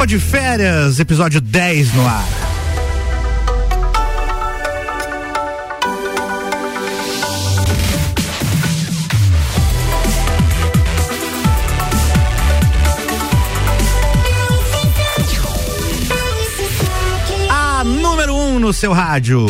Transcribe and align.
Copa 0.00 0.06
de 0.06 0.18
Férias, 0.18 0.98
episódio 0.98 1.42
10 1.42 1.92
no 1.92 2.08
ar. 2.08 2.24
A 17.50 17.84
número 17.84 18.34
1 18.34 18.54
um 18.54 18.58
no 18.58 18.72
seu 18.72 18.94
rádio. 18.94 19.44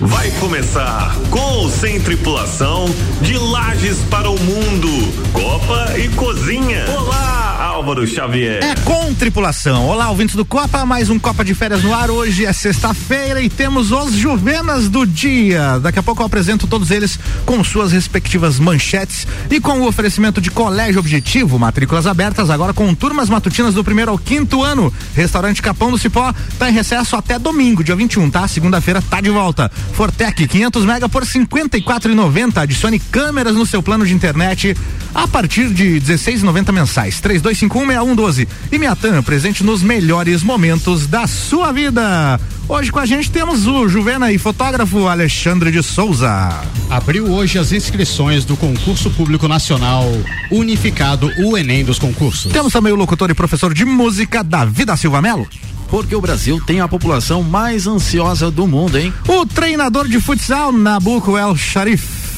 Vai 0.00 0.28
começar 0.40 1.14
com 1.30 1.38
ou 1.38 1.70
sem 1.70 2.00
tripulação 2.00 2.86
de 3.22 3.38
Lages 3.38 3.98
para 4.10 4.28
o 4.28 4.36
Mundo, 4.40 4.88
Copa 5.32 5.96
e 5.96 6.08
Cozinha. 6.08 6.84
Olá, 6.98 7.62
Álvaro 7.62 8.04
Xavier. 8.04 8.60
É 8.64 8.74
com 8.82 9.14
tripulação. 9.14 9.86
Olá, 9.86 10.10
ouvintes 10.10 10.34
do 10.34 10.44
Copa, 10.44 10.84
mais 10.84 11.10
um 11.10 11.18
Copa 11.18 11.44
de 11.44 11.54
Férias 11.54 11.84
no 11.84 11.94
ar. 11.94 12.10
Hoje 12.10 12.44
é 12.44 12.52
sexta-feira 12.52 13.40
e 13.40 13.48
temos 13.48 13.92
os 13.92 14.14
Juvenas 14.14 14.88
do 14.88 15.06
dia. 15.06 15.78
Daqui 15.78 16.00
a 16.00 16.02
pouco 16.02 16.22
eu 16.22 16.26
apresento 16.26 16.66
todos 16.66 16.90
eles 16.90 17.16
com 17.46 17.62
suas 17.62 17.92
respectivas 17.92 18.58
manchetes 18.58 19.28
e 19.48 19.60
com 19.60 19.80
o 19.80 19.86
oferecimento 19.86 20.40
de 20.40 20.50
Colégio 20.50 20.98
Objetivo, 20.98 21.56
matrículas 21.56 22.06
abertas 22.06 22.50
agora 22.50 22.74
com 22.74 22.92
turmas 22.96 23.30
matutinas 23.30 23.74
do 23.74 23.84
primeiro 23.84 24.10
ao 24.10 24.18
quinto 24.18 24.64
ano. 24.64 24.92
Restaurante 25.14 25.62
Capão 25.62 25.92
do 25.92 25.98
Cipó 25.98 26.34
tá 26.58 26.68
em 26.68 26.72
recesso 26.72 27.14
até 27.14 27.38
domingo, 27.38 27.84
dia 27.84 27.94
21, 27.94 28.28
tá? 28.28 28.48
Segunda-feira 28.48 29.00
tá 29.00 29.20
de 29.20 29.30
volta. 29.30 29.70
Fortec 29.92 30.46
500 30.46 30.84
mega 30.84 31.08
por 31.08 31.24
54,90. 31.24 32.58
Adicione 32.58 32.98
câmeras 32.98 33.54
no 33.54 33.66
seu 33.66 33.82
plano 33.82 34.06
de 34.06 34.14
internet 34.14 34.76
a 35.14 35.28
partir 35.28 35.68
de 35.70 36.00
16,90 36.00 36.72
mensais. 36.72 37.20
32516112. 37.20 38.48
E 38.72 38.78
Miatan, 38.78 39.22
presente 39.22 39.62
nos 39.62 39.82
melhores 39.82 40.42
momentos 40.42 41.06
da 41.06 41.26
sua 41.26 41.72
vida. 41.72 42.40
Hoje 42.66 42.90
com 42.90 42.98
a 42.98 43.04
gente 43.04 43.30
temos 43.30 43.66
o 43.66 43.86
Juvena 43.88 44.32
e 44.32 44.38
fotógrafo 44.38 45.06
Alexandre 45.06 45.70
de 45.70 45.82
Souza. 45.82 46.62
Abriu 46.88 47.30
hoje 47.30 47.58
as 47.58 47.72
inscrições 47.72 48.46
do 48.46 48.56
concurso 48.56 49.10
público 49.10 49.46
nacional 49.46 50.04
unificado, 50.50 51.30
o 51.38 51.58
Enem 51.58 51.84
dos 51.84 51.98
concursos. 51.98 52.50
Temos 52.52 52.72
também 52.72 52.92
o 52.92 52.96
locutor 52.96 53.30
e 53.30 53.34
professor 53.34 53.74
de 53.74 53.84
música 53.84 54.42
Davi 54.42 54.86
da 54.86 54.96
Silva 54.96 55.20
Melo. 55.20 55.46
Porque 55.88 56.14
o 56.14 56.20
Brasil 56.20 56.60
tem 56.66 56.80
a 56.80 56.88
população 56.88 57.42
mais 57.42 57.86
ansiosa 57.86 58.50
do 58.50 58.66
mundo, 58.66 58.98
hein? 58.98 59.12
O 59.28 59.46
treinador 59.46 60.08
de 60.08 60.20
futsal 60.20 60.72
Nabuco 60.72 61.36
El 61.38 61.56
Sharif. 61.56 62.33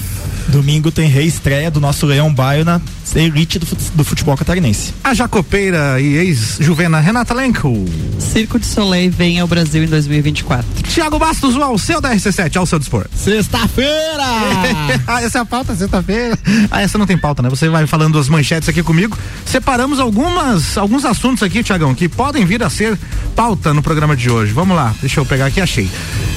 Domingo 0.48 0.91
tem 0.91 1.08
reestreia 1.08 1.70
do 1.70 1.80
nosso 1.80 2.06
Leão 2.06 2.33
Baio 2.33 2.64
na 2.64 2.80
elite 3.14 3.58
do, 3.58 3.66
do 3.94 4.05
futebol 4.05 4.36
catarinense. 4.36 4.92
A 5.02 5.14
jacopeira 5.14 6.00
e 6.00 6.16
ex-juvena 6.16 7.00
Renata 7.00 7.34
Lenko. 7.34 7.84
Circo 8.19 8.58
de 8.58 8.67
Soleil 8.67 9.11
vem 9.11 9.41
ao 9.41 9.47
Brasil 9.47 9.83
em 9.84 9.86
2024. 9.86 10.83
Tiago 10.84 11.19
Bastos, 11.19 11.56
o 11.56 11.62
Alceu 11.62 12.00
da 12.00 12.14
RC7, 12.14 12.56
ao 12.56 12.67
seu 12.67 12.78
dispor. 12.78 13.06
Sexta-feira! 13.14 14.24
ah, 15.06 15.22
essa 15.22 15.39
é 15.39 15.41
a 15.41 15.44
pauta, 15.44 15.74
sexta-feira. 15.74 16.39
Ah, 16.70 16.83
essa 16.83 16.98
não 16.98 17.06
tem 17.06 17.17
pauta, 17.17 17.42
né? 17.42 17.48
Você 17.48 17.69
vai 17.69 17.86
falando 17.86 18.19
as 18.19 18.28
manchetes 18.28 18.69
aqui 18.69 18.83
comigo. 18.83 19.17
Separamos 19.44 20.00
algumas, 20.00 20.77
alguns 20.77 21.05
assuntos 21.05 21.42
aqui, 21.42 21.62
Tiagão, 21.62 21.94
que 21.94 22.08
podem 22.08 22.44
vir 22.44 22.62
a 22.62 22.70
ser 22.70 22.98
pauta 23.34 23.72
no 23.72 23.83
programa 23.83 24.17
de 24.17 24.30
hoje. 24.30 24.52
Vamos 24.52 24.77
lá, 24.77 24.94
deixa 25.00 25.20
eu 25.20 25.27
pegar 25.27 25.47
aqui, 25.47 25.61
achei. 25.61 25.89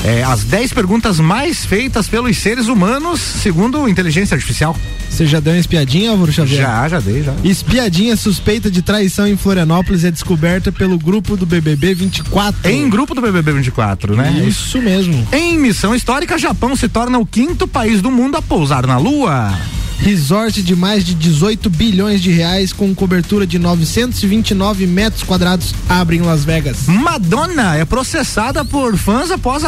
É, 0.04 0.24
as 0.24 0.44
10 0.44 0.74
perguntas 0.74 1.20
mais 1.20 1.66
feitas 1.66 2.08
pelos 2.08 2.38
seres 2.38 2.68
humanos, 2.68 3.20
segundo 3.20 3.88
inteligência 4.00 4.36
artificial. 4.36 4.76
Você 5.10 5.26
já 5.26 5.40
deu 5.40 5.54
uma 5.54 5.60
espiadinha, 5.60 6.12
Álvaro 6.12 6.32
Xavier? 6.32 6.62
Já, 6.62 6.88
já 6.88 7.00
dei, 7.00 7.24
já. 7.24 7.34
Espiadinha 7.44 8.16
suspeita 8.16 8.72
de 8.72 8.82
traição 8.82 9.28
em 9.28 9.36
Florianópolis 9.36 10.06
é 10.06 10.12
descoberta 10.12 10.72
pelo 10.72 10.98
grupo 10.98 11.36
do 11.36 11.46
BBB 11.46 11.94
24. 11.94 12.72
Em 12.72 12.90
grupo 12.90 13.14
do 13.14 13.22
BBB 13.22 13.54
24, 13.54 14.16
né? 14.16 14.44
Isso 14.48 14.82
mesmo. 14.82 15.28
Em 15.34 15.58
missão 15.58 15.94
histórica, 15.94 16.38
Japão 16.38 16.76
se 16.76 16.88
torna 16.88 17.18
o 17.20 17.26
quinto 17.26 17.68
país 17.68 18.02
do 18.02 18.10
mundo 18.10 18.38
a 18.38 18.42
pousar 18.42 18.88
na 18.88 18.98
Lua. 18.98 19.54
Resort 20.02 20.64
de 20.64 20.76
mais 20.76 21.04
de 21.04 21.14
18 21.14 21.70
bilhões 21.70 22.22
de 22.22 22.32
reais 22.32 22.72
com 22.72 22.94
cobertura 22.96 23.46
de 23.46 23.60
929 23.60 24.88
metros 24.88 25.24
quadrados 25.24 25.76
abre 25.88 26.18
em 26.18 26.22
Las 26.22 26.46
Vegas. 26.46 26.88
Madonna 26.88 27.76
é 27.76 27.86
processada 27.86 28.64
por 28.64 28.98
fãs 28.98 29.30
após 29.30 29.64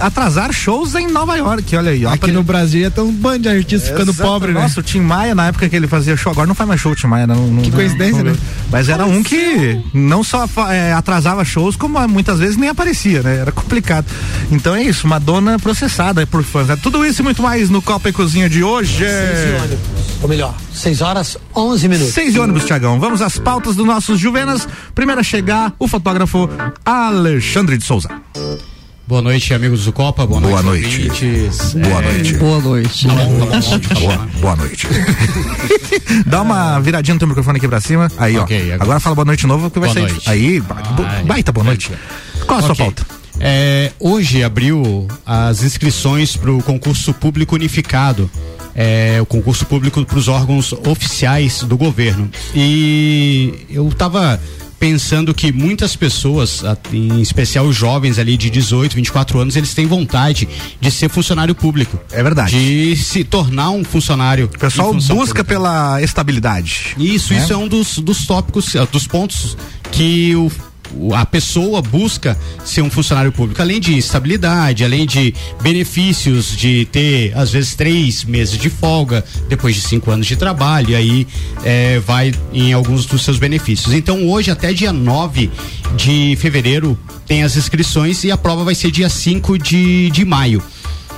atrasar 0.00 0.52
shows 0.52 0.94
em 0.94 1.06
Nova 1.06 1.36
York. 1.36 1.76
Olha 1.76 1.90
aí, 1.90 2.04
ó. 2.06 2.12
Aqui 2.12 2.32
no 2.32 2.42
Brasil 2.42 2.86
é 2.86 2.90
tão 2.90 3.08
um 3.08 3.12
bando 3.12 3.40
de 3.40 3.48
artistas 3.48 3.90
ficando 3.90 4.14
pobre, 4.14 4.52
né? 4.52 4.60
Nossa, 4.60 4.80
o 4.80 4.82
Tim 4.82 5.00
Maia, 5.00 5.34
na 5.34 5.48
época 5.48 5.68
que 5.68 5.76
ele 5.76 5.86
fazia 5.86 6.16
show, 6.16 6.32
agora 6.32 6.46
não 6.46 6.54
faz 6.54 6.66
mais 6.66 6.80
show 6.80 6.92
o 6.92 6.96
Tim 6.96 7.06
Maia. 7.06 7.26
Não, 7.26 7.46
não 7.46 7.62
que 7.62 7.70
coincidência, 7.70 8.24
não, 8.24 8.32
né? 8.32 8.38
Mas 8.70 8.88
era 8.88 9.04
um 9.04 9.22
que 9.22 9.78
não 9.92 10.24
só 10.24 10.46
é, 10.70 10.92
atrasava 10.92 11.44
shows, 11.44 11.76
como 11.76 11.98
muitas 12.08 12.38
vezes 12.38 12.56
nem 12.56 12.70
aparecia, 12.70 13.22
né? 13.22 13.36
Era 13.36 13.52
complicado. 13.52 14.06
Então 14.50 14.74
é 14.74 14.82
isso, 14.82 15.06
Madonna 15.06 15.58
processada 15.58 16.26
por 16.26 16.42
fãs. 16.42 16.70
É 16.70 16.76
tudo 16.76 17.04
isso 17.04 17.20
e 17.20 17.24
muito 17.24 17.42
mais 17.42 17.68
no 17.68 17.82
Copa 17.82 18.08
e 18.08 18.12
Cozinha 18.12 18.48
de 18.48 18.62
hoje. 18.64 19.04
Sim, 19.04 19.73
ou 20.22 20.28
melhor, 20.28 20.54
6 20.72 21.00
horas 21.00 21.38
11 21.54 21.88
minutos. 21.88 22.14
6 22.14 22.36
ônibus, 22.36 22.64
Tiagão. 22.64 22.98
Vamos 22.98 23.20
às 23.22 23.38
pautas 23.38 23.76
dos 23.76 23.86
nossos 23.86 24.18
Juvenas. 24.18 24.66
Primeiro 24.94 25.20
a 25.20 25.24
chegar, 25.24 25.72
o 25.78 25.86
fotógrafo 25.86 26.48
Alexandre 26.84 27.76
de 27.76 27.84
Souza. 27.84 28.08
Boa 29.06 29.20
noite, 29.20 29.52
amigos 29.52 29.84
do 29.84 29.92
Copa. 29.92 30.26
Boa, 30.26 30.40
boa 30.40 30.62
noite. 30.62 31.08
noite. 31.08 31.50
Boa 31.74 32.02
é... 32.02 32.12
noite. 32.12 32.34
Boa 32.36 32.60
noite. 32.60 33.06
Bom, 33.06 33.78
tá 33.80 33.94
boa, 34.00 34.28
boa 34.40 34.56
noite. 34.56 34.88
Dá 36.24 36.40
uma 36.40 36.80
viradinha 36.80 37.14
no 37.14 37.18
teu 37.18 37.28
microfone 37.28 37.58
aqui 37.58 37.68
pra 37.68 37.82
cima. 37.82 38.10
Aí, 38.16 38.38
okay, 38.38 38.60
ó. 38.60 38.62
Agora... 38.62 38.82
agora... 38.82 39.00
fala 39.00 39.14
boa 39.14 39.26
noite 39.26 39.40
de 39.40 39.46
novo 39.46 39.70
que 39.70 39.78
vai 39.78 39.92
boa 39.92 40.00
sair. 40.00 40.10
Noite. 40.10 40.30
Aí, 40.30 40.62
baita 41.26 41.52
boa 41.52 41.64
noite. 41.64 41.90
Qual 42.46 42.58
a 42.58 42.62
okay. 42.62 42.74
sua 42.74 42.84
pauta? 42.84 43.06
É, 43.40 43.92
hoje 44.00 44.42
abriu 44.42 45.06
as 45.26 45.62
inscrições 45.62 46.36
para 46.36 46.50
o 46.50 46.62
concurso 46.62 47.12
público 47.12 47.56
unificado 47.56 48.30
é, 48.74 49.18
o 49.20 49.26
concurso 49.26 49.66
público 49.66 50.04
para 50.04 50.18
os 50.18 50.28
órgãos 50.28 50.72
oficiais 50.86 51.62
do 51.62 51.76
governo. 51.76 52.30
E 52.54 53.66
eu 53.70 53.88
estava 53.88 54.40
pensando 54.84 55.32
que 55.32 55.50
muitas 55.50 55.96
pessoas, 55.96 56.62
em 56.92 57.22
especial 57.22 57.64
os 57.64 57.74
jovens 57.74 58.18
ali 58.18 58.36
de 58.36 58.50
18, 58.50 58.94
24 58.94 59.38
anos, 59.38 59.56
eles 59.56 59.72
têm 59.72 59.86
vontade 59.86 60.46
de 60.78 60.90
ser 60.90 61.08
funcionário 61.08 61.54
público. 61.54 61.98
É 62.12 62.22
verdade. 62.22 62.52
De 62.54 62.94
se 62.96 63.24
tornar 63.24 63.70
um 63.70 63.82
funcionário. 63.82 64.44
O 64.54 64.58
pessoal 64.58 64.92
busca 64.92 65.14
pública. 65.14 65.44
pela 65.44 66.02
estabilidade. 66.02 66.94
Isso, 66.98 67.32
né? 67.32 67.40
isso 67.40 67.52
é 67.52 67.56
um 67.56 67.66
dos, 67.66 67.98
dos 67.98 68.26
tópicos, 68.26 68.74
dos 68.92 69.06
pontos 69.06 69.56
que 69.90 70.36
o 70.36 70.50
a 71.14 71.26
pessoa 71.26 71.82
busca 71.82 72.38
ser 72.64 72.82
um 72.82 72.90
funcionário 72.90 73.32
público, 73.32 73.60
além 73.60 73.80
de 73.80 73.96
estabilidade, 73.96 74.84
além 74.84 75.06
de 75.06 75.34
benefícios 75.62 76.56
de 76.56 76.86
ter, 76.86 77.36
às 77.36 77.50
vezes, 77.50 77.74
três 77.74 78.24
meses 78.24 78.58
de 78.58 78.70
folga 78.70 79.24
depois 79.48 79.74
de 79.74 79.80
cinco 79.80 80.10
anos 80.10 80.26
de 80.26 80.36
trabalho, 80.36 80.90
e 80.90 80.94
aí 80.94 81.26
é, 81.64 81.98
vai 82.00 82.32
em 82.52 82.72
alguns 82.72 83.06
dos 83.06 83.22
seus 83.22 83.38
benefícios. 83.38 83.92
Então, 83.94 84.28
hoje, 84.28 84.50
até 84.50 84.72
dia 84.72 84.92
9 84.92 85.50
de 85.96 86.36
fevereiro, 86.40 86.98
tem 87.26 87.42
as 87.42 87.56
inscrições 87.56 88.24
e 88.24 88.30
a 88.30 88.36
prova 88.36 88.64
vai 88.64 88.74
ser 88.74 88.90
dia 88.90 89.08
5 89.08 89.58
de, 89.58 90.10
de 90.10 90.24
maio. 90.24 90.62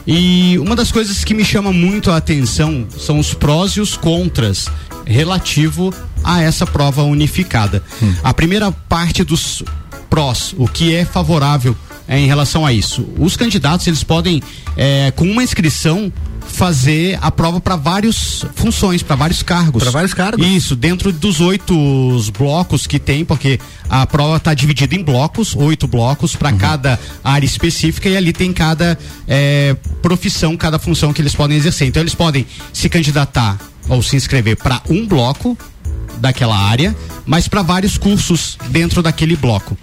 E 0.06 0.56
uma 0.58 0.76
das 0.76 0.92
coisas 0.92 1.24
que 1.24 1.34
me 1.34 1.44
chama 1.44 1.72
muito 1.72 2.12
a 2.12 2.16
atenção 2.16 2.86
são 2.96 3.18
os 3.18 3.34
prós 3.34 3.72
e 3.72 3.80
os 3.80 3.96
contras 3.96 4.66
relativo 5.04 5.92
a 6.26 6.42
essa 6.42 6.66
prova 6.66 7.04
unificada. 7.04 7.82
Hum. 8.02 8.12
A 8.22 8.34
primeira 8.34 8.72
parte 8.72 9.22
dos 9.22 9.62
prós, 10.10 10.54
o 10.58 10.66
que 10.66 10.94
é 10.94 11.04
favorável 11.04 11.76
é, 12.08 12.18
em 12.18 12.26
relação 12.26 12.66
a 12.66 12.72
isso. 12.72 13.06
Os 13.18 13.36
candidatos 13.36 13.86
eles 13.86 14.02
podem, 14.02 14.42
é, 14.76 15.12
com 15.12 15.24
uma 15.24 15.42
inscrição, 15.42 16.12
fazer 16.46 17.18
a 17.20 17.30
prova 17.30 17.60
para 17.60 17.76
várias 17.76 18.44
funções, 18.54 19.02
para 19.02 19.16
vários 19.16 19.42
cargos. 19.42 19.82
Para 19.82 19.90
vários 19.92 20.14
cargos. 20.14 20.46
Isso, 20.46 20.76
dentro 20.76 21.12
dos 21.12 21.40
oito 21.40 21.74
blocos 22.38 22.86
que 22.86 22.98
tem, 22.98 23.24
porque 23.24 23.58
a 23.88 24.06
prova 24.06 24.36
está 24.36 24.54
dividida 24.54 24.94
em 24.94 25.02
blocos, 25.02 25.54
oito 25.56 25.86
blocos 25.86 26.36
para 26.36 26.50
uhum. 26.50 26.58
cada 26.58 26.98
área 27.22 27.46
específica 27.46 28.08
e 28.08 28.16
ali 28.16 28.32
tem 28.32 28.52
cada 28.52 28.98
é, 29.26 29.76
profissão, 30.00 30.56
cada 30.56 30.78
função 30.78 31.12
que 31.12 31.20
eles 31.20 31.34
podem 31.34 31.56
exercer. 31.56 31.88
Então 31.88 32.02
eles 32.02 32.14
podem 32.14 32.46
se 32.72 32.88
candidatar 32.88 33.58
ou 33.88 34.02
se 34.02 34.16
inscrever 34.16 34.56
para 34.56 34.80
um 34.88 35.06
bloco 35.06 35.56
daquela 36.18 36.56
área, 36.56 36.94
mas 37.24 37.48
para 37.48 37.62
vários 37.62 37.98
cursos 37.98 38.58
dentro 38.70 39.02
daquele 39.02 39.36
bloco. 39.36 39.76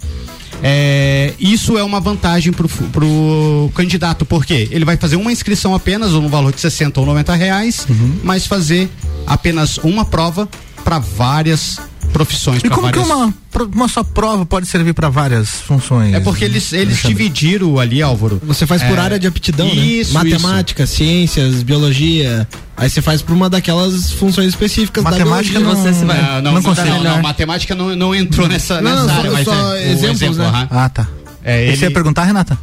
É, 0.62 1.34
isso 1.38 1.76
é 1.76 1.84
uma 1.84 2.00
vantagem 2.00 2.52
para 2.52 3.04
o 3.04 3.70
candidato, 3.74 4.24
porque 4.24 4.68
ele 4.70 4.84
vai 4.84 4.96
fazer 4.96 5.16
uma 5.16 5.30
inscrição 5.30 5.74
apenas, 5.74 6.12
no 6.12 6.28
valor 6.28 6.52
de 6.52 6.60
60 6.60 7.00
ou 7.00 7.06
90 7.06 7.34
reais, 7.34 7.86
uhum. 7.88 8.18
mas 8.22 8.46
fazer 8.46 8.88
apenas 9.26 9.78
uma 9.78 10.04
prova 10.04 10.48
para 10.82 10.98
várias 10.98 11.78
profissões. 12.14 12.62
E 12.64 12.70
como 12.70 12.82
várias... 12.82 13.06
que 13.06 13.12
uma, 13.12 13.34
uma 13.74 13.88
só 13.88 14.02
prova 14.02 14.46
pode 14.46 14.66
servir 14.66 14.94
para 14.94 15.08
várias 15.10 15.50
funções? 15.50 16.14
É 16.14 16.20
porque 16.20 16.44
eles, 16.46 16.72
eles 16.72 17.02
dividiram 17.02 17.78
ali, 17.78 18.00
Álvaro. 18.00 18.40
Você 18.44 18.66
faz 18.66 18.82
por 18.82 18.96
É, 18.96 19.00
área 19.02 19.18
de 19.18 19.26
aptidão, 19.26 19.66
isso, 19.68 20.14
né? 20.14 20.22
Matemática, 20.24 20.86
ciências, 20.86 21.62
biologia. 21.62 22.48
Aí 22.76 22.88
você 22.88 23.02
faz 23.02 23.20
por 23.20 23.34
uma 23.34 23.50
daquelas 23.50 24.12
funções 24.12 24.48
específicas 24.48 25.04
Matemática 25.04 25.58
da 25.58 25.60
não- 25.60 25.72
biologia. 25.74 25.92
Você 25.92 25.98
se 26.00 26.04
vai. 26.06 26.16
Não, 26.22 26.26
não, 26.34 26.42
Não 26.42 26.52
não, 26.54 26.62
consigo. 26.62 26.86
não, 26.88 27.02
não, 27.02 27.22
matemática 27.22 27.74
não, 27.74 27.94
não 27.96 28.14
entrou 28.14 28.48
nessa, 28.48 28.80
Não, 28.80 28.92
nessa 29.02 29.08
só- 29.08 29.18
área, 29.18 29.30
mas 29.32 29.44
só 29.44 29.74
é, 29.74 29.90
exemplos, 29.92 30.22
exemplo, 30.22 30.52
né? 30.52 30.68
Ah, 30.70 30.88
tá. 30.88 31.08
É, 31.44 31.64
E 31.64 31.68
ele- 31.68 31.76
você 31.76 31.84
ia 31.86 31.90
perguntar, 31.90 32.24
Renata? 32.24 32.56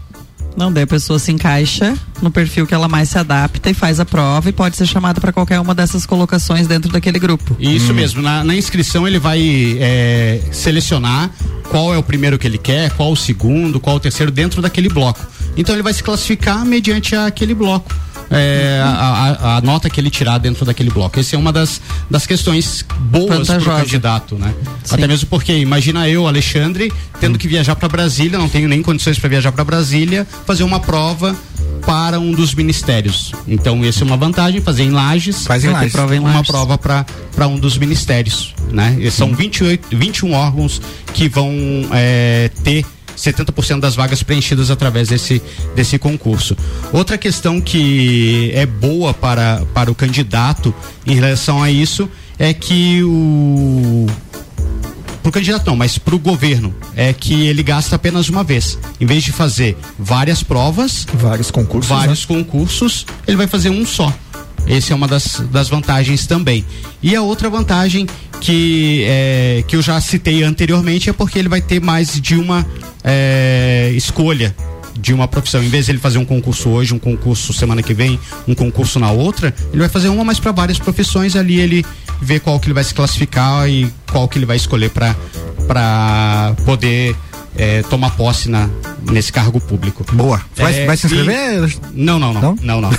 Não, 0.55 0.71
daí 0.71 0.83
a 0.83 0.87
pessoa 0.87 1.17
se 1.17 1.31
encaixa 1.31 1.97
no 2.21 2.29
perfil 2.29 2.67
que 2.67 2.73
ela 2.73 2.87
mais 2.87 3.09
se 3.09 3.17
adapta 3.17 3.69
e 3.69 3.73
faz 3.73 3.99
a 3.99 4.05
prova 4.05 4.49
e 4.49 4.51
pode 4.51 4.75
ser 4.75 4.85
chamada 4.85 5.19
para 5.19 5.31
qualquer 5.31 5.59
uma 5.59 5.73
dessas 5.73 6.05
colocações 6.05 6.67
dentro 6.67 6.91
daquele 6.91 7.19
grupo. 7.19 7.55
Isso 7.59 7.93
mesmo, 7.93 8.21
na, 8.21 8.43
na 8.43 8.55
inscrição 8.55 9.07
ele 9.07 9.17
vai 9.17 9.77
é, 9.79 10.41
selecionar 10.51 11.31
qual 11.69 11.93
é 11.93 11.97
o 11.97 12.03
primeiro 12.03 12.37
que 12.37 12.45
ele 12.45 12.57
quer, 12.57 12.91
qual 12.91 13.11
o 13.11 13.15
segundo, 13.15 13.79
qual 13.79 13.95
o 13.95 13.99
terceiro 13.99 14.31
dentro 14.31 14.61
daquele 14.61 14.89
bloco. 14.89 15.25
Então 15.55 15.73
ele 15.73 15.83
vai 15.83 15.93
se 15.93 16.03
classificar 16.03 16.65
mediante 16.65 17.15
aquele 17.15 17.53
bloco. 17.53 17.93
É, 18.31 18.81
a, 18.83 19.57
a- 19.57 19.61
nota 19.61 19.89
que 19.89 19.99
ele 19.99 20.09
tirar 20.09 20.37
dentro 20.37 20.65
daquele 20.65 20.89
bloco. 20.89 21.19
Essa 21.19 21.35
é 21.35 21.39
uma 21.39 21.51
das, 21.51 21.81
das 22.09 22.25
questões 22.25 22.85
boas 22.99 23.47
para 23.47 23.59
o 23.59 23.63
candidato, 23.65 24.35
né? 24.35 24.53
Sim. 24.83 24.95
Até 24.95 25.07
mesmo 25.07 25.27
porque, 25.29 25.53
imagina 25.57 26.07
eu, 26.07 26.25
Alexandre, 26.27 26.91
tendo 27.19 27.37
que 27.37 27.47
viajar 27.47 27.75
para 27.75 27.87
Brasília, 27.89 28.37
não 28.39 28.47
tenho 28.49 28.67
nem 28.69 28.81
condições 28.81 29.19
para 29.19 29.29
viajar 29.29 29.51
para 29.51 29.63
Brasília, 29.63 30.25
fazer 30.45 30.63
uma 30.63 30.79
prova 30.79 31.35
para 31.85 32.19
um 32.19 32.31
dos 32.31 32.53
ministérios. 32.53 33.33
Então, 33.47 33.83
essa 33.83 34.03
é 34.03 34.05
uma 34.05 34.17
vantagem, 34.17 34.61
fazer 34.61 34.83
em 34.83 34.91
Lages. 34.91 35.45
Faz 35.45 35.63
em 35.65 35.69
Lages. 35.69 35.91
prova 35.91 36.15
em 36.15 36.19
Uma 36.19 36.33
Lages. 36.35 36.47
prova 36.47 36.77
para 36.77 37.47
um 37.47 37.59
dos 37.59 37.77
ministérios, 37.77 38.53
né? 38.71 38.95
E 38.99 39.09
são 39.11 39.33
28, 39.33 39.97
21 39.97 40.31
órgãos 40.33 40.79
que 41.13 41.27
vão 41.27 41.51
é, 41.91 42.49
ter 42.63 42.85
70% 43.17 43.79
das 43.79 43.95
vagas 43.95 44.23
preenchidas 44.23 44.69
através 44.71 45.09
desse, 45.09 45.41
desse 45.75 45.97
concurso. 45.97 46.55
Outra 46.91 47.17
questão 47.17 47.59
que 47.61 48.51
é 48.53 48.65
boa 48.65 49.13
para, 49.13 49.63
para 49.73 49.91
o 49.91 49.95
candidato 49.95 50.73
em 51.05 51.15
relação 51.15 51.61
a 51.61 51.69
isso 51.71 52.09
é 52.39 52.53
que 52.53 53.03
o 53.03 54.07
pro 55.21 55.31
candidato 55.31 55.67
não, 55.67 55.75
mas 55.75 55.99
pro 55.99 56.17
governo 56.17 56.73
é 56.95 57.13
que 57.13 57.45
ele 57.45 57.61
gasta 57.61 57.95
apenas 57.95 58.27
uma 58.27 58.43
vez. 58.43 58.77
Em 58.99 59.05
vez 59.05 59.23
de 59.23 59.31
fazer 59.31 59.77
várias 59.97 60.41
provas, 60.41 61.05
Vários 61.13 61.51
concursos. 61.51 61.89
vários 61.89 62.25
concursos, 62.25 63.05
ele 63.27 63.37
vai 63.37 63.45
fazer 63.47 63.69
um 63.69 63.85
só. 63.85 64.11
Essa 64.67 64.93
é 64.93 64.95
uma 64.95 65.07
das, 65.07 65.41
das 65.51 65.69
vantagens 65.69 66.25
também. 66.25 66.65
E 67.01 67.15
a 67.15 67.21
outra 67.21 67.49
vantagem 67.49 68.07
que, 68.39 69.03
é, 69.07 69.63
que 69.67 69.75
eu 69.75 69.81
já 69.81 69.99
citei 70.01 70.43
anteriormente 70.43 71.09
é 71.09 71.13
porque 71.13 71.37
ele 71.37 71.49
vai 71.49 71.61
ter 71.61 71.79
mais 71.79 72.19
de 72.19 72.35
uma 72.35 72.65
é, 73.03 73.91
escolha 73.95 74.55
de 74.99 75.13
uma 75.13 75.27
profissão. 75.27 75.63
Em 75.63 75.69
vez 75.69 75.85
de 75.85 75.91
ele 75.91 75.99
fazer 75.99 76.17
um 76.17 76.25
concurso 76.25 76.69
hoje, 76.69 76.93
um 76.93 76.99
concurso 76.99 77.53
semana 77.53 77.81
que 77.81 77.93
vem, 77.93 78.19
um 78.47 78.53
concurso 78.53 78.99
na 78.99 79.11
outra, 79.11 79.53
ele 79.71 79.79
vai 79.79 79.89
fazer 79.89 80.09
uma, 80.09 80.23
mas 80.23 80.39
para 80.39 80.51
várias 80.51 80.77
profissões 80.77 81.35
ali 81.35 81.59
ele 81.59 81.85
vê 82.21 82.39
qual 82.39 82.59
que 82.59 82.67
ele 82.67 82.73
vai 82.73 82.83
se 82.83 82.93
classificar 82.93 83.67
e 83.69 83.91
qual 84.11 84.27
que 84.27 84.37
ele 84.37 84.45
vai 84.45 84.57
escolher 84.57 84.89
para 84.89 85.15
para 85.67 86.53
poder 86.65 87.15
é, 87.55 87.81
tomar 87.83 88.11
posse 88.11 88.49
na, 88.49 88.69
nesse 89.11 89.31
cargo 89.31 89.59
público. 89.59 90.05
Boa. 90.13 90.41
Vai, 90.55 90.79
É, 90.81 90.85
vai 90.85 90.97
se 90.97 91.05
inscrever? 91.07 91.77
Não, 91.93 92.17
não, 92.17 92.33
não. 92.33 92.41
Não? 92.41 92.55
Não, 92.61 92.81
não. 92.81 92.89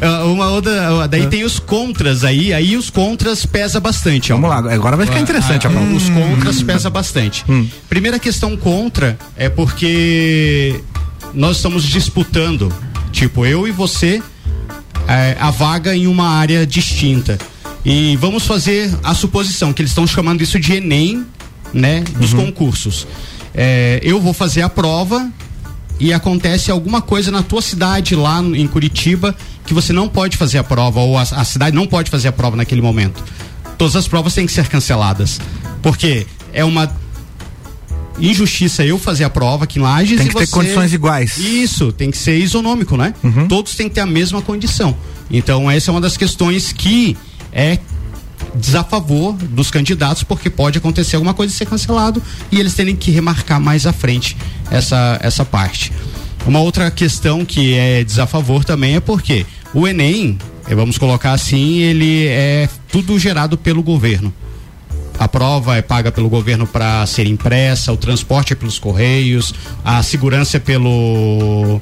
Ah, 0.00 0.24
uma 0.26 0.48
outra, 0.48 1.06
daí 1.08 1.26
tem 1.28 1.44
os 1.44 1.58
contras 1.58 2.24
aí, 2.24 2.52
aí 2.52 2.76
os 2.76 2.90
contras 2.90 3.46
pesa 3.46 3.78
bastante. 3.80 4.32
Vamos 4.32 4.50
lá, 4.50 4.58
agora 4.58 4.96
vai 4.96 5.06
ficar 5.06 5.20
interessante 5.20 5.66
Ah, 5.66 5.70
a 5.70 5.72
prova. 5.72 5.92
Os 5.94 6.08
contras 6.08 6.62
pesa 6.62 6.90
bastante. 6.90 7.44
Primeira 7.88 8.18
questão 8.18 8.56
contra 8.56 9.18
é 9.36 9.48
porque 9.48 10.80
nós 11.34 11.56
estamos 11.56 11.84
disputando, 11.84 12.72
tipo, 13.12 13.44
eu 13.46 13.68
e 13.68 13.70
você, 13.70 14.22
eh, 15.06 15.36
a 15.40 15.50
vaga 15.50 15.94
em 15.94 16.06
uma 16.06 16.28
área 16.28 16.66
distinta. 16.66 17.38
E 17.84 18.16
vamos 18.16 18.46
fazer 18.46 18.90
a 19.04 19.14
suposição 19.14 19.72
que 19.72 19.80
eles 19.80 19.92
estão 19.92 20.06
chamando 20.06 20.42
isso 20.42 20.58
de 20.58 20.74
Enem, 20.74 21.24
né, 21.72 22.02
dos 22.16 22.32
concursos. 22.32 23.06
Eh, 23.54 24.00
eu 24.02 24.20
vou 24.20 24.32
fazer 24.32 24.62
a 24.62 24.68
prova 24.68 25.30
e 26.00 26.12
acontece 26.12 26.70
alguma 26.70 27.02
coisa 27.02 27.30
na 27.30 27.42
tua 27.42 27.60
cidade 27.60 28.14
lá 28.14 28.40
em 28.40 28.66
Curitiba 28.66 29.34
que 29.66 29.74
você 29.74 29.92
não 29.92 30.08
pode 30.08 30.36
fazer 30.36 30.58
a 30.58 30.64
prova 30.64 31.00
ou 31.00 31.18
a, 31.18 31.22
a 31.22 31.44
cidade 31.44 31.74
não 31.74 31.86
pode 31.86 32.10
fazer 32.10 32.28
a 32.28 32.32
prova 32.32 32.56
naquele 32.56 32.80
momento. 32.80 33.22
Todas 33.76 33.96
as 33.96 34.08
provas 34.08 34.34
têm 34.34 34.46
que 34.46 34.52
ser 34.52 34.66
canceladas. 34.68 35.40
Porque 35.82 36.26
é 36.52 36.64
uma 36.64 36.90
injustiça 38.18 38.84
eu 38.84 38.98
fazer 38.98 39.24
a 39.24 39.30
prova 39.30 39.64
aqui 39.64 39.78
em 39.78 39.82
Lages 39.82 40.18
Tem 40.18 40.28
que 40.28 40.34
ter 40.34 40.48
condições 40.48 40.92
iguais. 40.92 41.38
Isso, 41.38 41.92
tem 41.92 42.10
que 42.10 42.18
ser 42.18 42.38
isonômico, 42.38 42.96
né? 42.96 43.14
Todos 43.48 43.74
têm 43.74 43.88
que 43.88 43.94
ter 43.94 44.00
a 44.00 44.06
mesma 44.06 44.42
condição. 44.42 44.96
Então 45.30 45.70
essa 45.70 45.90
é 45.90 45.92
uma 45.92 46.00
das 46.00 46.16
questões 46.16 46.72
que 46.72 47.16
é 47.52 47.78
desafavor 48.58 49.34
dos 49.34 49.70
candidatos 49.70 50.22
porque 50.22 50.50
pode 50.50 50.78
acontecer 50.78 51.16
alguma 51.16 51.34
coisa 51.34 51.52
e 51.52 51.56
ser 51.56 51.66
cancelado 51.66 52.22
e 52.50 52.58
eles 52.58 52.74
terem 52.74 52.96
que 52.96 53.10
remarcar 53.10 53.60
mais 53.60 53.86
à 53.86 53.92
frente 53.92 54.36
essa 54.70 55.18
essa 55.22 55.44
parte. 55.44 55.92
Uma 56.46 56.60
outra 56.60 56.90
questão 56.90 57.44
que 57.44 57.74
é 57.74 58.02
desafavor 58.04 58.64
também 58.64 58.96
é 58.96 59.00
porque 59.00 59.44
o 59.74 59.86
Enem, 59.86 60.38
eh, 60.66 60.74
vamos 60.74 60.96
colocar 60.96 61.32
assim, 61.32 61.78
ele 61.78 62.26
é 62.26 62.68
tudo 62.90 63.18
gerado 63.18 63.58
pelo 63.58 63.82
governo. 63.82 64.32
A 65.18 65.26
prova 65.26 65.76
é 65.76 65.82
paga 65.82 66.12
pelo 66.12 66.28
governo 66.28 66.66
para 66.66 67.04
ser 67.06 67.26
impressa, 67.26 67.92
o 67.92 67.96
transporte 67.96 68.52
é 68.52 68.56
pelos 68.56 68.78
correios, 68.78 69.52
a 69.84 70.00
segurança 70.02 70.58
é 70.58 70.60
pelo 70.60 71.80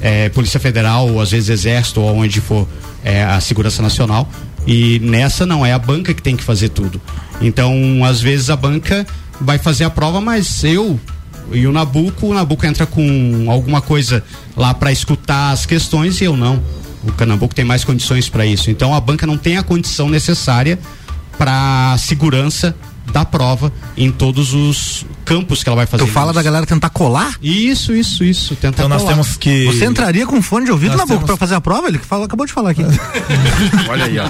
é, 0.00 0.28
Polícia 0.28 0.60
Federal, 0.60 1.08
ou 1.10 1.20
às 1.20 1.32
vezes 1.32 1.48
Exército, 1.48 2.00
ou 2.00 2.16
onde 2.16 2.40
for 2.40 2.66
é, 3.04 3.24
a 3.24 3.40
Segurança 3.40 3.82
Nacional. 3.82 4.28
E 4.66 4.98
nessa 4.98 5.46
não, 5.46 5.64
é 5.64 5.72
a 5.72 5.78
banca 5.78 6.12
que 6.12 6.22
tem 6.22 6.36
que 6.36 6.42
fazer 6.42 6.70
tudo. 6.70 7.00
Então, 7.40 8.04
às 8.04 8.20
vezes 8.20 8.50
a 8.50 8.56
banca 8.56 9.06
vai 9.40 9.58
fazer 9.58 9.84
a 9.84 9.90
prova, 9.90 10.20
mas 10.20 10.64
eu 10.64 10.98
e 11.52 11.66
o 11.66 11.72
Nabuco, 11.72 12.26
o 12.26 12.34
Nabuco 12.34 12.66
entra 12.66 12.86
com 12.86 13.46
alguma 13.48 13.80
coisa 13.80 14.24
lá 14.56 14.74
para 14.74 14.90
escutar 14.90 15.52
as 15.52 15.64
questões 15.64 16.20
e 16.20 16.24
eu 16.24 16.36
não. 16.36 16.60
O 17.04 17.12
Canabuco 17.12 17.54
tem 17.54 17.64
mais 17.64 17.84
condições 17.84 18.28
para 18.28 18.44
isso. 18.44 18.70
Então 18.70 18.92
a 18.92 19.00
banca 19.00 19.26
não 19.26 19.38
tem 19.38 19.56
a 19.56 19.62
condição 19.62 20.08
necessária 20.08 20.78
para 21.38 21.96
segurança 21.98 22.74
da 23.12 23.24
prova 23.24 23.72
em 23.96 24.10
todos 24.10 24.52
os 24.54 25.06
campos 25.24 25.62
que 25.62 25.68
ela 25.68 25.76
vai 25.76 25.86
fazer. 25.86 26.04
Tu 26.04 26.10
fala 26.10 26.32
da 26.32 26.42
galera 26.42 26.66
tentar 26.66 26.90
colar? 26.90 27.36
Isso, 27.42 27.94
isso, 27.94 28.22
isso. 28.24 28.54
Tentar 28.56 28.68
Então 28.84 28.88
nós 28.88 29.02
colar. 29.02 29.14
temos 29.14 29.36
que. 29.36 29.64
Você 29.66 29.84
entraria 29.86 30.26
com 30.26 30.40
fone 30.42 30.64
de 30.66 30.70
ouvido 30.72 30.90
Nós 30.90 30.98
na 31.00 31.04
boca 31.06 31.18
temos- 31.18 31.26
pra 31.26 31.36
fazer 31.36 31.54
a 31.54 31.60
prova? 31.60 31.88
Ele 31.88 31.98
falou, 31.98 32.24
acabou 32.26 32.46
de 32.46 32.52
falar 32.52 32.70
aqui. 32.70 32.82
Olha 33.88 34.04
aí, 34.04 34.16
ó. 34.18 34.26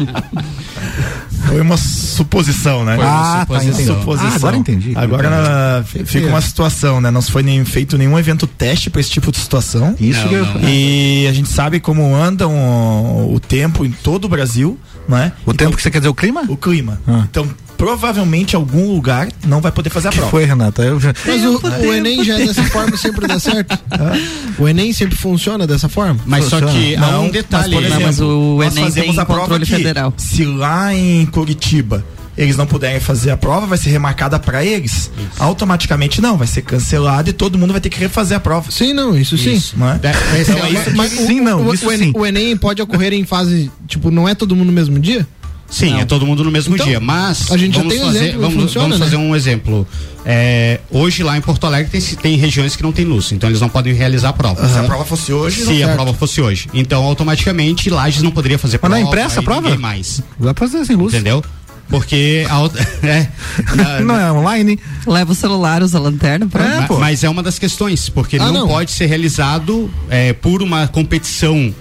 Foi 1.48 1.60
uma 1.60 1.76
suposição, 1.76 2.84
né? 2.84 2.96
ah, 3.00 3.04
tá, 3.04 3.40
suposição. 3.40 3.72
entendi. 3.72 4.00
Suposição. 4.00 4.30
Ah, 4.30 4.36
agora 4.36 4.56
entendi. 4.56 4.92
Agora 4.96 5.30
na- 5.30 5.84
fica 5.84 6.26
uma 6.26 6.40
situação, 6.40 7.00
né? 7.00 7.10
Não 7.10 7.22
foi 7.22 7.42
nem 7.42 7.64
feito 7.64 7.96
nenhum 7.96 8.18
evento 8.18 8.46
teste 8.46 8.90
para 8.90 9.00
esse 9.00 9.10
tipo 9.10 9.30
de 9.30 9.38
situação. 9.38 9.94
Isso 10.00 10.20
Não, 10.22 10.28
que 10.28 10.34
eu 10.34 10.44
não. 10.46 10.68
E 10.68 11.26
a 11.28 11.32
gente 11.32 11.48
sabe 11.48 11.78
como 11.78 12.14
anda 12.16 12.48
um- 12.48 13.32
o 13.34 13.38
tempo 13.40 13.84
em 13.84 13.90
todo 13.92 14.24
o 14.24 14.28
Brasil, 14.28 14.78
né? 15.08 15.32
O 15.44 15.54
tempo 15.54 15.76
que 15.76 15.82
você 15.82 15.90
quer 15.90 15.98
dizer 15.98 16.08
o 16.08 16.14
clima? 16.14 16.42
O 16.48 16.56
clima. 16.56 17.00
Ah. 17.06 17.24
Então, 17.30 17.46
provavelmente 17.76 18.56
algum 18.56 18.92
lugar 18.94 19.28
não 19.46 19.60
vai 19.60 19.70
poder 19.72 19.90
fazer 19.90 20.08
a 20.08 20.10
que 20.10 20.16
prova. 20.18 20.30
foi, 20.30 20.44
Renata? 20.44 20.82
Eu 20.82 20.98
já... 21.00 21.12
Mas 21.26 21.44
o, 21.44 21.60
o 21.86 21.92
Enem 21.94 22.24
já 22.24 22.38
é 22.40 22.46
dessa 22.46 22.64
forma 22.64 22.96
sempre 22.96 23.26
dá 23.26 23.38
certo? 23.38 23.78
o 24.58 24.68
Enem 24.68 24.92
sempre 24.92 25.16
funciona 25.16 25.66
dessa 25.66 25.88
forma? 25.88 26.18
Mas 26.26 26.46
só 26.46 26.60
que 26.60 26.96
há 26.96 27.00
Não, 27.00 27.24
um 27.26 27.30
detalhe 27.30 27.74
mas, 27.74 27.84
por 27.84 27.84
aí. 27.84 27.90
Não, 27.90 28.00
mas 28.06 28.20
o 28.20 28.56
nós 28.58 28.72
Enem 28.76 28.84
fazemos 28.84 29.10
tem 29.14 29.20
a 29.20 29.26
prova 29.26 29.40
controle 29.42 29.62
aqui. 29.64 29.72
federal. 29.76 30.14
Se 30.16 30.44
lá 30.44 30.94
em 30.94 31.24
Curitiba 31.26 32.04
eles 32.36 32.54
não 32.54 32.66
puderem 32.66 33.00
fazer 33.00 33.30
a 33.30 33.36
prova, 33.36 33.64
vai 33.66 33.78
ser 33.78 33.88
remarcada 33.88 34.38
para 34.38 34.62
eles. 34.62 35.10
Automaticamente 35.38 36.20
não, 36.20 36.36
vai 36.36 36.46
ser 36.46 36.60
cancelado 36.60 37.30
e 37.30 37.32
todo 37.32 37.58
mundo 37.58 37.72
vai 37.72 37.80
ter 37.80 37.88
que 37.88 37.98
refazer 37.98 38.36
a 38.36 38.40
prova. 38.40 38.70
Sim, 38.70 38.92
não, 38.92 39.16
isso 39.18 39.38
sim. 39.38 39.58
Não 39.74 39.90
é? 39.90 39.96
Então, 40.40 40.60
o- 40.60 40.66
isso- 40.66 40.96
Mas 40.96 41.12
o- 41.14 41.26
Sim, 41.26 41.40
não, 41.40 41.62
o, 41.66 41.72
isso 41.72 41.88
o, 41.88 41.92
Enem, 41.92 42.12
sim. 42.12 42.18
o 42.18 42.26
Enem 42.26 42.54
pode 42.56 42.82
ocorrer 42.82 43.14
em 43.14 43.24
fase, 43.24 43.70
tipo, 43.88 44.10
não 44.10 44.28
é 44.28 44.34
todo 44.34 44.54
mundo 44.54 44.66
no 44.66 44.72
mesmo 44.72 44.98
dia? 44.98 45.26
Sim, 45.68 45.98
é 46.00 46.04
todo 46.04 46.24
mundo 46.24 46.44
no 46.44 46.50
mesmo 46.50 46.74
Então, 46.74 46.86
dia. 46.86 47.00
Mas 47.00 47.50
a 47.50 47.56
gente 47.56 47.74
já 47.74 47.78
vamos 47.80 47.94
tem 47.94 48.02
um 48.02 48.06
fazer, 48.06 48.18
exemplo, 48.24 48.40
vamos, 48.40 48.62
funciona, 48.62 48.84
vamos 48.88 48.98
né? 49.00 49.04
fazer 49.04 49.16
um 49.16 49.34
exemplo. 49.36 49.86
É, 50.24 50.80
hoje 50.90 51.22
lá 51.22 51.36
em 51.36 51.40
Porto 51.40 51.66
Alegre 51.66 51.90
tem, 51.90 52.00
tem 52.16 52.36
regiões 52.36 52.76
que 52.76 52.82
não 52.82 52.92
tem 52.92 53.04
luz, 53.04 53.32
então 53.32 53.48
eles 53.50 53.60
não 53.60 53.68
podem 53.68 53.92
realizar 53.92 54.28
a 54.30 54.32
prova. 54.32 54.68
Se 54.68 54.78
a 54.78 54.84
prova 54.84 55.04
fosse 55.04 55.32
hoje, 55.32 55.60
não 55.64 55.66
Se 55.72 55.82
a 55.82 55.86
certo. 55.86 55.94
prova 55.96 56.14
fosse 56.14 56.40
hoje. 56.40 56.68
Então, 56.72 57.02
automaticamente, 57.04 57.90
Lages 57.90 58.22
não 58.22 58.30
poderia 58.30 58.58
fazer 58.58 58.76
Mas 58.76 58.80
prova. 58.80 58.94
não 59.00 59.04
é 59.06 59.08
impressa 59.08 59.40
a 59.40 59.42
prova? 59.42 59.76
mais. 59.76 60.22
Pra 60.40 60.54
fazer 60.54 60.84
sem 60.84 60.96
luz. 60.96 61.12
Entendeu? 61.14 61.42
Porque 61.88 62.44
a 62.50 62.58
é, 63.06 63.28
na- 63.76 64.00
Não 64.02 64.18
é 64.18 64.32
online? 64.32 64.76
Leva 65.06 65.30
o 65.30 65.34
celular, 65.36 65.84
usa 65.84 65.98
a 65.98 66.00
lanterna 66.00 66.46
pra. 66.48 66.64
É, 66.64 66.80
Ma- 66.80 66.86
pô. 66.88 66.98
Mas 66.98 67.22
é 67.22 67.28
uma 67.30 67.44
das 67.44 67.60
questões, 67.60 68.08
porque 68.08 68.36
Ah, 68.38 68.46
não, 68.46 68.52
não. 68.52 68.66
pode 68.68 68.90
ser 68.90 69.06
realizado 69.06 69.88
é, 70.10 70.32
por 70.32 70.62
uma 70.64 70.88
competição 70.88 71.72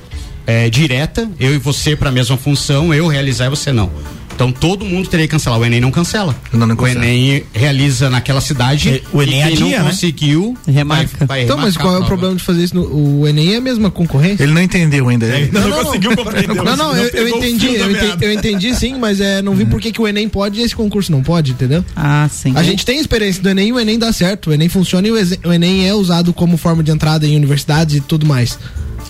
é, 0.48 0.70
direta, 0.70 1.30
eu 1.40 1.54
e 1.54 1.58
você 1.58 1.96
para 1.96 2.10
a 2.10 2.12
mesma 2.12 2.38
função, 2.38 2.94
eu 2.94 3.08
realizar 3.08 3.46
e 3.46 3.50
você 3.50 3.72
não. 3.72 3.90
Então 4.34 4.52
todo 4.52 4.84
mundo 4.84 5.08
teria 5.08 5.26
que 5.26 5.32
cancelar. 5.32 5.58
O 5.58 5.64
Enem 5.66 5.80
não 5.80 5.90
cancela. 5.92 6.36
Não, 6.52 6.68
não 6.68 6.76
o. 6.76 6.86
Enem 6.86 7.44
realiza 7.54 8.10
naquela 8.10 8.42
cidade. 8.42 8.90
E- 8.90 9.04
o 9.14 9.24
Enem 9.24 9.40
e 9.40 9.44
quem 9.44 9.54
adia, 9.54 9.78
não 9.78 9.86
né? 9.86 9.90
conseguiu 9.92 10.58
Remarca. 10.68 11.08
vai, 11.20 11.28
vai 11.28 11.44
Então, 11.46 11.58
mas 11.58 11.78
qual 11.78 11.88
é 11.88 11.92
o 11.92 12.00
prova. 12.00 12.08
problema 12.08 12.36
de 12.36 12.44
fazer 12.44 12.62
isso? 12.66 12.76
No, 12.76 13.22
o 13.22 13.26
Enem 13.26 13.54
é 13.54 13.56
a 13.56 13.62
mesma 13.62 13.90
concorrência? 13.90 14.44
Ele 14.44 14.52
não 14.52 14.62
entendeu 14.62 15.08
ainda. 15.08 15.26
Ele- 15.26 15.52
Não, 15.54 15.72
conseguiu 15.86 16.14
compreender. 16.18 16.54
Não, 16.54 16.76
não, 16.76 16.94
eu, 16.98 17.08
eu 17.14 17.30
entendi, 17.30 17.66
eu 17.76 17.92
entendi, 17.92 18.26
eu 18.26 18.34
entendi 18.34 18.76
sim, 18.76 18.96
mas 19.00 19.22
é, 19.22 19.42
não 19.42 19.56
vi 19.56 19.64
por 19.64 19.80
que, 19.80 19.90
que 19.94 20.02
o 20.02 20.08
Enem 20.08 20.28
pode 20.28 20.60
e 20.60 20.64
esse 20.64 20.76
concurso 20.76 21.14
não 21.14 21.24
pode, 21.24 21.52
entendeu? 21.54 21.86
Ah, 21.96 22.28
sim. 22.30 22.52
A 22.58 22.62
gente 22.62 22.86
tem 22.86 23.00
experiência 23.00 23.42
do 23.42 23.48
Enem 23.48 23.70
e 23.70 23.72
o 23.72 23.80
Enem 23.80 23.98
dá 23.98 24.12
certo. 24.12 24.50
O 24.50 24.54
Enem 24.54 24.68
funciona 24.68 25.08
e 25.08 25.12
o 25.12 25.54
Enem 25.54 25.88
é 25.88 25.94
usado 25.94 26.34
como 26.34 26.58
forma 26.58 26.84
de 26.84 26.92
entrada 26.92 27.26
em 27.26 27.38
universidades 27.38 27.96
e 27.96 28.02
tudo 28.02 28.26
mais. 28.26 28.60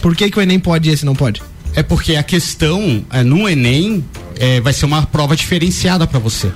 Por 0.05 0.15
que, 0.15 0.29
que 0.29 0.38
o 0.38 0.41
Enem 0.43 0.59
pode 0.59 0.88
e 0.88 0.93
esse 0.93 1.03
não 1.03 1.15
pode? 1.15 1.41
É 1.74 1.81
porque 1.81 2.15
a 2.15 2.21
questão 2.21 3.03
é, 3.09 3.24
no 3.24 3.50
Enem 3.50 4.05
é, 4.38 4.62
vai 4.62 4.71
ser 4.71 4.85
uma 4.85 5.01
prova 5.03 5.35
diferenciada 5.35 6.05
para 6.05 6.19
você 6.19 6.51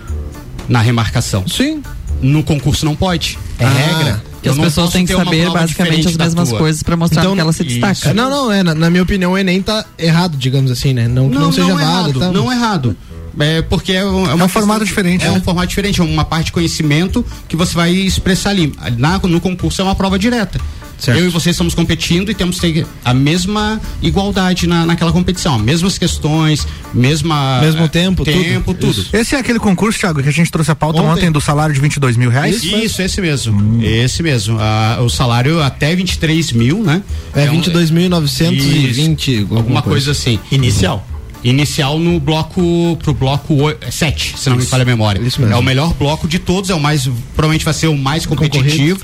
na 0.68 0.80
remarcação. 0.82 1.48
Sim. 1.48 1.82
No 2.22 2.44
concurso 2.44 2.86
não 2.86 2.96
pode. 2.96 3.40
É 3.58 3.66
Ah, 3.66 3.70
regra. 3.70 4.24
Que 4.40 4.50
Eu 4.50 4.52
as 4.52 4.58
não 4.60 4.66
pessoas 4.66 4.92
têm 4.92 5.04
que 5.04 5.16
saber 5.16 5.50
basicamente 5.50 6.08
as 6.10 6.16
mesmas 6.16 6.50
tua. 6.50 6.60
coisas 6.60 6.84
pra 6.84 6.96
mostrar 6.96 7.24
Então, 7.24 7.34
que 7.34 7.42
ela 7.42 7.52
se 7.52 7.66
isso. 7.66 7.80
destaca. 7.82 8.14
Não, 8.14 8.30
não, 8.30 8.52
é, 8.52 8.62
na, 8.62 8.76
na 8.76 8.88
minha 8.92 9.02
opinião, 9.02 9.32
o 9.32 9.38
Enem 9.38 9.64
tá 9.64 9.84
errado, 9.98 10.38
digamos 10.38 10.70
assim, 10.70 10.94
né? 10.94 11.08
Não, 11.08 11.28
que 11.28 11.36
não, 11.36 11.52
seja 11.52 11.72
é 11.72 11.74
válido. 11.74 12.20
errado, 12.20 12.20
tá? 12.20 12.32
não 12.32 12.52
é 12.52 12.56
errado. 12.56 12.96
É 13.40 13.62
porque 13.62 13.94
é, 13.94 14.06
um- 14.06 14.30
é 14.30 14.34
uma 14.34 14.46
um 14.46 14.50
formato 14.50 14.86
diferente, 14.86 15.26
É 15.26 15.30
né? 15.30 15.38
um 15.38 15.42
formato 15.42 15.68
diferente, 15.68 16.00
é 16.00 16.04
uma 16.04 16.26
parte 16.26 16.48
de 16.48 16.52
conhecimento 16.54 17.26
que 17.48 17.56
você 17.56 17.74
vai 17.76 17.92
expressar 17.92 18.50
ali. 18.52 18.74
Na, 18.98 19.18
no 19.20 19.40
concurso 19.42 19.82
é 19.82 19.84
uma 19.84 19.96
prova 19.96 20.18
direta. 20.18 20.60
Certo. 20.98 21.18
Eu 21.18 21.28
e 21.28 21.30
você 21.30 21.52
estamos 21.52 21.74
competindo 21.74 22.30
e 22.30 22.36
temos 22.36 22.60
que 22.60 22.74
ter 22.74 22.86
a 23.06 23.14
mesma 23.14 23.80
igualdade 24.02 24.68
na, 24.68 24.86
naquela 24.86 25.14
competição, 25.14 25.58
mesmas 25.58 25.98
questões, 25.98 26.68
mesma 26.94 27.62
Mesmo 27.62 27.88
tempo, 27.88 28.26
tempo, 28.26 28.74
tudo. 28.74 28.94
tudo. 28.94 29.08
Esse 29.18 29.34
é 29.34 29.40
aquele 29.40 29.60
concurso, 29.60 29.98
Thiago, 29.98 30.22
que 30.22 30.28
a 30.28 30.32
gente 30.34 30.52
trouxe 30.52 30.72
a 30.72 30.76
pauta 30.76 31.02
ontem, 31.02 31.12
Ontem. 31.22 31.32
do 31.32 31.40
salário 31.40 31.74
de 31.74 31.80
22 31.80 32.18
mil 32.18 32.30
reais? 32.30 32.62
Isso, 32.66 33.02
esse 33.02 33.22
mesmo. 33.22 33.82
Esse 33.82 34.22
mesmo. 34.22 34.58
Ah, 34.60 34.98
o 35.02 35.08
salário 35.10 35.62
até 35.64 35.96
23 35.96 36.52
mil, 36.52 36.84
né? 36.84 37.02
É 37.34 37.50
um- 37.50 37.54
22.920, 37.62 39.32
Isso, 39.44 39.56
alguma 39.56 39.82
coisa 39.82 40.12
assim. 40.12 40.38
Inicial. 40.52 41.08
Inicial 41.44 41.98
no 42.00 42.20
bloco 42.20 42.98
pro 43.02 43.14
bloco 43.14 43.56
7, 43.90 44.36
se 44.38 44.50
não 44.50 44.58
me 44.58 44.66
falha 44.66 44.84
a 44.84 44.86
memória. 44.86 45.22
isso 45.22 45.40
mesmo. 45.40 45.56
É 45.56 45.58
o 45.58 45.64
melhor 45.64 45.94
bloco 45.94 46.28
de 46.28 46.38
todos, 46.40 46.70
é 46.70 46.76
o 46.76 46.80
mais 46.80 47.08
provavelmente 47.34 47.64
vai 47.64 47.74
ser 47.74 47.88
o 47.88 47.98
mais 47.98 48.26
competitivo, 48.26 49.00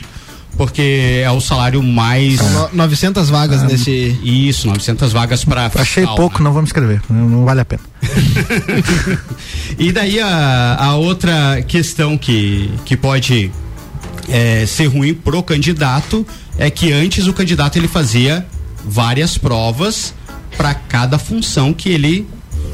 porque 0.57 1.21
é 1.23 1.31
o 1.31 1.39
salário 1.39 1.81
mais 1.81 2.37
São 2.39 2.69
no- 2.69 2.75
900 2.75 3.29
vagas 3.29 3.63
nesse. 3.63 4.19
isso, 4.21 4.67
900 4.67 5.13
vagas 5.13 5.45
para 5.45 5.71
Achei 5.75 6.05
pouco, 6.07 6.43
não 6.43 6.51
vamos 6.51 6.69
escrever. 6.69 7.01
Não, 7.09 7.29
não 7.29 7.45
vale 7.45 7.61
a 7.61 7.65
pena. 7.65 7.81
E 9.77 9.91
daí 9.91 10.19
a, 10.19 10.77
a 10.79 10.95
outra 10.95 11.61
questão 11.67 12.17
que, 12.17 12.69
que 12.85 12.95
pode 12.95 13.51
é, 14.29 14.65
ser 14.65 14.87
ruim 14.87 15.13
pro 15.13 15.41
candidato 15.43 16.25
é 16.57 16.69
que 16.69 16.91
antes 16.91 17.27
o 17.27 17.33
candidato 17.33 17.77
ele 17.77 17.87
fazia 17.87 18.45
várias 18.85 19.37
provas 19.37 20.13
para 20.57 20.73
cada 20.73 21.17
função 21.17 21.73
que 21.73 21.89
ele 21.89 22.27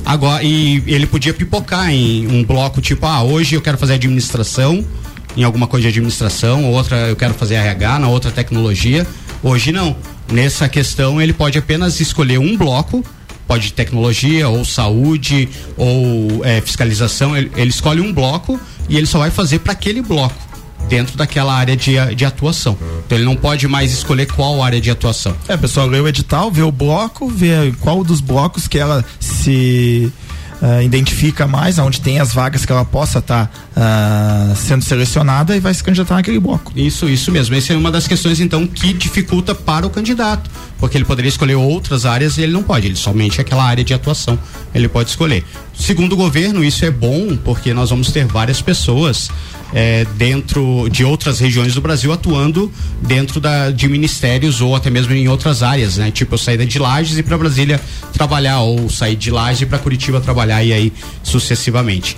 agora 0.05 0.43
e 0.43 0.83
ele 0.87 1.05
podia 1.05 1.33
pipocar 1.33 1.89
em 1.89 2.27
um 2.27 2.43
bloco 2.43 2.81
tipo 2.81 3.05
ah 3.05 3.23
hoje 3.23 3.55
eu 3.55 3.61
quero 3.61 3.77
fazer 3.77 3.93
administração 3.93 4.83
em 5.35 5.43
alguma 5.43 5.67
coisa 5.67 5.83
de 5.83 5.87
administração 5.89 6.65
outra 6.71 7.07
eu 7.07 7.15
quero 7.15 7.33
fazer 7.33 7.55
RH 7.55 7.99
na 7.99 8.07
outra 8.07 8.31
tecnologia. 8.31 9.07
Hoje 9.43 9.71
não. 9.71 9.95
Nessa 10.31 10.69
questão 10.69 11.21
ele 11.21 11.33
pode 11.33 11.57
apenas 11.57 11.99
escolher 11.99 12.37
um 12.37 12.55
bloco 12.57 13.03
pode 13.47 13.73
tecnologia 13.73 14.47
ou 14.47 14.63
saúde 14.63 15.49
ou 15.75 16.45
é, 16.45 16.61
fiscalização 16.61 17.35
ele, 17.35 17.51
ele 17.57 17.69
escolhe 17.69 17.99
um 17.99 18.13
bloco 18.13 18.57
e 18.87 18.95
ele 18.95 19.05
só 19.05 19.19
vai 19.19 19.29
fazer 19.29 19.59
para 19.59 19.73
aquele 19.73 20.01
bloco 20.01 20.50
dentro 20.91 21.17
daquela 21.17 21.53
área 21.53 21.75
de, 21.75 21.93
de 22.15 22.25
atuação 22.25 22.77
então 23.05 23.17
ele 23.17 23.25
não 23.25 23.35
pode 23.35 23.65
mais 23.67 23.93
escolher 23.93 24.25
qual 24.25 24.61
área 24.61 24.81
de 24.81 24.91
atuação 24.91 25.33
É, 25.47 25.53
a 25.53 25.57
pessoa 25.57 25.85
lê 25.85 25.99
o 25.99 26.07
edital, 26.07 26.51
vê 26.51 26.61
o 26.61 26.71
bloco, 26.71 27.29
vê 27.29 27.73
qual 27.79 28.03
dos 28.03 28.19
blocos 28.19 28.67
que 28.67 28.77
ela 28.77 29.03
se 29.19 30.11
ah, 30.61 30.83
identifica 30.83 31.47
mais, 31.47 31.79
onde 31.79 31.99
tem 31.99 32.19
as 32.19 32.33
vagas 32.33 32.63
que 32.65 32.71
ela 32.71 32.85
possa 32.85 33.17
estar 33.17 33.51
sendo 34.55 34.83
selecionada 34.83 35.57
e 35.57 35.59
vai 35.59 35.73
se 35.73 35.83
candidatar 35.83 36.15
naquele 36.15 36.39
bloco. 36.39 36.71
Isso, 36.75 37.09
isso 37.09 37.31
mesmo. 37.31 37.55
Essa 37.55 37.73
é 37.73 37.77
uma 37.77 37.89
das 37.89 38.07
questões, 38.07 38.39
então, 38.39 38.67
que 38.67 38.93
dificulta 38.93 39.55
para 39.55 39.87
o 39.87 39.89
candidato. 39.89 40.51
Porque 40.77 40.97
ele 40.97 41.05
poderia 41.05 41.29
escolher 41.29 41.55
outras 41.55 42.05
áreas 42.05 42.37
e 42.37 42.43
ele 42.43 42.51
não 42.51 42.61
pode. 42.61 42.85
Ele 42.85 42.95
somente 42.95 43.41
aquela 43.41 43.63
área 43.63 43.83
de 43.83 43.93
atuação 43.93 44.37
ele 44.73 44.87
pode 44.87 45.09
escolher. 45.09 45.43
Segundo 45.73 46.13
o 46.13 46.15
governo, 46.15 46.63
isso 46.63 46.85
é 46.85 46.91
bom 46.91 47.35
porque 47.37 47.73
nós 47.73 47.89
vamos 47.89 48.11
ter 48.11 48.25
várias 48.25 48.61
pessoas 48.61 49.31
eh, 49.73 50.05
dentro 50.15 50.87
de 50.89 51.03
outras 51.03 51.39
regiões 51.39 51.73
do 51.73 51.81
Brasil 51.81 52.11
atuando 52.11 52.71
dentro 53.01 53.39
da, 53.39 53.71
de 53.71 53.87
ministérios 53.87 54.61
ou 54.61 54.75
até 54.75 54.89
mesmo 54.89 55.13
em 55.13 55.27
outras 55.27 55.63
áreas, 55.63 55.97
né? 55.97 56.11
Tipo, 56.11 56.35
eu 56.35 56.37
sair 56.37 56.65
de 56.65 56.79
Lages 56.79 57.17
e 57.17 57.23
para 57.23 57.37
Brasília 57.37 57.79
trabalhar 58.13 58.59
ou 58.59 58.89
sair 58.89 59.15
de 59.15 59.31
Lages 59.31 59.67
para 59.67 59.79
Curitiba 59.79 60.19
trabalhar 60.19 60.63
e 60.63 60.73
aí 60.73 60.93
sucessivamente 61.23 62.17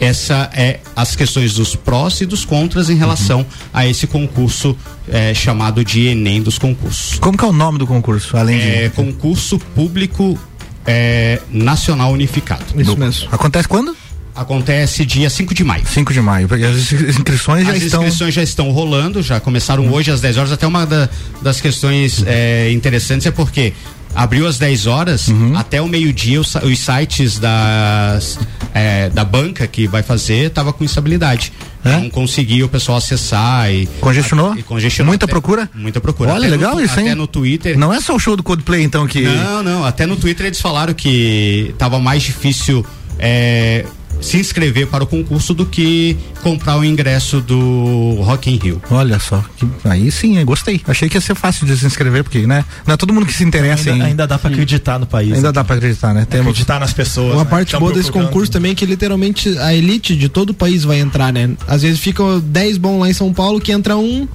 essa 0.00 0.50
é 0.52 0.80
as 0.94 1.16
questões 1.16 1.54
dos 1.54 1.74
prós 1.74 2.20
e 2.20 2.26
dos 2.26 2.44
contras 2.44 2.90
em 2.90 2.96
relação 2.96 3.44
a 3.72 3.86
esse 3.86 4.06
concurso 4.06 4.76
eh, 5.08 5.32
chamado 5.34 5.84
de 5.84 6.06
Enem 6.08 6.42
dos 6.42 6.58
concursos. 6.58 7.18
Como 7.18 7.36
que 7.36 7.44
é 7.44 7.48
o 7.48 7.52
nome 7.52 7.78
do 7.78 7.86
concurso? 7.86 8.36
Além 8.36 8.60
É 8.60 8.82
de. 8.84 8.90
concurso 8.90 9.58
público 9.58 10.38
eh, 10.86 11.40
nacional 11.50 12.12
unificado. 12.12 12.64
Isso 12.76 12.96
mesmo. 12.96 13.28
Acontece 13.32 13.68
quando? 13.68 13.96
Acontece 14.34 15.04
dia 15.06 15.30
5 15.30 15.54
de 15.54 15.62
maio. 15.62 15.84
5 15.86 16.12
de 16.12 16.20
maio. 16.20 16.48
As 16.52 16.92
inscrições 16.92 17.66
já 17.66 17.72
As 17.72 17.82
estão. 17.82 18.02
inscrições 18.02 18.34
já 18.34 18.42
estão 18.42 18.70
rolando, 18.70 19.22
já 19.22 19.38
começaram 19.38 19.88
hoje 19.92 20.10
às 20.10 20.20
10 20.20 20.36
horas. 20.36 20.50
Até 20.52 20.66
uma 20.66 20.84
da- 20.84 21.08
das 21.40 21.60
questões 21.60 22.22
eh, 22.26 22.70
interessantes 22.72 23.26
é 23.26 23.30
porque 23.30 23.72
abriu 24.12 24.46
às 24.46 24.58
10 24.58 24.86
horas, 24.86 25.28
Uhum. 25.28 25.56
até 25.56 25.80
o 25.80 25.86
meio-dia 25.86 26.40
os, 26.40 26.54
os 26.56 26.78
sites 26.80 27.38
das, 27.38 28.38
eh, 28.74 29.08
da 29.10 29.24
banca 29.24 29.66
que 29.68 29.86
vai 29.86 30.02
fazer 30.02 30.50
tava 30.50 30.72
com 30.72 30.82
instabilidade. 30.82 31.52
É? 31.84 31.92
Não 32.00 32.08
conseguia 32.10 32.64
o 32.64 32.68
pessoal 32.68 32.98
acessar 32.98 33.70
e. 33.72 33.86
Congestionou? 34.00 34.56
e 34.56 34.62
congestionou 34.64 35.10
Muita 35.10 35.26
até- 35.26 35.30
procura? 35.32 35.70
Muita 35.74 36.00
procura. 36.00 36.30
Olha, 36.32 36.46
Até 36.46 36.56
no 36.56 36.56
legal 36.56 36.72
tu- 36.76 36.80
isso, 36.80 36.98
hein? 36.98 37.06
Até 37.06 37.14
no 37.14 37.26
Twitter. 37.28 37.78
Não 37.78 37.92
é 37.92 38.00
só 38.00 38.16
o 38.16 38.18
show 38.18 38.34
do 38.36 38.42
Coldplay, 38.42 38.82
então, 38.82 39.06
que. 39.06 39.20
Não, 39.22 39.62
não. 39.62 39.84
Até 39.84 40.06
no 40.06 40.16
Twitter 40.16 40.46
eles 40.46 40.60
falaram 40.60 40.92
que 40.94 41.74
tava 41.78 41.98
mais 42.00 42.22
difícil 42.22 42.84
é, 43.18 43.84
se 44.24 44.38
inscrever 44.38 44.86
para 44.86 45.04
o 45.04 45.06
concurso 45.06 45.52
do 45.52 45.66
que 45.66 46.16
comprar 46.42 46.78
o 46.78 46.84
ingresso 46.84 47.40
do 47.40 48.16
Rock 48.22 48.50
in 48.50 48.56
Rio. 48.56 48.82
Olha 48.90 49.18
só. 49.18 49.44
que- 49.56 49.66
Aí 49.84 50.10
sim, 50.10 50.38
eu 50.38 50.46
gostei. 50.46 50.80
Achei 50.86 51.08
que 51.08 51.16
ia 51.16 51.20
ser 51.20 51.34
fácil 51.34 51.66
de 51.66 51.76
se 51.76 51.84
inscrever, 51.84 52.24
porque, 52.24 52.46
né? 52.46 52.64
Não 52.86 52.94
é 52.94 52.96
todo 52.96 53.12
mundo 53.12 53.26
que 53.26 53.34
se 53.34 53.44
interessa 53.44 53.90
Ainda, 53.90 54.04
em. 54.04 54.08
ainda 54.08 54.26
dá 54.26 54.38
pra 54.38 54.50
acreditar 54.50 54.98
no 54.98 55.06
país. 55.06 55.34
Ainda 55.34 55.48
né? 55.48 55.52
dá 55.52 55.62
pra 55.62 55.76
acreditar, 55.76 56.14
né? 56.14 56.26
Temos. 56.28 56.48
acreditar 56.48 56.80
nas 56.80 56.92
pessoas. 56.92 57.34
Uma 57.34 57.44
né, 57.44 57.50
parte 57.50 57.76
boa 57.76 57.92
desse 57.92 58.10
concurso 58.10 58.50
também 58.50 58.72
é 58.72 58.74
que 58.74 58.86
literalmente 58.86 59.56
a 59.58 59.74
elite 59.74 60.16
de 60.16 60.28
todo 60.28 60.50
o 60.50 60.54
país 60.54 60.84
vai 60.84 60.98
entrar, 61.00 61.30
né? 61.32 61.50
Às 61.68 61.82
vezes 61.82 62.00
ficam 62.00 62.40
10 62.40 62.78
bons 62.78 63.00
lá 63.00 63.10
em 63.10 63.12
São 63.12 63.32
Paulo 63.32 63.60
que 63.60 63.72
entra 63.72 63.96
um 63.96 64.26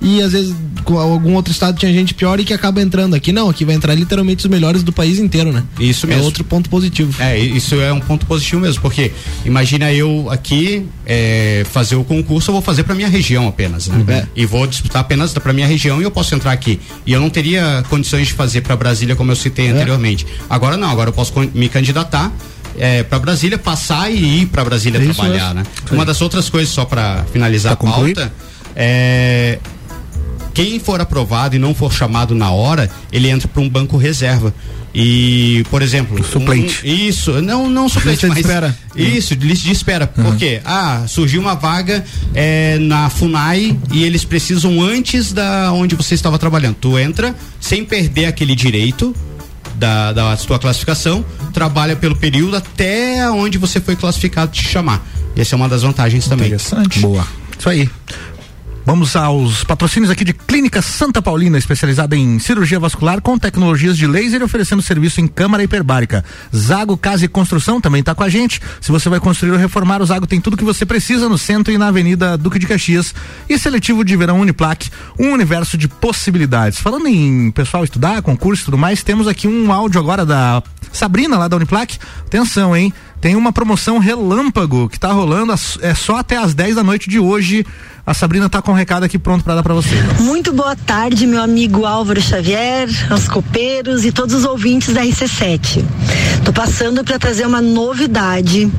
e 0.00 0.22
às 0.22 0.32
vezes 0.32 0.54
com 0.84 0.98
algum 0.98 1.34
outro 1.34 1.52
estado 1.52 1.78
tinha 1.78 1.92
gente 1.92 2.14
pior 2.14 2.40
e 2.40 2.44
que 2.44 2.54
acaba 2.54 2.80
entrando. 2.80 3.14
Aqui 3.14 3.32
não, 3.32 3.50
aqui 3.50 3.64
vai 3.66 3.74
entrar 3.74 3.94
literalmente 3.94 4.44
os 4.44 4.50
melhores 4.50 4.82
do 4.82 4.92
país 4.92 5.18
inteiro, 5.18 5.52
né? 5.52 5.62
Isso 5.78 6.06
É 6.06 6.10
mesmo. 6.10 6.24
outro 6.24 6.42
ponto 6.42 6.70
positivo. 6.70 7.14
É, 7.22 7.38
isso 7.38 7.74
é 7.80 7.92
um 7.92 8.00
ponto 8.00 8.24
positivo 8.26 8.60
mesmo, 8.62 8.80
porque 8.80 9.12
imagina 9.44 9.92
eu 9.92 10.28
aqui 10.30 10.86
é, 11.06 11.64
fazer 11.70 11.96
o 11.96 12.04
concurso, 12.04 12.50
eu 12.50 12.54
vou 12.54 12.62
fazer 12.62 12.82
para 12.84 12.94
minha 12.94 13.08
região 13.08 13.46
apenas, 13.46 13.88
né? 13.88 14.04
É. 14.08 14.26
E 14.34 14.46
vou 14.46 14.66
disputar 14.66 15.02
apenas 15.02 15.32
para 15.34 15.52
minha 15.52 15.66
região 15.66 16.00
e 16.00 16.04
eu 16.04 16.10
posso 16.10 16.34
entrar 16.34 16.52
aqui. 16.52 16.80
E 17.06 17.12
eu 17.12 17.20
não 17.20 17.28
teria 17.28 17.84
condições 17.90 18.26
de 18.28 18.32
fazer 18.32 18.62
para 18.62 18.74
Brasília 18.76 19.14
como 19.14 19.30
eu 19.30 19.36
citei 19.36 19.66
É. 19.66 19.70
anteriormente. 19.70 20.26
Agora 20.48 20.76
não, 20.78 20.88
agora 20.90 21.10
eu 21.10 21.14
posso 21.14 21.32
me 21.54 21.68
candidatar 21.68 22.32
é, 22.78 23.02
para 23.02 23.18
Brasília, 23.18 23.58
passar 23.58 24.10
e 24.10 24.42
ir 24.42 24.46
para 24.46 24.64
Brasília 24.64 24.98
Isso 25.02 25.12
trabalhar, 25.14 25.54
né? 25.54 25.62
Uma 25.90 26.06
das 26.06 26.22
outras 26.22 26.48
coisas 26.48 26.72
só 26.72 26.84
para 26.86 27.24
finalizar 27.32 27.76
Pra 27.76 27.86
a 27.88 27.92
concluir? 27.92 28.14
pauta 28.14 28.32
é 28.74 29.58
quem 30.54 30.78
for 30.80 31.00
aprovado 31.00 31.56
e 31.56 31.58
não 31.58 31.74
for 31.74 31.92
chamado 31.92 32.34
na 32.34 32.50
hora, 32.50 32.90
ele 33.12 33.28
entra 33.28 33.46
para 33.48 33.60
um 33.62 33.68
banco 33.68 33.96
reserva. 33.96 34.52
E, 34.92 35.64
por 35.70 35.82
exemplo, 35.82 36.22
Suplente. 36.24 36.80
um- 36.84 36.88
isso, 36.92 37.40
não, 37.40 37.68
não 37.70 37.88
suplente, 37.88 38.26
Lista 38.26 38.26
de 38.28 38.34
mas 38.34 38.38
espera. 38.44 38.78
isso, 38.96 39.34
lista 39.34 39.64
de 39.66 39.70
espera. 39.72 40.06
Por 40.08 40.36
quê? 40.36 40.60
Ah, 40.64 41.04
surgiu 41.06 41.40
uma 41.40 41.54
vaga 41.54 42.04
é, 42.34 42.76
na 42.80 43.08
Funai 43.08 43.78
e 43.92 44.02
eles 44.02 44.24
precisam 44.24 44.82
antes 44.82 45.32
da 45.32 45.72
onde 45.72 45.94
você 45.94 46.14
estava 46.16 46.38
trabalhando. 46.40 46.74
Tu 46.80 46.98
entra 46.98 47.36
sem 47.60 47.84
perder 47.84 48.24
aquele 48.26 48.56
direito 48.56 49.14
da, 49.76 50.12
da 50.12 50.36
sua 50.36 50.58
classificação, 50.58 51.24
trabalha 51.52 51.94
pelo 51.94 52.16
período 52.16 52.56
até 52.56 53.30
onde 53.30 53.58
você 53.58 53.80
foi 53.80 53.94
classificado 53.94 54.50
te 54.50 54.64
chamar. 54.66 55.06
Essa 55.36 55.54
é 55.54 55.56
uma 55.56 55.68
das 55.68 55.82
vantagens 55.82 56.26
também. 56.26 56.48
Interessante. 56.48 56.98
Boa. 56.98 57.24
Isso 57.56 57.68
aí. 57.68 57.88
Vamos 58.84 59.14
aos 59.14 59.62
patrocínios 59.62 60.10
aqui 60.10 60.24
de 60.24 60.32
Clínica 60.32 60.80
Santa 60.80 61.20
Paulina, 61.20 61.58
especializada 61.58 62.16
em 62.16 62.38
cirurgia 62.38 62.80
vascular 62.80 63.20
com 63.20 63.38
tecnologias 63.38 63.96
de 63.96 64.06
laser 64.06 64.40
e 64.40 64.44
oferecendo 64.44 64.80
serviço 64.80 65.20
em 65.20 65.28
câmara 65.28 65.62
hiperbárica. 65.62 66.24
Zago 66.54 66.96
Casa 66.96 67.26
e 67.26 67.28
Construção 67.28 67.78
também 67.78 68.00
está 68.00 68.14
com 68.14 68.24
a 68.24 68.28
gente. 68.28 68.60
Se 68.80 68.90
você 68.90 69.08
vai 69.08 69.20
construir 69.20 69.52
ou 69.52 69.58
reformar, 69.58 70.00
o 70.00 70.06
Zago 70.06 70.26
tem 70.26 70.40
tudo 70.40 70.56
que 70.56 70.64
você 70.64 70.86
precisa 70.86 71.28
no 71.28 71.36
centro 71.36 71.72
e 71.72 71.78
na 71.78 71.88
Avenida 71.88 72.38
Duque 72.38 72.58
de 72.58 72.66
Caxias. 72.66 73.14
E 73.48 73.58
seletivo 73.58 74.02
de 74.02 74.16
verão 74.16 74.40
Uniplac, 74.40 74.90
um 75.18 75.30
universo 75.30 75.76
de 75.76 75.86
possibilidades. 75.86 76.80
Falando 76.80 77.06
em 77.06 77.50
pessoal 77.50 77.84
estudar, 77.84 78.22
concurso 78.22 78.62
e 78.62 78.64
tudo 78.64 78.78
mais, 78.78 79.02
temos 79.02 79.28
aqui 79.28 79.46
um 79.46 79.70
áudio 79.70 80.00
agora 80.00 80.24
da 80.24 80.62
Sabrina 80.90 81.36
lá 81.36 81.48
da 81.48 81.56
Uniplac. 81.56 81.98
Atenção, 82.26 82.74
hein? 82.74 82.92
Tem 83.20 83.36
uma 83.36 83.52
promoção 83.52 83.98
relâmpago 83.98 84.88
que 84.88 84.98
tá 84.98 85.12
rolando, 85.12 85.52
é 85.82 85.94
só 85.94 86.16
até 86.16 86.38
as 86.38 86.54
10 86.54 86.76
da 86.76 86.82
noite 86.82 87.10
de 87.10 87.18
hoje. 87.18 87.66
A 88.06 88.14
Sabrina 88.14 88.48
tá 88.48 88.62
com 88.62 88.72
um 88.72 88.74
recado 88.74 89.04
aqui 89.04 89.18
pronto 89.18 89.44
para 89.44 89.56
dar 89.56 89.62
para 89.62 89.74
você. 89.74 89.94
Muito 90.20 90.54
boa 90.54 90.74
tarde, 90.74 91.26
meu 91.26 91.42
amigo 91.42 91.84
Álvaro 91.84 92.20
Xavier, 92.20 92.88
aos 93.10 93.28
copeiros 93.28 94.06
e 94.06 94.10
todos 94.10 94.34
os 94.34 94.44
ouvintes 94.46 94.94
da 94.94 95.02
RC7. 95.02 95.84
Tô 96.44 96.52
passando 96.52 97.04
para 97.04 97.18
trazer 97.18 97.46
uma 97.46 97.60
novidade 97.60 98.72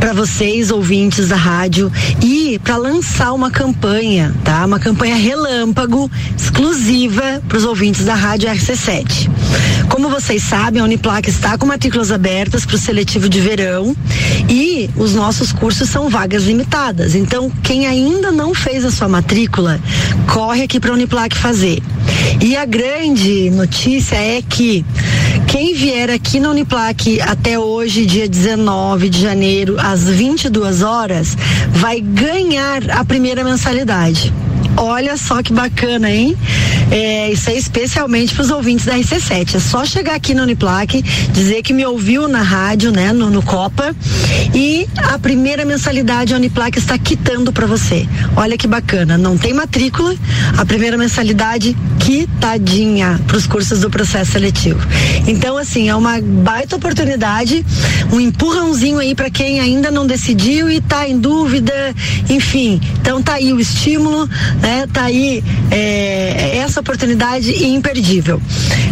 para 0.00 0.12
vocês, 0.12 0.70
ouvintes 0.70 1.28
da 1.28 1.36
rádio, 1.36 1.90
e 2.20 2.58
para 2.58 2.76
lançar 2.76 3.32
uma 3.32 3.50
campanha, 3.50 4.34
tá? 4.44 4.66
Uma 4.66 4.80
campanha 4.80 5.14
relâmpago 5.14 6.10
exclusiva 6.36 7.40
para 7.48 7.56
os 7.56 7.64
ouvintes 7.64 8.04
da 8.04 8.14
rádio 8.14 8.50
RC7. 8.50 9.30
Como 9.88 10.10
vocês 10.10 10.42
sabem, 10.42 10.82
a 10.82 10.84
Uniplac 10.84 11.30
está 11.30 11.56
com 11.56 11.66
matrículas 11.66 12.10
abertas 12.10 12.66
para 12.66 12.76
o 12.76 12.78
seletivo 12.78 13.28
de 13.28 13.40
verão 13.40 13.75
e 14.48 14.88
os 14.96 15.14
nossos 15.14 15.52
cursos 15.52 15.88
são 15.88 16.08
vagas 16.08 16.44
limitadas. 16.44 17.14
Então, 17.14 17.50
quem 17.62 17.86
ainda 17.86 18.30
não 18.30 18.54
fez 18.54 18.84
a 18.84 18.90
sua 18.90 19.08
matrícula, 19.08 19.80
corre 20.32 20.62
aqui 20.62 20.78
para 20.78 20.90
a 20.90 20.94
Uniplac 20.94 21.36
fazer. 21.36 21.82
E 22.40 22.56
a 22.56 22.64
grande 22.64 23.50
notícia 23.50 24.16
é 24.16 24.40
que 24.42 24.84
quem 25.46 25.74
vier 25.74 26.10
aqui 26.10 26.38
na 26.38 26.50
Uniplac 26.50 27.20
até 27.20 27.58
hoje, 27.58 28.06
dia 28.06 28.28
19 28.28 29.08
de 29.08 29.20
janeiro, 29.20 29.76
às 29.78 30.04
22 30.04 30.82
horas, 30.82 31.36
vai 31.72 32.00
ganhar 32.00 32.90
a 32.90 33.04
primeira 33.04 33.42
mensalidade. 33.42 34.32
Olha 34.76 35.16
só 35.16 35.42
que 35.42 35.52
bacana, 35.52 36.10
hein? 36.10 36.36
É, 36.90 37.32
isso 37.32 37.48
é 37.50 37.56
especialmente 37.56 38.34
para 38.34 38.44
os 38.44 38.50
ouvintes 38.50 38.84
da 38.84 38.94
RC7. 38.94 39.54
É 39.54 39.58
só 39.58 39.84
chegar 39.84 40.14
aqui 40.14 40.34
no 40.34 40.42
Uniplac, 40.42 41.02
dizer 41.32 41.62
que 41.62 41.72
me 41.72 41.84
ouviu 41.84 42.28
na 42.28 42.42
rádio, 42.42 42.92
né, 42.92 43.12
no, 43.12 43.30
no 43.30 43.42
Copa, 43.42 43.94
e 44.54 44.86
a 44.96 45.18
primeira 45.18 45.64
mensalidade 45.64 46.34
a 46.34 46.36
Uniplac 46.36 46.78
está 46.78 46.98
quitando 46.98 47.52
para 47.52 47.66
você. 47.66 48.06
Olha 48.36 48.56
que 48.58 48.66
bacana. 48.66 49.16
Não 49.16 49.38
tem 49.38 49.54
matrícula, 49.54 50.14
a 50.58 50.64
primeira 50.64 50.96
mensalidade 50.98 51.76
quitadinha 51.98 53.18
para 53.26 53.36
os 53.36 53.46
cursos 53.46 53.80
do 53.80 53.90
processo 53.90 54.32
seletivo. 54.32 54.80
Então, 55.26 55.56
assim, 55.56 55.88
é 55.88 55.96
uma 55.96 56.20
baita 56.20 56.76
oportunidade, 56.76 57.64
um 58.12 58.20
empurrãozinho 58.20 58.98
aí 58.98 59.14
para 59.14 59.30
quem 59.30 59.58
ainda 59.58 59.90
não 59.90 60.06
decidiu 60.06 60.68
e 60.68 60.76
está 60.76 61.08
em 61.08 61.18
dúvida, 61.18 61.72
enfim. 62.28 62.80
Então 63.00 63.22
tá 63.22 63.34
aí 63.34 63.52
o 63.52 63.58
estímulo 63.58 64.28
né? 64.65 64.65
Tá 64.96 65.04
aí 65.04 65.44
é, 65.70 66.56
essa 66.56 66.80
oportunidade 66.80 67.64
imperdível. 67.66 68.40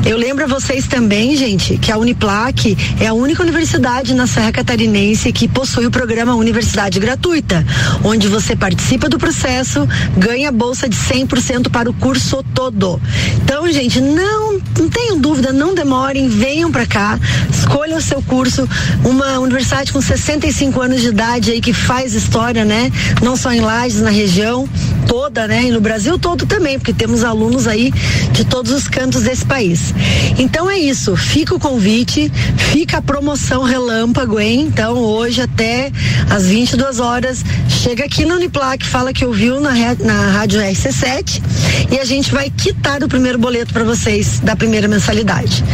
Eu 0.04 0.18
lembro 0.18 0.44
a 0.44 0.46
vocês 0.46 0.86
também, 0.86 1.34
gente, 1.34 1.78
que 1.78 1.90
a 1.90 1.96
Uniplac 1.96 2.76
é 3.00 3.06
a 3.06 3.14
única 3.14 3.42
universidade 3.42 4.12
na 4.12 4.26
Serra 4.26 4.52
Catarinense 4.52 5.32
que 5.32 5.48
possui 5.48 5.86
o 5.86 5.90
programa 5.90 6.34
Universidade 6.34 7.00
Gratuita, 7.00 7.64
onde 8.04 8.28
você 8.28 8.54
participa 8.54 9.08
do 9.08 9.18
processo, 9.18 9.88
ganha 10.16 10.52
bolsa 10.52 10.90
de 10.90 10.96
100% 10.96 11.70
para 11.70 11.88
o 11.88 11.94
curso 11.94 12.44
todo. 12.54 13.00
Então, 13.42 13.66
gente, 13.72 13.98
não, 13.98 14.60
não 14.78 14.90
tenham 14.90 15.18
dúvida, 15.18 15.54
não 15.54 15.74
demorem, 15.74 16.28
venham 16.28 16.70
para 16.70 16.84
cá, 16.84 17.18
escolham 17.50 17.96
o 17.96 18.02
seu 18.02 18.20
curso, 18.20 18.68
uma 19.02 19.38
universidade 19.38 19.90
com 19.90 20.02
65 20.02 20.82
anos 20.82 21.00
de 21.00 21.08
idade 21.08 21.50
aí 21.50 21.62
que 21.62 21.72
faz 21.72 22.12
história, 22.12 22.64
né? 22.64 22.92
Não 23.22 23.36
só 23.36 23.52
em 23.52 23.60
Lages, 23.60 24.02
na 24.02 24.10
região 24.10 24.68
toda, 25.06 25.46
né? 25.46 25.64
E 25.64 25.70
no 25.70 25.80
Brasil 25.80 26.18
todo 26.18 26.46
também, 26.46 26.78
porque 26.78 26.92
temos 26.92 27.24
alunos 27.24 27.66
aí 27.66 27.92
de 28.32 28.44
todos 28.44 28.72
os 28.72 28.88
cantos 28.88 29.22
desse 29.22 29.44
país. 29.44 29.94
Então 30.38 30.70
é 30.70 30.78
isso, 30.78 31.16
fica 31.16 31.54
o 31.54 31.60
convite, 31.60 32.30
fica 32.56 32.98
a 32.98 33.02
promoção 33.02 33.62
relâmpago, 33.62 34.38
hein? 34.40 34.68
Então 34.72 34.96
hoje 34.96 35.40
até 35.40 35.92
às 36.30 36.46
22 36.46 37.00
horas, 37.00 37.44
chega 37.68 38.04
aqui 38.04 38.24
na 38.24 38.34
Uniplac, 38.34 38.84
fala 38.84 39.12
que 39.12 39.24
ouviu 39.24 39.60
na, 39.60 39.72
na 40.00 40.30
rádio 40.32 40.60
RC7 40.60 41.42
e 41.90 41.98
a 41.98 42.04
gente 42.04 42.32
vai 42.32 42.50
quitar 42.50 43.02
o 43.02 43.08
primeiro 43.08 43.38
boleto 43.38 43.72
para 43.72 43.84
vocês 43.84 44.40
da 44.40 44.56
primeira 44.56 44.88
mensalidade. 44.88 45.64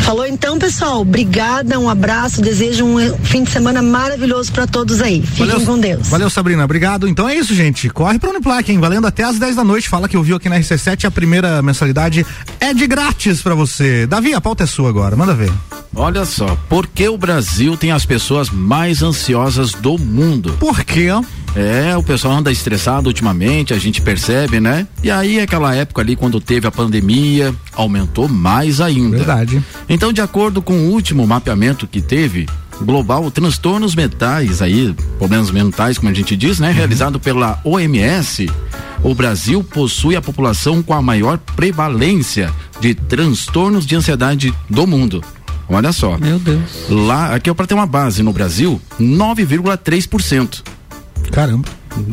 Falou 0.00 0.26
então, 0.26 0.58
pessoal, 0.58 1.00
obrigada, 1.00 1.78
um 1.78 1.88
abraço, 1.88 2.40
desejo 2.40 2.84
um 2.84 3.16
fim 3.24 3.42
de 3.42 3.50
semana 3.50 3.82
maravilhoso 3.82 4.52
para 4.52 4.66
todos 4.66 5.00
aí. 5.00 5.22
Fiquem 5.22 5.46
valeu, 5.46 5.66
com 5.66 5.78
Deus. 5.78 6.08
Valeu, 6.08 6.30
Sabrina, 6.30 6.64
obrigado. 6.64 7.08
Então 7.08 7.28
é 7.28 7.34
isso, 7.34 7.54
gente. 7.54 7.88
Corre 7.90 8.18
para 8.18 8.30
Uniplac, 8.30 8.70
hein? 8.70 8.75
Valendo 8.80 9.06
até 9.06 9.24
às 9.24 9.38
10 9.38 9.56
da 9.56 9.64
noite. 9.64 9.88
Fala 9.88 10.08
que 10.08 10.16
ouviu 10.16 10.36
aqui 10.36 10.48
na 10.48 10.58
RC7, 10.58 11.04
a 11.04 11.10
primeira 11.10 11.62
mensalidade 11.62 12.26
é 12.60 12.72
de 12.72 12.86
grátis 12.86 13.42
para 13.42 13.54
você. 13.54 14.06
Davi, 14.06 14.34
a 14.34 14.40
pauta 14.40 14.64
é 14.64 14.66
sua 14.66 14.88
agora, 14.88 15.16
manda 15.16 15.34
ver. 15.34 15.52
Olha 15.94 16.24
só, 16.24 16.58
por 16.68 16.86
que 16.86 17.08
o 17.08 17.16
Brasil 17.16 17.76
tem 17.76 17.90
as 17.90 18.04
pessoas 18.04 18.50
mais 18.50 19.02
ansiosas 19.02 19.72
do 19.72 19.96
mundo? 19.96 20.54
Por 20.60 20.84
quê? 20.84 21.08
É, 21.54 21.96
o 21.96 22.02
pessoal 22.02 22.34
anda 22.34 22.52
estressado 22.52 23.08
ultimamente, 23.08 23.72
a 23.72 23.78
gente 23.78 24.02
percebe, 24.02 24.60
né? 24.60 24.86
E 25.02 25.10
aí, 25.10 25.40
aquela 25.40 25.74
época 25.74 26.02
ali, 26.02 26.14
quando 26.14 26.38
teve 26.38 26.66
a 26.66 26.70
pandemia, 26.70 27.54
aumentou 27.72 28.28
mais 28.28 28.78
ainda. 28.78 29.16
Verdade. 29.16 29.62
Então, 29.88 30.12
de 30.12 30.20
acordo 30.20 30.60
com 30.60 30.74
o 30.74 30.90
último 30.90 31.26
mapeamento 31.26 31.86
que 31.86 32.02
teve, 32.02 32.46
global, 32.80 33.30
transtornos 33.30 33.94
mentais 33.94 34.60
aí, 34.62 34.94
problemas 35.18 35.50
mentais, 35.50 35.98
como 35.98 36.10
a 36.10 36.14
gente 36.14 36.36
diz, 36.36 36.58
né? 36.58 36.68
Uhum. 36.68 36.74
Realizado 36.74 37.20
pela 37.20 37.60
OMS, 37.64 38.50
o 39.02 39.14
Brasil 39.14 39.62
possui 39.62 40.16
a 40.16 40.22
população 40.22 40.82
com 40.82 40.92
a 40.94 41.02
maior 41.02 41.38
prevalência 41.38 42.52
de 42.80 42.94
transtornos 42.94 43.86
de 43.86 43.96
ansiedade 43.96 44.52
do 44.68 44.86
mundo. 44.86 45.22
Olha 45.68 45.92
só. 45.92 46.16
Meu 46.18 46.38
Deus. 46.38 46.88
Lá, 46.88 47.34
aqui 47.34 47.50
é 47.50 47.54
para 47.54 47.66
ter 47.66 47.74
uma 47.74 47.86
base 47.86 48.22
no 48.22 48.32
Brasil, 48.32 48.80
9,3%. 49.00 50.62
Caramba. 51.32 51.68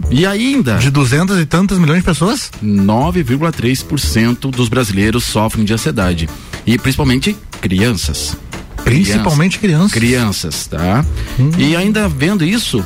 E 0.09 0.25
ainda. 0.25 0.77
De 0.77 0.89
duzentas 0.89 1.39
e 1.39 1.45
tantas 1.45 1.77
milhões 1.77 1.99
de 1.99 2.05
pessoas? 2.05 2.51
9,3% 2.63 4.49
dos 4.49 4.69
brasileiros 4.69 5.23
sofrem 5.23 5.65
de 5.65 5.73
ansiedade. 5.73 6.29
E 6.65 6.77
principalmente 6.77 7.35
crianças. 7.61 8.37
Principalmente 8.83 9.59
crianças. 9.59 9.91
Crianças, 9.91 10.67
tá? 10.67 11.05
Hum. 11.39 11.51
E 11.57 11.75
ainda 11.75 12.07
vendo 12.09 12.43
isso, 12.43 12.85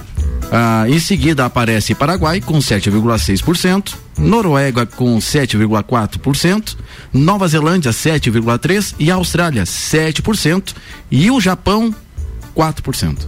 ah, 0.51 0.86
em 0.88 0.99
seguida 0.99 1.45
aparece 1.45 1.95
Paraguai 1.95 2.39
com 2.39 2.57
7,6%, 2.60 3.95
Noruega 4.17 4.86
com 4.86 5.17
7,4%, 5.17 6.77
Nova 7.13 7.47
Zelândia 7.47 7.91
7,3% 7.91 8.95
e 8.99 9.12
Austrália 9.12 9.63
7% 9.63 10.73
e 11.12 11.29
o 11.29 11.39
Japão 11.39 11.93
4%. 12.55 13.27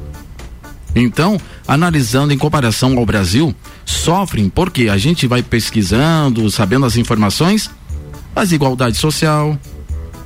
Então, 0.96 1.40
analisando 1.68 2.34
em 2.34 2.38
comparação 2.38 2.98
ao 2.98 3.06
Brasil, 3.06 3.54
sofrem 3.86 4.50
porque 4.50 4.90
a 4.90 4.98
gente 4.98 5.28
vai 5.28 5.44
pesquisando, 5.44 6.50
sabendo 6.50 6.86
as 6.86 6.98
informações, 6.98 7.70
a 8.36 8.44
desigualdade 8.44 8.98
social, 8.98 9.58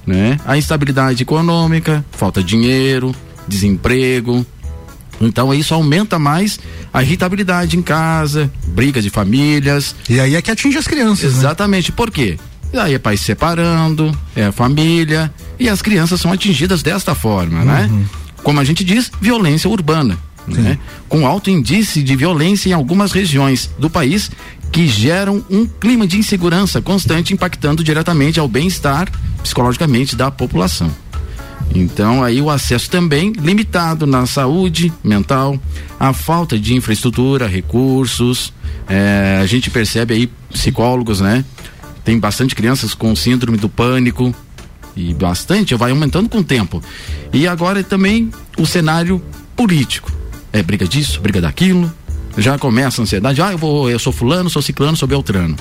né? 0.05 0.37
A 0.45 0.57
instabilidade 0.57 1.23
econômica, 1.23 2.03
falta 2.11 2.41
de 2.41 2.47
dinheiro, 2.47 3.13
desemprego. 3.47 4.45
Então 5.21 5.53
isso 5.53 5.73
aumenta 5.73 6.19
mais 6.19 6.59
a 6.91 7.01
irritabilidade 7.01 7.77
em 7.77 7.81
casa, 7.81 8.51
brigas 8.67 9.03
de 9.03 9.09
famílias. 9.09 9.95
E 10.09 10.19
aí 10.19 10.35
é 10.35 10.41
que 10.41 10.51
atinge 10.51 10.77
as 10.77 10.87
crianças. 10.87 11.33
Né? 11.33 11.39
Exatamente. 11.39 11.91
Né? 11.91 11.95
Por 11.95 12.11
quê? 12.11 12.37
E 12.73 12.77
aí 12.77 12.93
é 12.95 12.99
pai 12.99 13.15
se 13.15 13.23
separando, 13.23 14.11
é 14.35 14.45
a 14.45 14.51
família, 14.51 15.31
e 15.59 15.69
as 15.69 15.81
crianças 15.81 16.19
são 16.19 16.31
atingidas 16.31 16.81
desta 16.81 17.13
forma, 17.13 17.63
né? 17.63 17.87
uhum. 17.89 17.99
né? 17.99 18.05
Como 18.43 18.59
a 18.59 18.63
gente 18.63 18.83
diz, 18.83 19.11
violência 19.21 19.69
urbana. 19.69 20.17
Né? 20.45 20.77
Com 21.07 21.25
alto 21.25 21.49
índice 21.49 22.03
de 22.03 22.15
violência 22.17 22.69
em 22.69 22.73
algumas 22.73 23.13
regiões 23.13 23.69
do 23.79 23.89
país 23.89 24.29
que 24.73 24.87
geram 24.87 25.45
um 25.51 25.67
clima 25.67 26.07
de 26.07 26.17
insegurança 26.17 26.81
constante, 26.81 27.31
impactando 27.31 27.83
diretamente 27.83 28.39
ao 28.39 28.47
bem-estar 28.47 29.07
psicologicamente 29.43 30.15
da 30.15 30.31
população. 30.31 30.91
Então, 31.75 32.23
aí 32.23 32.41
o 32.41 32.49
acesso 32.49 32.89
também 32.89 33.33
limitado 33.33 34.07
na 34.07 34.25
saúde 34.25 34.91
mental, 35.03 35.59
a 35.99 36.11
falta 36.11 36.57
de 36.57 36.73
infraestrutura, 36.73 37.45
recursos. 37.47 38.51
É, 38.89 39.39
a 39.39 39.45
gente 39.45 39.69
percebe 39.69 40.15
aí 40.15 40.27
psicólogos, 40.51 41.21
né? 41.21 41.45
Tem 42.03 42.19
bastante 42.19 42.55
crianças 42.55 42.95
com 42.95 43.15
síndrome 43.15 43.59
do 43.59 43.69
pânico 43.69 44.33
e 44.95 45.13
bastante, 45.13 45.75
vai 45.75 45.91
aumentando 45.91 46.27
com 46.27 46.39
o 46.39 46.43
tempo. 46.43 46.81
E 47.31 47.47
agora 47.47 47.83
também 47.83 48.31
o 48.57 48.65
cenário 48.65 49.21
político. 49.55 50.11
É 50.51 50.63
briga 50.63 50.87
disso, 50.87 51.21
briga 51.21 51.39
daquilo, 51.39 51.91
Já 52.37 52.57
começa 52.57 53.01
a 53.01 53.03
ansiedade, 53.03 53.41
ah, 53.41 53.51
eu 53.51 53.57
vou, 53.57 53.89
eu 53.89 53.99
sou 53.99 54.11
fulano, 54.11 54.49
sou 54.49 54.61
ciclano, 54.61 54.97
sou 54.97 55.07
beltrano. 55.07 55.55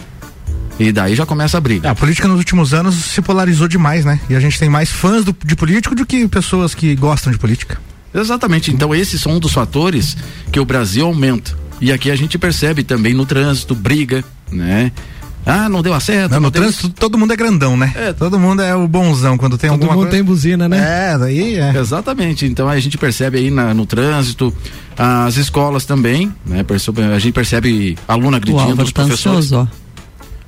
E 0.80 0.90
daí 0.90 1.14
já 1.14 1.26
começa 1.26 1.58
a 1.58 1.60
briga. 1.60 1.86
É, 1.86 1.90
a 1.90 1.94
política 1.94 2.26
nos 2.26 2.38
últimos 2.38 2.72
anos 2.72 2.94
se 2.94 3.20
polarizou 3.20 3.68
demais, 3.68 4.04
né? 4.04 4.18
E 4.28 4.34
a 4.34 4.40
gente 4.40 4.58
tem 4.58 4.68
mais 4.70 4.90
fãs 4.90 5.24
do- 5.24 5.36
de 5.44 5.54
político 5.54 5.94
do 5.94 6.06
que 6.06 6.26
pessoas 6.28 6.74
que 6.74 6.94
gostam 6.96 7.30
de 7.32 7.38
política. 7.38 7.78
Exatamente. 8.14 8.70
Então 8.72 8.94
esses 8.94 9.20
são 9.20 9.32
um 9.32 9.38
dos 9.38 9.52
fatores 9.52 10.16
que 10.50 10.58
o 10.58 10.64
Brasil 10.64 11.06
aumenta. 11.06 11.56
E 11.80 11.92
aqui 11.92 12.10
a 12.10 12.16
gente 12.16 12.38
percebe 12.38 12.82
também 12.82 13.12
no 13.12 13.26
trânsito, 13.26 13.74
briga, 13.74 14.24
né? 14.50 14.90
Ah, 15.44 15.68
não 15.68 15.82
deu 15.82 15.98
certo. 16.00 16.30
Não, 16.30 16.36
não 16.40 16.46
no 16.46 16.50
deu 16.52 16.62
trânsito 16.62 16.88
todo 16.90 17.18
mundo 17.18 17.32
é 17.32 17.36
grandão, 17.36 17.76
né? 17.76 17.92
É. 17.96 18.12
Todo 18.12 18.38
mundo 18.38 18.62
é 18.62 18.74
o 18.74 18.86
bonzão 18.86 19.36
quando 19.36 19.58
tem 19.58 19.68
Todo 19.70 19.78
alguma 19.80 19.94
mundo 19.94 20.02
coisa. 20.04 20.16
tem 20.16 20.22
buzina, 20.24 20.68
né? 20.68 21.12
É, 21.14 21.18
daí 21.18 21.56
é. 21.58 21.76
Exatamente. 21.76 22.46
Então 22.46 22.68
a 22.68 22.78
gente 22.78 22.96
percebe 22.96 23.38
aí 23.38 23.50
na- 23.50 23.74
no 23.74 23.84
trânsito, 23.84 24.54
as 24.96 25.36
escolas 25.36 25.84
também, 25.84 26.32
né? 26.46 26.64
A 27.14 27.18
gente 27.18 27.32
percebe 27.34 27.98
aluno 28.06 28.32
O 28.32 28.36
agredindo 28.36 28.60
Álvaro 28.62 28.82
os 28.84 28.92
tá 28.92 29.02
professores. 29.02 29.38
ansioso, 29.52 29.68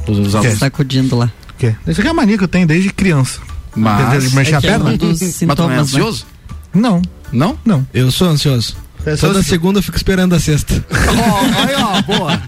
ó. 0.06 0.10
Os, 0.12 0.18
os 0.18 0.34
alunos. 0.34 0.58
Sacudindo 0.58 1.16
lá. 1.16 1.26
O 1.50 1.58
quê? 1.58 1.74
Isso 1.88 2.00
aqui 2.00 2.08
é 2.08 2.10
a 2.10 2.14
mania 2.14 2.38
que 2.38 2.44
eu 2.44 2.48
tenho 2.48 2.66
desde 2.66 2.90
criança. 2.92 3.40
Mas- 3.74 4.10
Quer 4.10 4.18
dizer, 4.18 4.36
mexer 4.36 4.52
É 4.52 4.56
a 4.56 4.60
que 4.60 4.66
é 4.66 4.70
perna? 4.70 4.90
um 4.90 4.96
dos 4.96 5.08
Mas 5.08 5.18
tu 5.18 5.22
não 5.22 5.28
é 5.28 5.32
sintomas, 5.32 5.70
né? 5.70 5.78
ansioso? 5.80 6.26
Não, 6.72 7.02
Não? 7.32 7.58
não. 7.64 7.86
Eu 7.92 8.10
sou 8.12 8.28
ansioso. 8.28 8.76
Toda 9.20 9.42
segunda 9.42 9.78
eu 9.78 9.82
fico 9.82 9.96
esperando 9.96 10.34
a 10.34 10.40
sexta. 10.40 10.74
Aí, 10.90 11.74
ó, 11.76 12.02
boa. 12.02 12.40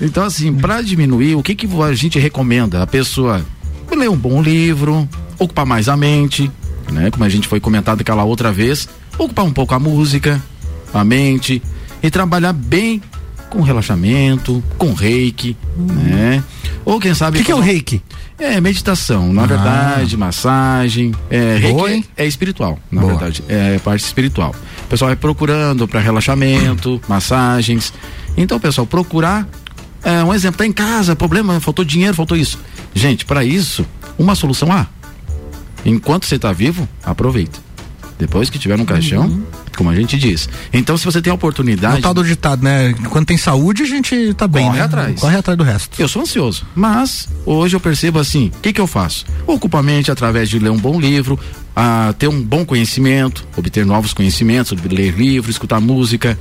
Então, 0.00 0.24
assim, 0.24 0.52
para 0.54 0.80
diminuir, 0.80 1.34
o 1.34 1.42
que, 1.42 1.54
que 1.54 1.68
a 1.82 1.94
gente 1.94 2.18
recomenda? 2.18 2.82
A 2.82 2.86
pessoa 2.86 3.44
ler 3.94 4.08
um 4.08 4.16
bom 4.16 4.40
livro, 4.40 5.08
ocupar 5.38 5.66
mais 5.66 5.88
a 5.88 5.96
mente, 5.96 6.50
né? 6.90 7.10
Como 7.10 7.24
a 7.24 7.28
gente 7.28 7.48
foi 7.48 7.60
comentado 7.60 8.00
aquela 8.00 8.24
outra 8.24 8.52
vez, 8.52 8.88
ocupar 9.18 9.44
um 9.44 9.52
pouco 9.52 9.74
a 9.74 9.78
música, 9.78 10.42
a 10.94 11.04
mente 11.04 11.62
e 12.02 12.10
trabalhar 12.10 12.52
bem 12.52 13.02
com 13.50 13.62
relaxamento, 13.62 14.62
com 14.76 14.92
reiki, 14.92 15.56
né? 15.76 16.42
Ou 16.84 17.00
quem 17.00 17.12
O 17.12 17.14
sabe. 17.14 17.38
que, 17.38 17.44
que 17.44 17.52
é 17.52 17.54
o 17.54 17.60
reiki? 17.60 18.02
É 18.38 18.60
meditação, 18.60 19.32
na 19.32 19.46
verdade, 19.46 20.16
massagem. 20.16 21.12
É, 21.30 21.58
Boa, 21.58 21.88
reiki 21.88 22.08
é, 22.16 22.24
é 22.24 22.26
espiritual, 22.26 22.78
na 22.90 23.00
Boa. 23.00 23.14
verdade. 23.14 23.42
É 23.48 23.78
parte 23.78 24.04
espiritual. 24.04 24.54
O 24.84 24.86
pessoal 24.88 25.08
vai 25.08 25.16
procurando 25.16 25.88
para 25.88 26.00
relaxamento, 26.00 27.00
massagens. 27.08 27.92
Então, 28.36 28.58
pessoal, 28.60 28.86
procurar. 28.86 29.48
É, 30.04 30.22
um 30.22 30.32
exemplo, 30.32 30.58
tá 30.58 30.66
em 30.66 30.72
casa, 30.72 31.16
problema, 31.16 31.58
faltou 31.60 31.84
dinheiro, 31.84 32.14
faltou 32.14 32.36
isso. 32.36 32.58
Gente, 32.94 33.24
para 33.24 33.44
isso, 33.44 33.84
uma 34.16 34.34
solução 34.36 34.70
há. 34.72 34.86
Enquanto 35.84 36.24
você 36.26 36.36
está 36.36 36.52
vivo, 36.52 36.88
aproveita. 37.04 37.58
Depois 38.18 38.48
que 38.48 38.58
tiver 38.58 38.78
no 38.78 38.84
caixão, 38.84 39.42
como 39.78 39.90
a 39.90 39.94
gente 39.94 40.18
diz. 40.18 40.48
Então, 40.72 40.98
se 40.98 41.04
você 41.04 41.22
tem 41.22 41.30
a 41.30 41.34
É 41.34 41.36
oportunidade. 41.36 42.00
o 42.00 42.02
tal 42.02 42.12
do 42.12 42.24
ditado, 42.24 42.64
né? 42.64 42.92
Quando 43.10 43.26
tem 43.26 43.36
saúde, 43.38 43.84
a 43.84 43.86
gente 43.86 44.34
tá 44.34 44.48
bem, 44.48 44.64
Corre 44.66 44.78
né? 44.78 44.84
atrás. 44.84 45.20
Corre 45.20 45.36
atrás 45.36 45.56
do 45.56 45.62
resto. 45.62 46.02
Eu 46.02 46.08
sou 46.08 46.22
ansioso, 46.22 46.66
mas 46.74 47.28
hoje 47.46 47.76
eu 47.76 47.80
percebo 47.80 48.18
assim, 48.18 48.50
o 48.56 48.60
que 48.60 48.72
que 48.72 48.80
eu 48.80 48.86
faço? 48.88 49.24
Ocupo 49.46 49.76
a 49.76 49.82
mente 49.82 50.10
através 50.10 50.48
de 50.50 50.58
ler 50.58 50.70
um 50.70 50.76
bom 50.76 50.98
livro, 51.00 51.38
a 51.76 52.12
ter 52.18 52.26
um 52.26 52.42
bom 52.42 52.64
conhecimento, 52.64 53.46
obter 53.56 53.86
novos 53.86 54.12
conhecimentos, 54.12 54.76
ler 54.82 55.14
livro, 55.16 55.48
escutar 55.50 55.80
música. 55.80 56.36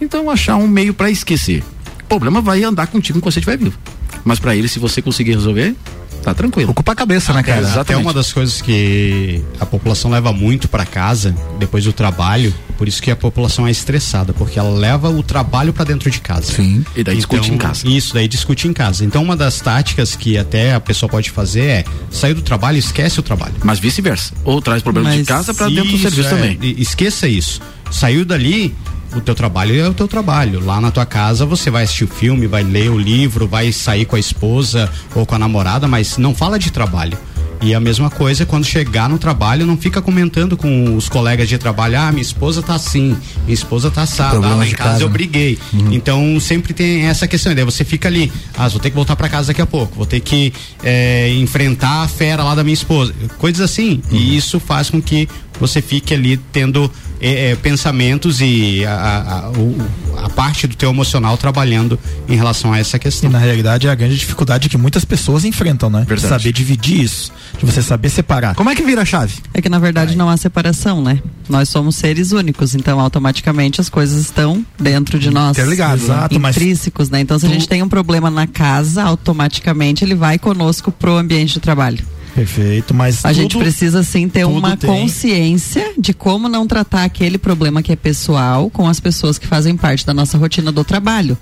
Então 0.00 0.30
achar 0.30 0.54
um 0.56 0.68
meio 0.68 0.94
para 0.94 1.10
esquecer. 1.10 1.64
O 2.04 2.06
problema 2.06 2.40
vai 2.40 2.62
andar 2.62 2.86
contigo 2.86 3.18
enquanto 3.18 3.34
você 3.34 3.40
estiver 3.40 3.58
vivo. 3.58 3.76
Mas 4.24 4.38
para 4.38 4.54
ele, 4.54 4.68
se 4.68 4.78
você 4.78 5.02
conseguir 5.02 5.32
resolver, 5.32 5.74
tá 6.22 6.34
tranquilo. 6.34 6.70
Ocupa 6.70 6.92
a 6.92 6.94
cabeça, 6.94 7.32
né, 7.32 7.42
cara? 7.42 7.60
Até 7.60 7.70
Exatamente. 7.70 8.02
uma 8.02 8.12
das 8.12 8.32
coisas 8.32 8.60
que 8.60 9.42
a 9.60 9.66
população 9.66 10.10
leva 10.10 10.32
muito 10.32 10.68
para 10.68 10.84
casa 10.84 11.34
depois 11.58 11.84
do 11.84 11.92
trabalho, 11.92 12.54
por 12.76 12.88
isso 12.88 13.02
que 13.02 13.10
a 13.10 13.16
população 13.16 13.66
é 13.66 13.70
estressada, 13.70 14.32
porque 14.32 14.58
ela 14.58 14.70
leva 14.70 15.08
o 15.08 15.22
trabalho 15.22 15.72
para 15.72 15.84
dentro 15.84 16.10
de 16.10 16.20
casa. 16.20 16.52
Sim. 16.52 16.84
E 16.94 17.02
daí 17.02 17.16
discute 17.16 17.52
em 17.52 17.56
casa. 17.56 17.88
Isso, 17.88 18.14
daí 18.14 18.28
discute 18.28 18.68
em 18.68 18.72
casa. 18.72 19.04
Então 19.04 19.22
uma 19.22 19.36
das 19.36 19.60
táticas 19.60 20.16
que 20.16 20.36
até 20.36 20.74
a 20.74 20.80
pessoa 20.80 21.08
pode 21.08 21.30
fazer 21.30 21.64
é 21.64 21.84
sair 22.10 22.34
do 22.34 22.42
trabalho, 22.42 22.76
e 22.76 22.80
esquece 22.80 23.18
o 23.20 23.22
trabalho. 23.22 23.54
Mas 23.62 23.78
vice-versa. 23.78 24.34
Ou 24.44 24.60
traz 24.60 24.82
problema 24.82 25.10
de 25.10 25.18
Mas 25.18 25.26
casa 25.26 25.54
para 25.54 25.68
dentro 25.68 25.90
do 25.92 25.98
serviço 25.98 26.28
é, 26.28 26.30
também. 26.30 26.58
Esqueça 26.78 27.28
isso. 27.28 27.60
Saiu 27.90 28.24
dali, 28.24 28.74
o 29.16 29.20
teu 29.20 29.34
trabalho 29.34 29.78
é 29.78 29.88
o 29.88 29.94
teu 29.94 30.06
trabalho. 30.06 30.64
Lá 30.64 30.80
na 30.80 30.90
tua 30.90 31.06
casa 31.06 31.46
você 31.46 31.70
vai 31.70 31.84
assistir 31.84 32.04
o 32.04 32.08
filme, 32.08 32.46
vai 32.46 32.62
ler 32.62 32.90
o 32.90 32.98
livro, 32.98 33.46
vai 33.46 33.72
sair 33.72 34.04
com 34.04 34.16
a 34.16 34.18
esposa 34.18 34.90
ou 35.14 35.24
com 35.24 35.34
a 35.34 35.38
namorada, 35.38 35.88
mas 35.88 36.18
não 36.18 36.34
fala 36.34 36.58
de 36.58 36.70
trabalho. 36.70 37.18
E 37.62 37.74
a 37.74 37.80
mesma 37.80 38.10
coisa 38.10 38.44
quando 38.44 38.64
chegar 38.64 39.08
no 39.08 39.18
trabalho, 39.18 39.66
não 39.66 39.76
fica 39.76 40.02
comentando 40.02 40.56
com 40.56 40.94
os 40.94 41.08
colegas 41.08 41.48
de 41.48 41.56
trabalho, 41.56 41.98
ah, 41.98 42.12
minha 42.12 42.22
esposa 42.22 42.62
tá 42.62 42.74
assim, 42.74 43.16
minha 43.44 43.54
esposa 43.54 43.90
tá 43.90 44.02
assada, 44.02 44.36
ah, 44.36 44.54
lá 44.56 44.66
em 44.66 44.72
casa, 44.72 44.90
casa, 44.90 45.02
eu 45.02 45.08
né? 45.08 45.12
briguei. 45.12 45.58
Então 45.90 46.38
sempre 46.38 46.74
tem 46.74 47.06
essa 47.06 47.26
questão, 47.26 47.52
e 47.52 47.54
daí 47.54 47.64
você 47.64 47.84
fica 47.84 48.08
ali, 48.08 48.30
ah, 48.56 48.68
vou 48.68 48.78
ter 48.78 48.90
que 48.90 48.96
voltar 48.96 49.16
para 49.16 49.28
casa 49.28 49.48
daqui 49.48 49.62
a 49.62 49.66
pouco, 49.66 49.96
vou 49.96 50.06
ter 50.06 50.20
que 50.20 50.52
eh, 50.84 51.34
enfrentar 51.38 52.02
a 52.02 52.08
fera 52.08 52.44
lá 52.44 52.54
da 52.54 52.62
minha 52.62 52.74
esposa, 52.74 53.14
coisas 53.38 53.62
assim. 53.62 54.02
E 54.10 54.36
isso 54.36 54.60
faz 54.60 54.90
com 54.90 55.00
que 55.00 55.28
você 55.58 55.80
fique 55.80 56.12
ali 56.12 56.36
tendo 56.52 56.90
eh, 57.20 57.50
eh, 57.52 57.56
pensamentos 57.56 58.40
e 58.40 58.84
a, 58.84 58.92
a, 58.94 59.38
a- 59.46 59.50
o- 59.50 59.76
a 60.24 60.28
parte 60.30 60.66
do 60.66 60.74
teu 60.74 60.90
emocional 60.90 61.36
trabalhando 61.36 61.98
em 62.28 62.36
relação 62.36 62.72
a 62.72 62.78
essa 62.78 62.96
E 62.96 63.00
questão. 63.00 63.30
na 63.30 63.38
realidade 63.38 63.86
é 63.86 63.90
a 63.90 63.94
grande 63.94 64.16
dificuldade 64.16 64.68
que 64.68 64.76
muitas 64.78 65.04
pessoas 65.04 65.44
enfrentam, 65.44 65.88
né? 65.90 66.04
Verdade. 66.08 66.28
Saber 66.28 66.52
dividir 66.52 67.00
isso, 67.00 67.32
de 67.58 67.64
você 67.66 67.82
saber 67.82 68.08
separar. 68.10 68.54
Como 68.54 68.68
é 68.70 68.74
que 68.74 68.82
vira 68.82 69.02
a 69.02 69.04
chave? 69.04 69.34
É 69.54 69.60
que 69.62 69.68
na 69.68 69.78
verdade 69.78 70.16
não 70.16 70.28
há 70.28 70.36
separação, 70.36 71.02
né? 71.02 71.20
Nós 71.48 71.68
somos 71.68 71.96
seres 71.96 72.32
únicos, 72.32 72.74
então 72.74 72.98
automaticamente 72.98 73.80
as 73.80 73.88
coisas 73.88 74.20
estão 74.20 74.64
dentro 74.78 75.18
de 75.18 75.30
nós. 75.30 75.50
Interligados? 75.56 76.04
Exato, 76.04 76.40
mas 76.40 76.56
Intrínsecos, 76.56 77.08
né? 77.10 77.20
Então 77.20 77.38
se 77.38 77.46
a 77.46 77.48
gente 77.48 77.68
tem 77.68 77.82
um 77.82 77.88
problema 77.88 78.30
na 78.30 78.46
casa, 78.46 79.02
automaticamente 79.04 80.04
ele 80.04 80.14
vai 80.14 80.38
conosco 80.38 80.90
pro 80.90 81.16
ambiente 81.16 81.54
de 81.54 81.60
trabalho. 81.60 82.04
Perfeito, 82.36 82.92
mas 82.94 83.24
A 83.24 83.28
tudo, 83.30 83.40
gente 83.40 83.56
precisa 83.58 84.02
sim 84.02 84.28
ter 84.28 84.44
uma 84.44 84.76
tem. 84.76 84.88
consciência 84.90 85.92
de 85.98 86.12
como 86.12 86.48
não 86.48 86.66
tratar 86.66 87.02
aquele 87.04 87.38
problema 87.38 87.82
que 87.82 87.90
é 87.90 87.96
pessoal 87.96 88.68
com 88.70 88.86
as 88.86 89.00
pessoas 89.00 89.38
que 89.38 89.46
fazem 89.46 89.76
parte 89.76 90.04
da 90.06 90.12
nossa 90.14 90.36
rotina 90.38 90.70
do 90.70 90.84
trabalho. 90.84 91.36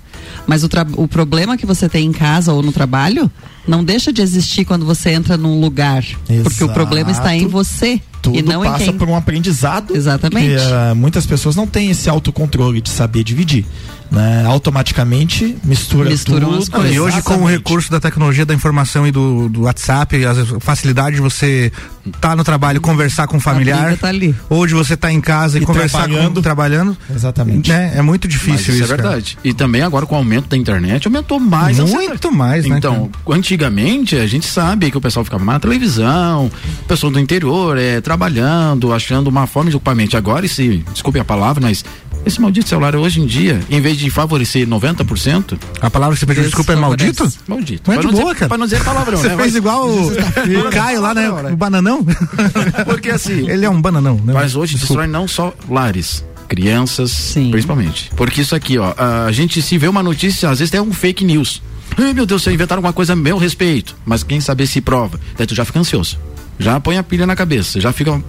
Mas 0.47 0.63
o, 0.63 0.69
tra- 0.69 0.87
o 0.95 1.07
problema 1.07 1.57
que 1.57 1.65
você 1.65 1.87
tem 1.89 2.05
em 2.07 2.11
casa 2.11 2.53
ou 2.53 2.63
no 2.63 2.71
trabalho 2.71 3.29
não 3.67 3.83
deixa 3.83 4.13
de 4.13 4.21
existir 4.21 4.63
quando 4.65 4.85
você 4.85 5.09
entra 5.11 5.35
num 5.37 5.59
lugar. 5.59 6.03
Porque 6.43 6.63
o 6.63 6.65
Exato. 6.67 6.73
problema 6.73 7.11
está 7.11 7.35
em 7.35 7.47
você 7.47 7.99
tudo 8.21 8.37
e 8.37 8.41
não 8.41 8.63
em 8.63 8.67
passa 8.67 8.85
quem. 8.85 8.97
por 8.97 9.07
um 9.09 9.15
aprendizado. 9.15 9.95
Exatamente. 9.95 10.47
que, 10.47 10.55
eh, 10.55 10.93
muitas 10.95 11.25
pessoas 11.25 11.55
não 11.55 11.67
têm 11.67 11.91
esse 11.91 12.09
autocontrole 12.09 12.79
de 12.81 12.89
saber 12.89 13.23
dividir. 13.23 13.65
Né? 14.11 14.45
Automaticamente 14.45 15.57
mistura 15.63 16.09
Misturam 16.09 16.49
tudo. 16.49 16.59
as 16.59 16.69
coisas. 16.69 16.93
E 16.95 16.99
hoje, 16.99 17.21
com 17.23 17.31
o 17.31 17.35
Exatamente. 17.35 17.57
recurso 17.57 17.91
da 17.91 17.99
tecnologia 17.99 18.45
da 18.45 18.53
informação 18.53 19.05
e 19.05 19.11
do, 19.11 19.49
do 19.49 19.61
WhatsApp, 19.63 20.23
a 20.25 20.59
facilidade 20.59 21.15
de 21.15 21.21
você 21.21 21.71
estar 22.05 22.35
no 22.35 22.43
trabalho, 22.43 22.79
conversar 22.79 23.27
com 23.27 23.37
o 23.37 23.39
familiar, 23.39 23.97
tá 23.97 24.07
ali. 24.09 24.35
ou 24.49 24.65
de 24.67 24.73
você 24.73 24.93
estar 24.93 25.11
em 25.11 25.19
casa 25.19 25.57
e, 25.57 25.63
E 25.63 25.65
conversar 25.65 26.03
trabalhando. 26.03 26.35
com 26.35 26.41
trabalhando, 26.41 26.97
Exatamente. 27.13 27.69
né? 27.69 27.93
É 27.95 28.01
muito 28.01 28.25
Mas 28.27 28.33
difícil 28.33 28.73
isso 28.75 28.83
isso. 28.83 28.93
é 28.93 28.97
cara. 28.97 29.01
verdade. 29.09 29.37
E 29.43 29.53
também 29.53 29.81
agora 29.81 30.05
com 30.05 30.13
o 30.15 30.17
aumento 30.17 30.47
da 30.47 30.55
internet, 30.55 31.07
aumentou 31.07 31.39
mais. 31.39 31.79
Muito 31.79 32.31
mais, 32.31 32.65
né? 32.65 32.77
Então, 32.77 33.09
antigamente 33.27 34.15
a 34.15 34.27
gente 34.27 34.45
sabe 34.45 34.91
que 34.91 34.97
o 34.97 35.01
pessoal 35.01 35.23
ficava 35.23 35.43
mais 35.43 35.55
na 35.55 35.59
televisão, 35.61 36.45
o 36.81 36.85
pessoal 36.87 37.11
do 37.11 37.19
interior 37.19 37.77
é 37.77 37.99
trabalhando, 38.01 38.93
achando 38.93 39.27
uma 39.27 39.47
forma 39.47 39.71
de 39.71 39.79
mente. 39.95 40.17
Agora, 40.17 40.45
esse, 40.45 40.83
desculpe 40.93 41.19
a 41.19 41.25
palavra, 41.25 41.61
mas 41.61 41.83
esse 42.25 42.41
maldito 42.41 42.67
celular 42.67 42.95
hoje 42.95 43.21
em 43.21 43.25
dia, 43.25 43.59
em 43.69 43.79
vez 43.81 43.97
de 43.97 44.09
favorecer 44.09 44.67
90%, 44.67 45.57
A 45.81 45.89
palavra 45.89 46.15
que 46.15 46.19
você 46.19 46.25
pediu 46.25 46.43
desculpa 46.43 46.73
é 46.73 46.75
maldito? 46.75 47.31
maldito. 47.47 47.83
Mas 47.87 47.97
Pra 47.99 48.07
de 48.07 48.07
não 48.07 48.13
boa, 48.21 48.33
dizer, 48.33 48.39
cara. 48.39 48.49
Pra 48.49 48.57
não 48.57 48.65
dizer 48.65 48.83
palavrão, 48.83 49.17
Você 49.17 49.29
né? 49.29 49.37
fez 49.37 49.55
igual 49.55 49.87
o, 49.89 50.07
o 50.11 50.69
Caio 50.71 51.01
lá, 51.01 51.13
né? 51.13 51.29
O 51.29 51.55
bananão. 51.55 52.05
Porque 52.85 53.09
assim, 53.09 53.49
Ele 53.49 53.65
é 53.65 53.69
um 53.69 53.81
bananão, 53.81 54.15
né? 54.23 54.33
Mas 54.33 54.55
hoje 54.55 54.73
Desculpa. 54.75 55.03
destrói 55.03 55.07
não 55.07 55.27
só 55.27 55.53
lares, 55.69 56.23
crianças, 56.47 57.11
Sim. 57.11 57.51
principalmente. 57.51 58.11
Porque 58.15 58.41
isso 58.41 58.55
aqui, 58.55 58.77
ó, 58.77 58.93
a 59.27 59.31
gente 59.31 59.61
se 59.61 59.77
vê 59.77 59.87
uma 59.87 60.03
notícia, 60.03 60.49
às 60.49 60.59
vezes 60.59 60.71
tem 60.71 60.79
um 60.81 60.93
fake 60.93 61.23
news. 61.23 61.61
Ai, 61.97 62.13
meu 62.13 62.25
Deus, 62.25 62.43
se 62.43 62.51
inventaram 62.51 62.79
alguma 62.79 62.93
coisa 62.93 63.13
a 63.13 63.15
meu 63.15 63.37
respeito. 63.37 63.95
Mas 64.05 64.23
quem 64.23 64.41
saber 64.41 64.67
se 64.67 64.81
prova. 64.81 65.19
Daí 65.37 65.47
tu 65.47 65.55
já 65.55 65.63
fica 65.63 65.79
ansioso. 65.79 66.17
Já 66.59 66.79
põe 66.79 66.97
a 66.97 67.03
pilha 67.03 67.25
na 67.25 67.35
cabeça, 67.35 67.79
já 67.81 67.91
fica. 67.91 68.21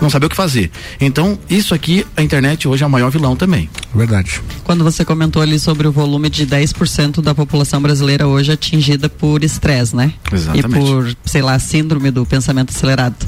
Não 0.00 0.08
saber 0.08 0.26
o 0.26 0.28
que 0.28 0.36
fazer. 0.36 0.70
Então, 1.00 1.38
isso 1.50 1.74
aqui, 1.74 2.06
a 2.16 2.22
internet 2.22 2.68
hoje 2.68 2.84
é 2.84 2.86
o 2.86 2.90
maior 2.90 3.10
vilão 3.10 3.34
também. 3.34 3.68
Verdade. 3.94 4.40
Quando 4.64 4.84
você 4.84 5.04
comentou 5.04 5.42
ali 5.42 5.58
sobre 5.58 5.88
o 5.88 5.92
volume 5.92 6.30
de 6.30 6.46
10% 6.46 7.20
da 7.20 7.34
população 7.34 7.82
brasileira 7.82 8.26
hoje 8.26 8.52
atingida 8.52 9.08
por 9.08 9.42
estresse, 9.42 9.96
né? 9.96 10.12
Exatamente. 10.32 10.66
E 10.66 10.80
por, 10.80 11.16
sei 11.24 11.42
lá, 11.42 11.58
síndrome 11.58 12.10
do 12.10 12.24
pensamento 12.24 12.70
acelerado. 12.70 13.26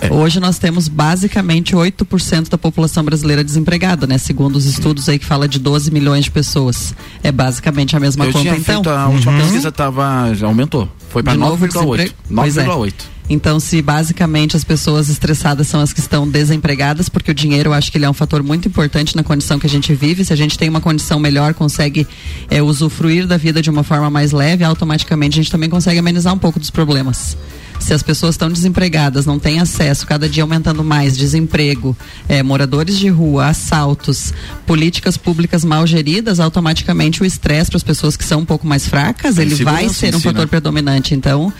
É. 0.00 0.12
Hoje 0.12 0.38
nós 0.38 0.58
temos 0.58 0.86
basicamente 0.86 1.74
8% 1.74 2.48
da 2.48 2.56
população 2.56 3.02
brasileira 3.04 3.42
desempregada, 3.42 4.06
né? 4.06 4.16
Segundo 4.16 4.54
os 4.54 4.64
estudos 4.64 5.08
aí 5.08 5.18
que 5.18 5.26
fala 5.26 5.48
de 5.48 5.58
12 5.58 5.90
milhões 5.90 6.26
de 6.26 6.30
pessoas. 6.30 6.94
É 7.22 7.32
basicamente 7.32 7.96
a 7.96 8.00
mesma 8.00 8.24
Eu 8.24 8.32
conta 8.32 8.42
tinha 8.42 8.56
então. 8.56 8.74
feito 8.76 8.90
a 8.90 9.08
última 9.08 9.32
pesquisa, 9.36 9.72
tava, 9.72 10.32
já 10.34 10.46
aumentou. 10.46 10.88
Foi 11.10 11.22
para 11.22 11.32
De 11.32 11.38
novo 11.40 11.66
9,8. 11.66 11.72
desemprego? 11.72 12.14
Pois 12.32 12.56
é. 12.56 12.64
9,8. 12.64 12.92
Então, 13.28 13.60
se 13.60 13.82
basicamente 13.82 14.56
as 14.56 14.64
pessoas 14.64 15.08
estressadas 15.08 15.66
são 15.68 15.80
as 15.80 15.92
que 15.92 16.00
estão 16.00 16.26
desempregadas, 16.26 17.08
porque 17.08 17.30
o 17.30 17.34
dinheiro 17.34 17.70
eu 17.70 17.74
acho 17.74 17.92
que 17.92 17.98
ele 17.98 18.06
é 18.06 18.10
um 18.10 18.14
fator 18.14 18.42
muito 18.42 18.68
importante 18.68 19.14
na 19.14 19.22
condição 19.22 19.58
que 19.58 19.66
a 19.66 19.70
gente 19.70 19.94
vive. 19.94 20.24
Se 20.24 20.32
a 20.32 20.36
gente 20.36 20.56
tem 20.56 20.68
uma 20.68 20.80
condição 20.80 21.20
melhor, 21.20 21.52
consegue 21.52 22.06
é, 22.50 22.62
usufruir 22.62 23.26
da 23.26 23.36
vida 23.36 23.60
de 23.60 23.68
uma 23.68 23.82
forma 23.82 24.08
mais 24.08 24.32
leve, 24.32 24.64
automaticamente 24.64 25.38
a 25.38 25.42
gente 25.42 25.50
também 25.50 25.68
consegue 25.68 25.98
amenizar 25.98 26.32
um 26.32 26.38
pouco 26.38 26.58
dos 26.58 26.70
problemas. 26.70 27.36
Se 27.78 27.94
as 27.94 28.02
pessoas 28.02 28.34
estão 28.34 28.50
desempregadas, 28.50 29.24
não 29.24 29.38
têm 29.38 29.60
acesso, 29.60 30.06
cada 30.06 30.28
dia 30.28 30.42
aumentando 30.42 30.82
mais, 30.82 31.16
desemprego, 31.16 31.96
é, 32.28 32.42
moradores 32.42 32.98
de 32.98 33.08
rua, 33.08 33.46
assaltos, 33.46 34.32
políticas 34.66 35.16
públicas 35.16 35.64
mal 35.64 35.86
geridas, 35.86 36.40
automaticamente 36.40 37.22
o 37.22 37.26
estresse 37.26 37.70
para 37.70 37.76
as 37.76 37.82
pessoas 37.82 38.16
que 38.16 38.24
são 38.24 38.40
um 38.40 38.44
pouco 38.44 38.66
mais 38.66 38.86
fracas, 38.86 39.38
ele 39.38 39.54
vai 39.54 39.88
ser 39.88 40.14
um 40.14 40.18
si, 40.18 40.24
fator 40.24 40.40
né? 40.40 40.46
predominante. 40.46 41.14
Então, 41.14 41.52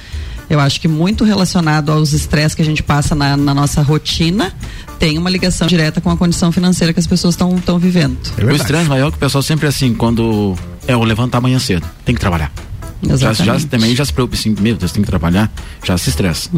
eu 0.48 0.60
acho 0.60 0.80
que 0.80 0.88
muito 0.88 1.24
relacionado 1.24 1.90
aos 1.90 2.12
estresses 2.12 2.54
que 2.54 2.62
a 2.62 2.64
gente 2.64 2.82
passa 2.82 3.14
na, 3.14 3.36
na 3.36 3.54
nossa 3.54 3.82
rotina, 3.82 4.52
tem 4.98 5.18
uma 5.18 5.30
ligação 5.30 5.66
direta 5.66 6.00
com 6.00 6.10
a 6.10 6.16
condição 6.16 6.50
financeira 6.50 6.92
que 6.92 7.00
as 7.00 7.06
pessoas 7.06 7.34
estão 7.34 7.78
vivendo. 7.78 8.18
o 8.42 8.50
estresse 8.50 8.88
maior 8.88 9.08
é 9.08 9.10
que 9.10 9.16
o 9.16 9.20
pessoal 9.20 9.42
sempre 9.42 9.66
assim, 9.66 9.94
quando 9.94 10.54
é 10.86 10.96
o 10.96 11.04
levantar 11.04 11.38
amanhã 11.38 11.58
cedo, 11.58 11.86
tem 12.04 12.14
que 12.14 12.20
trabalhar. 12.20 12.52
Já, 13.16 13.32
já, 13.32 13.60
também 13.60 13.94
já 13.94 14.04
se 14.04 14.12
preocupa 14.12 14.36
assim, 14.36 14.54
meu 14.60 14.74
Deus, 14.76 14.90
tem 14.90 15.02
que 15.02 15.08
trabalhar, 15.08 15.50
já 15.84 15.96
se 15.96 16.08
estressa. 16.10 16.50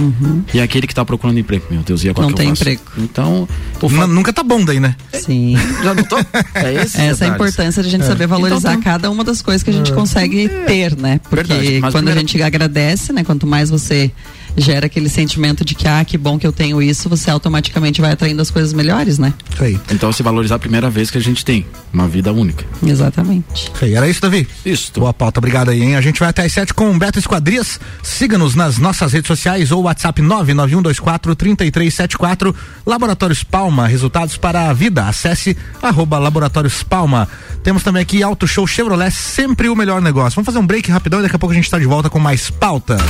E 0.54 0.60
aquele 0.60 0.86
que 0.86 0.94
tá 0.94 1.04
procurando 1.04 1.38
emprego, 1.38 1.66
meu 1.70 1.82
Deus, 1.82 2.02
e 2.02 2.08
agora 2.08 2.26
Não 2.26 2.34
que 2.34 2.40
eu 2.40 2.44
tem 2.46 2.48
faço? 2.48 2.62
emprego. 2.62 2.82
Então, 2.98 3.48
o 3.82 3.86
N- 3.86 3.96
fato, 3.96 4.08
Nunca 4.12 4.32
tá 4.32 4.42
bom 4.42 4.64
daí, 4.64 4.80
né? 4.80 4.96
Sim. 5.12 5.54
já 5.84 5.92
notou? 5.94 6.18
É 6.54 6.74
esse 6.82 7.00
Essa 7.00 7.26
é 7.26 7.30
a 7.30 7.34
importância 7.34 7.82
de 7.82 7.88
a 7.88 7.90
gente 7.92 8.06
saber 8.06 8.26
valorizar 8.26 8.70
Então, 8.72 8.82
cada 8.82 9.10
uma 9.10 9.22
das 9.22 9.42
coisas 9.42 9.62
que 9.62 9.70
a 9.70 9.72
gente 9.72 9.92
consegue 9.92 10.48
ter, 10.66 10.96
né? 10.96 11.20
Porque 11.28 11.52
Verdade, 11.52 11.80
quando 11.80 11.92
primeiro- 11.94 12.18
a 12.18 12.20
gente 12.22 12.42
agradece, 12.42 13.12
né? 13.12 13.22
Quanto 13.22 13.46
mais 13.46 13.68
você 13.68 14.10
gera 14.56 14.86
aquele 14.86 15.08
sentimento 15.08 15.64
de 15.64 15.74
que, 15.74 15.88
ah, 15.88 16.04
que 16.04 16.16
bom 16.18 16.38
que 16.38 16.46
eu 16.46 16.52
tenho 16.52 16.80
isso, 16.82 17.08
você 17.08 17.30
automaticamente 17.30 18.00
vai 18.00 18.12
atraindo 18.12 18.42
as 18.42 18.50
coisas 18.50 18.72
melhores, 18.72 19.18
né? 19.18 19.32
Aí. 19.58 19.78
Então 19.90 20.12
se 20.12 20.22
valorizar 20.22 20.54
a 20.56 20.58
primeira 20.58 20.90
vez 20.90 21.10
que 21.10 21.18
a 21.18 21.20
gente 21.20 21.44
tem 21.44 21.66
uma 21.92 22.08
vida 22.08 22.32
única. 22.32 22.64
Exatamente. 22.84 23.70
Aí. 23.80 23.94
Era 23.94 24.08
isso, 24.08 24.20
Davi? 24.20 24.48
Isso. 24.64 24.92
Boa 24.94 25.12
pauta, 25.12 25.40
obrigado 25.40 25.70
aí, 25.70 25.82
hein? 25.82 25.96
A 25.96 26.00
gente 26.00 26.20
vai 26.20 26.30
até 26.30 26.44
às 26.44 26.52
7 26.52 26.72
com 26.74 26.90
o 26.90 26.98
Beto 26.98 27.18
Esquadrias. 27.18 27.80
Siga-nos 28.02 28.54
nas 28.54 28.78
nossas 28.78 29.12
redes 29.12 29.28
sociais 29.28 29.70
ou 29.72 29.82
WhatsApp 29.82 30.22
991243374. 30.22 32.54
Laboratórios 32.86 33.44
Palma, 33.44 33.86
resultados 33.86 34.36
para 34.36 34.70
a 34.70 34.72
vida. 34.72 35.06
Acesse 35.06 35.56
arroba 35.82 36.18
Laboratórios 36.18 36.82
Palma. 36.82 37.28
Temos 37.62 37.82
também 37.82 38.02
aqui 38.02 38.22
Auto 38.22 38.46
Show 38.46 38.66
Chevrolet, 38.66 39.10
sempre 39.10 39.68
o 39.68 39.76
melhor 39.76 40.00
negócio. 40.00 40.36
Vamos 40.36 40.46
fazer 40.46 40.58
um 40.58 40.66
break 40.66 40.90
rapidão 40.90 41.20
e 41.20 41.22
daqui 41.22 41.36
a 41.36 41.38
pouco 41.38 41.52
a 41.52 41.56
gente 41.56 41.64
está 41.64 41.78
de 41.78 41.86
volta 41.86 42.08
com 42.08 42.18
mais 42.18 42.48
pautas. 42.50 43.00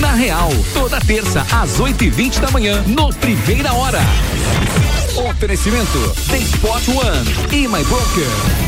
Na 0.00 0.14
Real, 0.14 0.50
toda 0.72 1.00
terça 1.00 1.44
às 1.50 1.80
8 1.80 2.04
e 2.04 2.10
20 2.10 2.40
da 2.40 2.50
manhã, 2.50 2.84
no 2.86 3.12
Primeira 3.14 3.72
Hora. 3.72 4.00
Oferecimento 5.28 6.14
The 6.30 6.38
Spot 6.38 6.88
One 6.88 7.52
e 7.52 7.66
My 7.66 7.82
Broker. 7.84 8.67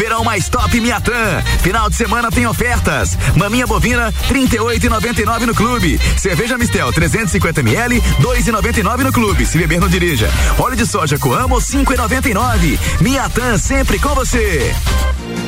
Verão 0.00 0.24
mais 0.24 0.48
top 0.48 0.80
Miatã. 0.80 1.42
Final 1.60 1.90
de 1.90 1.94
semana 1.94 2.30
tem 2.30 2.46
ofertas. 2.46 3.18
Maminha 3.36 3.66
bovina 3.66 4.10
38,99 4.30 5.40
no 5.40 5.54
clube. 5.54 6.00
Cerveja 6.16 6.56
Mistel 6.56 6.90
350 6.90 7.60
ml 7.60 8.00
2,99 8.18 9.02
no 9.04 9.12
clube. 9.12 9.44
Se 9.44 9.58
beber 9.58 9.78
não 9.78 9.88
dirija. 9.88 10.30
Óleo 10.58 10.74
de 10.74 10.86
soja 10.86 11.18
Coamo 11.18 11.56
5,99. 11.56 12.78
Miatã 13.02 13.58
sempre 13.58 13.98
com 13.98 14.14
você. 14.14 14.74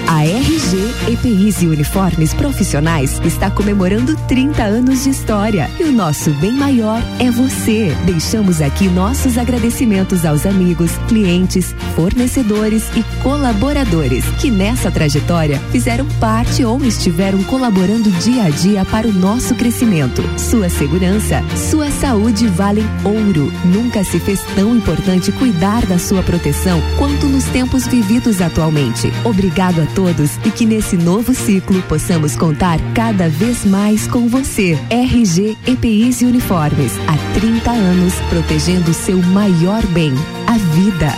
A 0.06 0.24
RG 0.24 1.12
EPIs 1.12 1.62
e 1.62 1.66
Uniformes 1.66 2.34
Profissionais 2.34 3.20
está 3.24 3.50
comemorando 3.50 4.16
30 4.28 4.62
anos 4.62 5.04
de 5.04 5.10
história 5.10 5.70
e 5.78 5.84
o 5.84 5.92
nosso 5.92 6.30
bem 6.34 6.52
maior 6.52 7.00
é 7.18 7.30
você. 7.30 7.94
Deixamos 8.04 8.60
aqui 8.60 8.88
nossos 8.88 9.38
agradecimentos 9.38 10.24
aos 10.24 10.44
amigos, 10.44 10.90
clientes, 11.08 11.74
fornecedores 11.94 12.84
e 12.96 13.02
colaboradores 13.22 14.24
que 14.40 14.50
nessa 14.50 14.90
trajetória 14.90 15.58
fizeram 15.70 16.06
parte 16.20 16.64
ou 16.64 16.82
estiveram 16.84 17.42
colaborando 17.44 18.10
dia 18.12 18.44
a 18.44 18.50
dia 18.50 18.84
para 18.84 19.08
o 19.08 19.12
nosso 19.12 19.54
crescimento. 19.54 20.22
Sua 20.38 20.68
segurança, 20.68 21.42
sua 21.70 21.90
saúde 21.90 22.46
valem 22.48 22.84
ouro. 23.04 23.52
Nunca 23.64 24.04
se 24.04 24.18
fez 24.18 24.40
tão 24.54 24.76
importante 24.76 25.32
cuidar 25.32 25.84
da 25.86 25.98
sua 25.98 26.22
proteção 26.22 26.80
quanto 26.98 27.26
nos 27.26 27.44
tempos 27.44 27.86
vividos 27.86 28.40
atualmente. 28.40 29.12
Obrigado 29.24 29.80
a 29.80 29.86
todos 29.94 30.36
e 30.44 30.50
que 30.50 30.66
nesse 30.66 30.96
novo 30.96 31.34
ciclo 31.34 31.82
possamos 31.82 32.36
contar 32.36 32.78
cada 32.94 33.28
vez 33.28 33.64
mais 33.64 34.06
com 34.06 34.28
você. 34.28 34.78
RG 34.90 35.56
EPIs 35.66 36.22
e 36.22 36.26
Uniformes, 36.26 36.92
há 37.06 37.16
30 37.38 37.70
anos 37.70 38.14
protegendo 38.28 38.92
seu 38.92 39.18
maior 39.18 39.84
bem, 39.86 40.12
a 40.46 40.58
vida. 40.74 41.12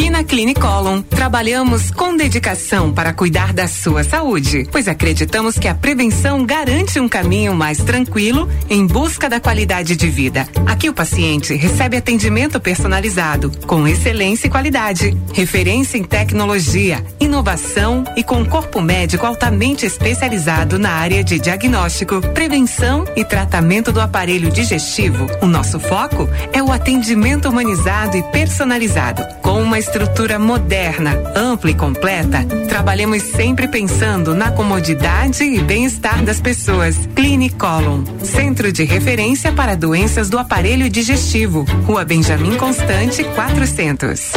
Aqui 0.00 0.08
na 0.08 0.24
Clinicolon, 0.24 1.02
trabalhamos 1.02 1.90
com 1.90 2.16
dedicação 2.16 2.90
para 2.90 3.12
cuidar 3.12 3.52
da 3.52 3.66
sua 3.66 4.02
saúde, 4.02 4.66
pois 4.72 4.88
acreditamos 4.88 5.58
que 5.58 5.68
a 5.68 5.74
prevenção 5.74 6.42
garante 6.46 6.98
um 6.98 7.06
caminho 7.06 7.54
mais 7.54 7.76
tranquilo 7.76 8.48
em 8.70 8.86
busca 8.86 9.28
da 9.28 9.38
qualidade 9.38 9.94
de 9.96 10.08
vida. 10.08 10.48
Aqui 10.64 10.88
o 10.88 10.94
paciente 10.94 11.54
recebe 11.54 11.98
atendimento 11.98 12.58
personalizado, 12.58 13.52
com 13.66 13.86
excelência 13.86 14.46
e 14.46 14.50
qualidade, 14.50 15.14
referência 15.34 15.98
em 15.98 16.02
tecnologia, 16.02 17.04
inovação 17.20 18.02
e 18.16 18.24
com 18.24 18.42
corpo 18.46 18.80
médico 18.80 19.26
altamente 19.26 19.84
especializado 19.84 20.78
na 20.78 20.92
área 20.92 21.22
de 21.22 21.38
diagnóstico, 21.38 22.22
prevenção 22.32 23.04
e 23.14 23.22
tratamento 23.22 23.92
do 23.92 24.00
aparelho 24.00 24.50
digestivo. 24.50 25.26
O 25.42 25.46
nosso 25.46 25.78
foco 25.78 26.26
é 26.54 26.62
o 26.62 26.72
atendimento 26.72 27.50
humanizado 27.50 28.16
e 28.16 28.22
personalizado, 28.22 29.22
com 29.42 29.62
uma 29.62 29.78
estrutura 29.90 30.38
moderna, 30.38 31.20
ampla 31.34 31.72
e 31.72 31.74
completa, 31.74 32.44
trabalhamos 32.68 33.22
sempre 33.22 33.66
pensando 33.66 34.36
na 34.36 34.52
comodidade 34.52 35.42
e 35.42 35.60
bem-estar 35.60 36.22
das 36.22 36.40
pessoas. 36.40 36.96
Clinicolon, 37.16 38.04
centro 38.22 38.70
de 38.70 38.84
referência 38.84 39.50
para 39.50 39.74
doenças 39.74 40.30
do 40.30 40.38
aparelho 40.38 40.88
digestivo. 40.88 41.64
Rua 41.84 42.04
Benjamin 42.04 42.56
Constante, 42.56 43.24
400. 43.24 44.30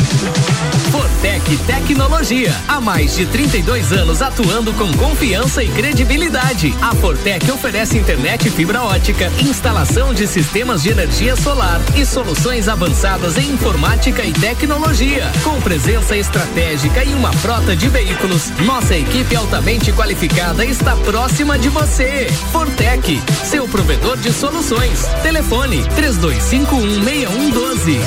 Fortec 0.91 1.57
Tecnologia. 1.67 2.53
Há 2.67 2.81
mais 2.81 3.15
de 3.15 3.25
32 3.27 3.91
anos 3.91 4.21
atuando 4.23 4.73
com 4.73 4.91
confiança 4.93 5.63
e 5.63 5.67
credibilidade. 5.69 6.73
A 6.81 6.95
Fortec 6.95 7.49
oferece 7.51 7.97
internet 7.97 8.49
fibra 8.49 8.81
ótica, 8.81 9.31
instalação 9.39 10.15
de 10.15 10.27
sistemas 10.27 10.81
de 10.81 10.89
energia 10.89 11.35
solar 11.35 11.79
e 11.95 12.05
soluções 12.05 12.67
avançadas 12.67 13.37
em 13.37 13.51
informática 13.51 14.23
e 14.23 14.33
tecnologia. 14.33 15.31
Com 15.43 15.61
presença 15.61 16.17
estratégica 16.17 17.03
e 17.03 17.13
uma 17.13 17.31
frota 17.33 17.75
de 17.75 17.89
veículos, 17.89 18.49
nossa 18.65 18.95
equipe 18.95 19.35
altamente 19.35 19.91
qualificada 19.91 20.63
está 20.65 20.95
próxima 20.97 21.57
de 21.57 21.69
você. 21.69 22.27
Fortec, 22.51 23.19
seu 23.43 23.67
provedor 23.67 24.17
de 24.17 24.31
soluções. 24.31 25.05
Telefone 25.23 25.83
32516112. 25.95 27.99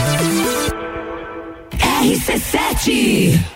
RC7 1.81 3.56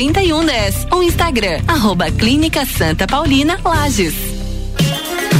7110. 0.00 0.86
O 0.90 1.02
Instagram, 1.02 1.60
arroba 1.68 2.10
Clínica 2.10 2.64
Santa 2.64 3.06
Paulina 3.06 3.60
Lages. 3.62 4.39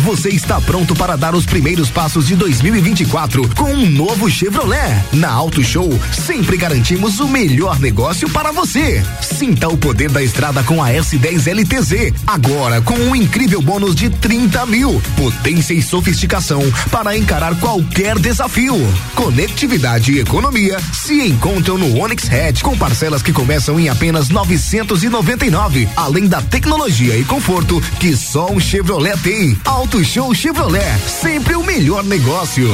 Você 0.04 0.30
está 0.30 0.58
pronto 0.60 0.94
para 0.94 1.14
dar 1.14 1.34
os 1.34 1.44
primeiros 1.44 1.90
passos 1.90 2.26
de 2.26 2.34
2024 2.34 3.54
com 3.54 3.70
um 3.70 3.90
novo 3.90 4.30
Chevrolet? 4.30 5.04
Na 5.12 5.30
Auto 5.30 5.62
Show, 5.62 5.90
sempre 6.12 6.56
garantimos 6.56 7.20
o 7.20 7.28
melhor 7.28 7.78
negócio 7.78 8.28
para 8.30 8.50
você. 8.50 9.04
Sinta 9.20 9.68
o 9.68 9.76
poder 9.76 10.10
da 10.10 10.22
estrada 10.22 10.62
com 10.62 10.82
a 10.82 10.88
S10 10.90 11.46
LTZ. 11.46 12.14
Agora 12.26 12.80
com 12.80 12.94
um 12.94 13.14
incrível 13.14 13.60
bônus 13.60 13.94
de 13.94 14.08
30 14.08 14.64
mil. 14.66 15.02
Potência 15.16 15.74
e 15.74 15.82
sofisticação 15.82 16.62
para 16.90 17.16
encarar 17.16 17.54
qualquer 17.56 18.18
desafio. 18.18 18.76
Conectividade 19.14 20.12
e 20.12 20.20
economia 20.20 20.80
se 20.94 21.20
encontram 21.20 21.76
no 21.76 21.98
Onix 21.98 22.24
Hatch 22.32 22.62
com 22.62 22.76
parcelas 22.76 23.22
que 23.22 23.34
começam 23.34 23.78
em 23.78 23.90
apenas 23.90 24.30
999. 24.30 25.88
Além 25.94 26.26
da 26.26 26.40
tecnologia 26.40 27.16
e 27.16 27.24
conforto 27.24 27.80
que 27.98 28.16
só 28.16 28.50
um 28.50 28.58
Chevrolet 28.58 29.18
tem. 29.18 29.58
Auto 29.92 30.04
Show 30.04 30.32
Chevrolet, 30.32 31.00
sempre 31.08 31.56
o 31.56 31.64
melhor 31.64 32.04
negócio. 32.04 32.68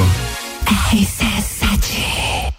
RC7 0.67 2.53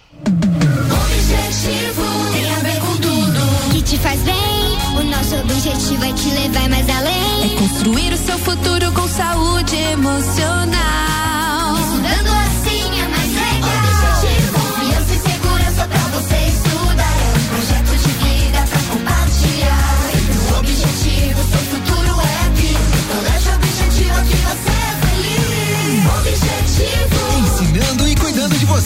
Objetivo 1.06 2.32
tem 2.34 2.52
a 2.52 2.60
ver 2.62 2.80
com 2.80 2.98
tudo 2.98 3.70
que 3.72 3.84
te 3.84 4.00
faz 4.00 4.20
bem. 4.22 4.36
O 4.98 5.04
nosso 5.04 5.36
objetivo 5.36 6.04
é 6.04 6.12
te 6.12 6.30
levar 6.32 6.70
mais 6.70 6.89
além. 6.89 7.54
É 7.54 7.60
construir 7.60 8.12
o 8.12 8.17
seu 8.17 8.39
futuro 8.39 8.91
com 8.93 9.08
saúde 9.08 9.76
emocional. 9.76 11.16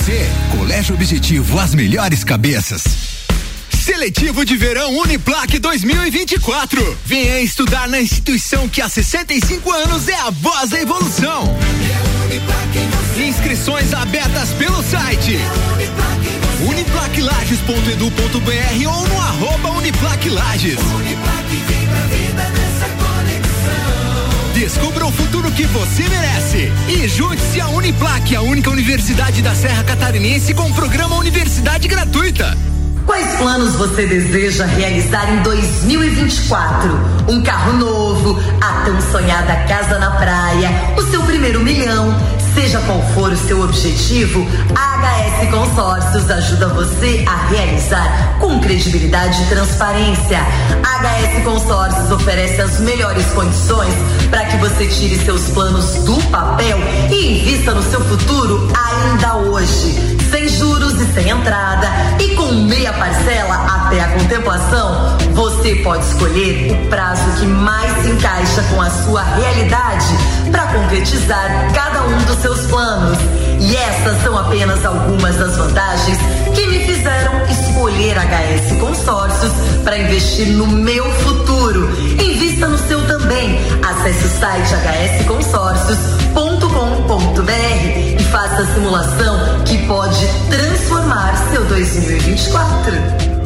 Você. 0.02 0.28
Colégio 0.58 0.96
Objetivo, 0.96 1.60
as 1.60 1.76
melhores 1.76 2.24
cabeças. 2.24 2.84
Seletivo 3.70 4.44
de 4.44 4.58
Verão 4.58 4.98
Uniplac 4.98 5.60
2024. 5.60 6.98
Venha 7.06 7.40
estudar 7.42 7.88
na 7.88 8.02
instituição 8.02 8.68
que 8.68 8.82
há 8.82 8.90
65 8.90 9.72
anos 9.72 10.08
é 10.08 10.16
a 10.16 10.32
voz 10.32 10.72
da 10.72 10.82
evolução. 10.82 11.56
Inscrições 13.18 13.94
abertas 13.94 14.50
pelo 14.54 14.82
site 14.84 15.38
uniplaclages.edu.br 16.68 18.88
ou 18.88 19.08
no 19.08 19.22
arroba 19.22 19.70
uniplaclages. 19.78 20.80
Descubra 24.74 25.06
o 25.06 25.12
futuro 25.12 25.52
que 25.52 25.66
você 25.66 26.08
merece. 26.08 26.72
E 26.88 27.06
junte-se 27.06 27.60
à 27.60 27.68
Uniplac, 27.68 28.34
a 28.34 28.42
única 28.42 28.70
universidade 28.70 29.42
da 29.42 29.54
Serra 29.54 29.84
Catarinense 29.84 30.54
com 30.54 30.72
programa 30.72 31.18
Universidade 31.18 31.90
Gratuita. 31.90 32.58
Quais 33.06 33.36
planos 33.36 33.76
você 33.76 34.06
deseja 34.06 34.66
realizar 34.66 35.30
em 35.30 35.44
2024? 35.44 36.90
Um 37.28 37.44
carro 37.44 37.74
novo, 37.74 38.40
a 38.62 38.86
tão 38.86 39.02
sonhada 39.12 39.58
casa 39.68 40.00
na 40.00 40.12
praia, 40.12 40.70
o 40.98 41.02
seu 41.02 41.22
primeiro 41.24 41.60
milhão. 41.60 42.16
Seja 42.54 42.80
qual 42.82 43.02
for 43.14 43.32
o 43.32 43.38
seu 43.38 43.62
objetivo, 43.62 44.46
a 44.76 44.98
HS 44.98 45.50
Consórcios 45.50 46.30
ajuda 46.30 46.68
você 46.68 47.24
a 47.28 47.48
realizar 47.48 48.38
com 48.40 48.60
credibilidade 48.60 49.42
e 49.44 49.46
transparência. 49.48 50.40
A 50.84 51.00
HS 51.00 51.44
Consórcios 51.44 52.12
oferece 52.12 52.62
as 52.62 52.80
melhores 52.80 53.26
condições 53.28 53.94
para 54.30 54.46
que 54.46 54.58
você 54.58 54.86
tire 54.88 55.18
seus 55.24 55.50
planos 55.50 56.04
do 56.04 56.22
papel 56.30 56.78
e 57.10 57.40
invista 57.40 57.74
no 57.74 57.84
seu 57.84 58.02
futuro 58.02 58.68
ainda 58.76 59.38
hoje. 59.38 60.21
E 61.02 61.14
sem 61.16 61.30
entrada 61.30 61.88
e 62.20 62.36
com 62.36 62.52
meia 62.52 62.94
parcela 62.94 63.56
até 63.56 64.02
a 64.02 64.08
contemplação, 64.10 65.18
você 65.34 65.74
pode 65.78 66.06
escolher 66.06 66.74
o 66.74 66.90
prazo 66.90 67.24
que 67.40 67.48
mais 67.48 67.92
se 68.04 68.12
encaixa 68.12 68.62
com 68.70 68.80
a 68.80 68.88
sua 68.88 69.24
realidade 69.24 70.06
para 70.52 70.68
concretizar 70.68 71.72
cada 71.74 72.04
um 72.04 72.22
dos 72.26 72.38
seus 72.38 72.68
planos. 72.68 73.18
E 73.60 73.76
essas 73.76 74.22
são 74.22 74.38
apenas 74.38 74.86
algumas 74.86 75.36
das 75.38 75.58
vantagens 75.58 76.20
que 76.54 76.68
me 76.68 76.86
fizeram 76.86 77.34
escolher 77.50 78.20
HS 78.20 78.80
Consórcios 78.80 79.52
para 79.84 79.98
investir 79.98 80.50
no 80.50 80.68
meu 80.68 81.12
futuro. 81.14 81.90
Invista 82.24 82.68
no 82.68 82.78
seu 82.78 83.04
também. 83.08 83.60
Acesse 83.82 84.26
o 84.26 84.30
site 84.40 84.76
hsconsórcios.com.br 85.20 88.11
faça 88.32 88.62
a 88.62 88.66
simulação 88.74 89.64
que 89.66 89.78
pode 89.88 90.26
transformar 90.50 91.36
seu 91.52 91.66
2024. 91.66 93.42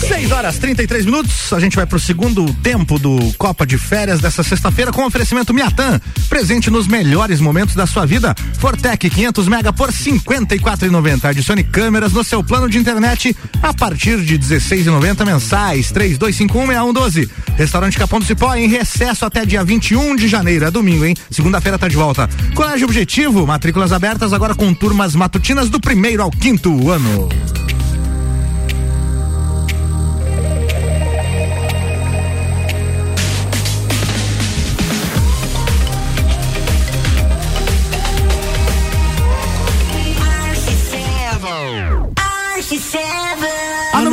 6 0.00 0.32
horas 0.32 0.58
33 0.58 1.04
minutos, 1.04 1.52
a 1.52 1.60
gente 1.60 1.76
vai 1.76 1.84
pro 1.84 2.00
segundo 2.00 2.52
tempo 2.54 2.98
do 2.98 3.18
Copa 3.36 3.66
de 3.66 3.76
Férias 3.76 4.20
dessa 4.20 4.42
sexta-feira 4.42 4.90
com 4.90 5.04
oferecimento 5.04 5.52
Miatan, 5.52 6.00
presente 6.28 6.70
nos 6.70 6.86
melhores 6.86 7.38
momentos 7.38 7.74
da 7.74 7.86
sua 7.86 8.06
vida. 8.06 8.34
Fortec 8.58 9.10
500 9.10 9.46
mega 9.46 9.72
por 9.72 9.92
54,90. 9.92 11.24
Adicione 11.26 11.62
câmeras 11.62 12.12
no 12.12 12.24
seu 12.24 12.42
plano 12.42 12.68
de 12.68 12.78
internet 12.78 13.36
a 13.62 13.74
partir 13.74 14.22
de 14.22 14.38
16,90 14.38 15.26
mensais. 15.26 15.92
32516112. 15.92 17.28
Restaurante 17.56 17.98
Capão 17.98 18.18
do 18.18 18.24
Cipó 18.24 18.54
em 18.54 18.68
recesso 18.68 19.26
até 19.26 19.44
dia 19.44 19.62
21 19.62 20.16
de 20.16 20.28
janeiro, 20.28 20.64
é 20.64 20.70
domingo, 20.70 21.04
hein? 21.04 21.14
Segunda-feira 21.30 21.78
tá 21.78 21.88
de 21.88 21.96
volta. 21.96 22.28
Colégio 22.54 22.86
Objetivo, 22.86 23.46
matrículas 23.46 23.92
abertas 23.92 24.32
agora 24.32 24.54
com 24.54 24.72
turmas 24.72 25.14
matutinas 25.14 25.68
do 25.68 25.78
primeiro 25.78 26.22
ao 26.22 26.30
quinto 26.30 26.90
ano. 26.90 27.28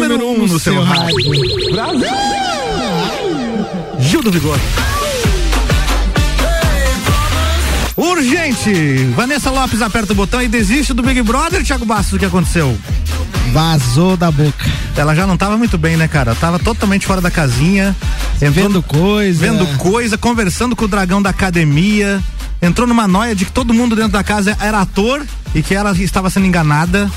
Número 0.07 0.29
1 0.29 0.43
um 0.43 0.47
no 0.47 0.59
seu 0.59 0.81
rádio. 0.81 1.15
Brasil! 1.71 2.07
Gil 3.99 4.21
do 4.21 4.31
Vigor. 4.31 4.57
Urgente! 7.95 9.05
Vanessa 9.15 9.49
Lopes 9.49 9.81
aperta 9.81 10.13
o 10.13 10.15
botão 10.15 10.41
e 10.41 10.47
desiste 10.47 10.93
do 10.93 11.01
Big 11.03 11.21
Brother, 11.23 11.63
Thiago 11.63 11.85
Bastos, 11.85 12.13
o 12.13 12.19
que 12.19 12.25
aconteceu? 12.25 12.77
Vazou 13.51 14.15
da 14.15 14.31
boca. 14.31 14.65
Ela 14.95 15.13
já 15.13 15.27
não 15.27 15.35
tava 15.35 15.57
muito 15.57 15.77
bem, 15.77 15.97
né, 15.97 16.07
cara? 16.07 16.33
Tava 16.35 16.57
totalmente 16.57 17.05
fora 17.05 17.19
da 17.19 17.31
casinha. 17.31 17.95
Vendo 18.39 18.81
coisa. 18.81 19.39
Vendo 19.39 19.65
coisa, 19.77 20.17
conversando 20.17 20.75
com 20.75 20.85
o 20.85 20.87
dragão 20.87 21.21
da 21.21 21.31
academia. 21.31 22.23
Entrou 22.61 22.87
numa 22.87 23.07
noia 23.07 23.35
de 23.35 23.45
que 23.45 23.51
todo 23.51 23.73
mundo 23.73 23.95
dentro 23.95 24.11
da 24.11 24.23
casa 24.23 24.55
era 24.61 24.81
ator 24.81 25.25
e 25.53 25.61
que 25.61 25.75
ela 25.75 25.91
estava 25.91 26.29
sendo 26.29 26.45
enganada. 26.45 27.11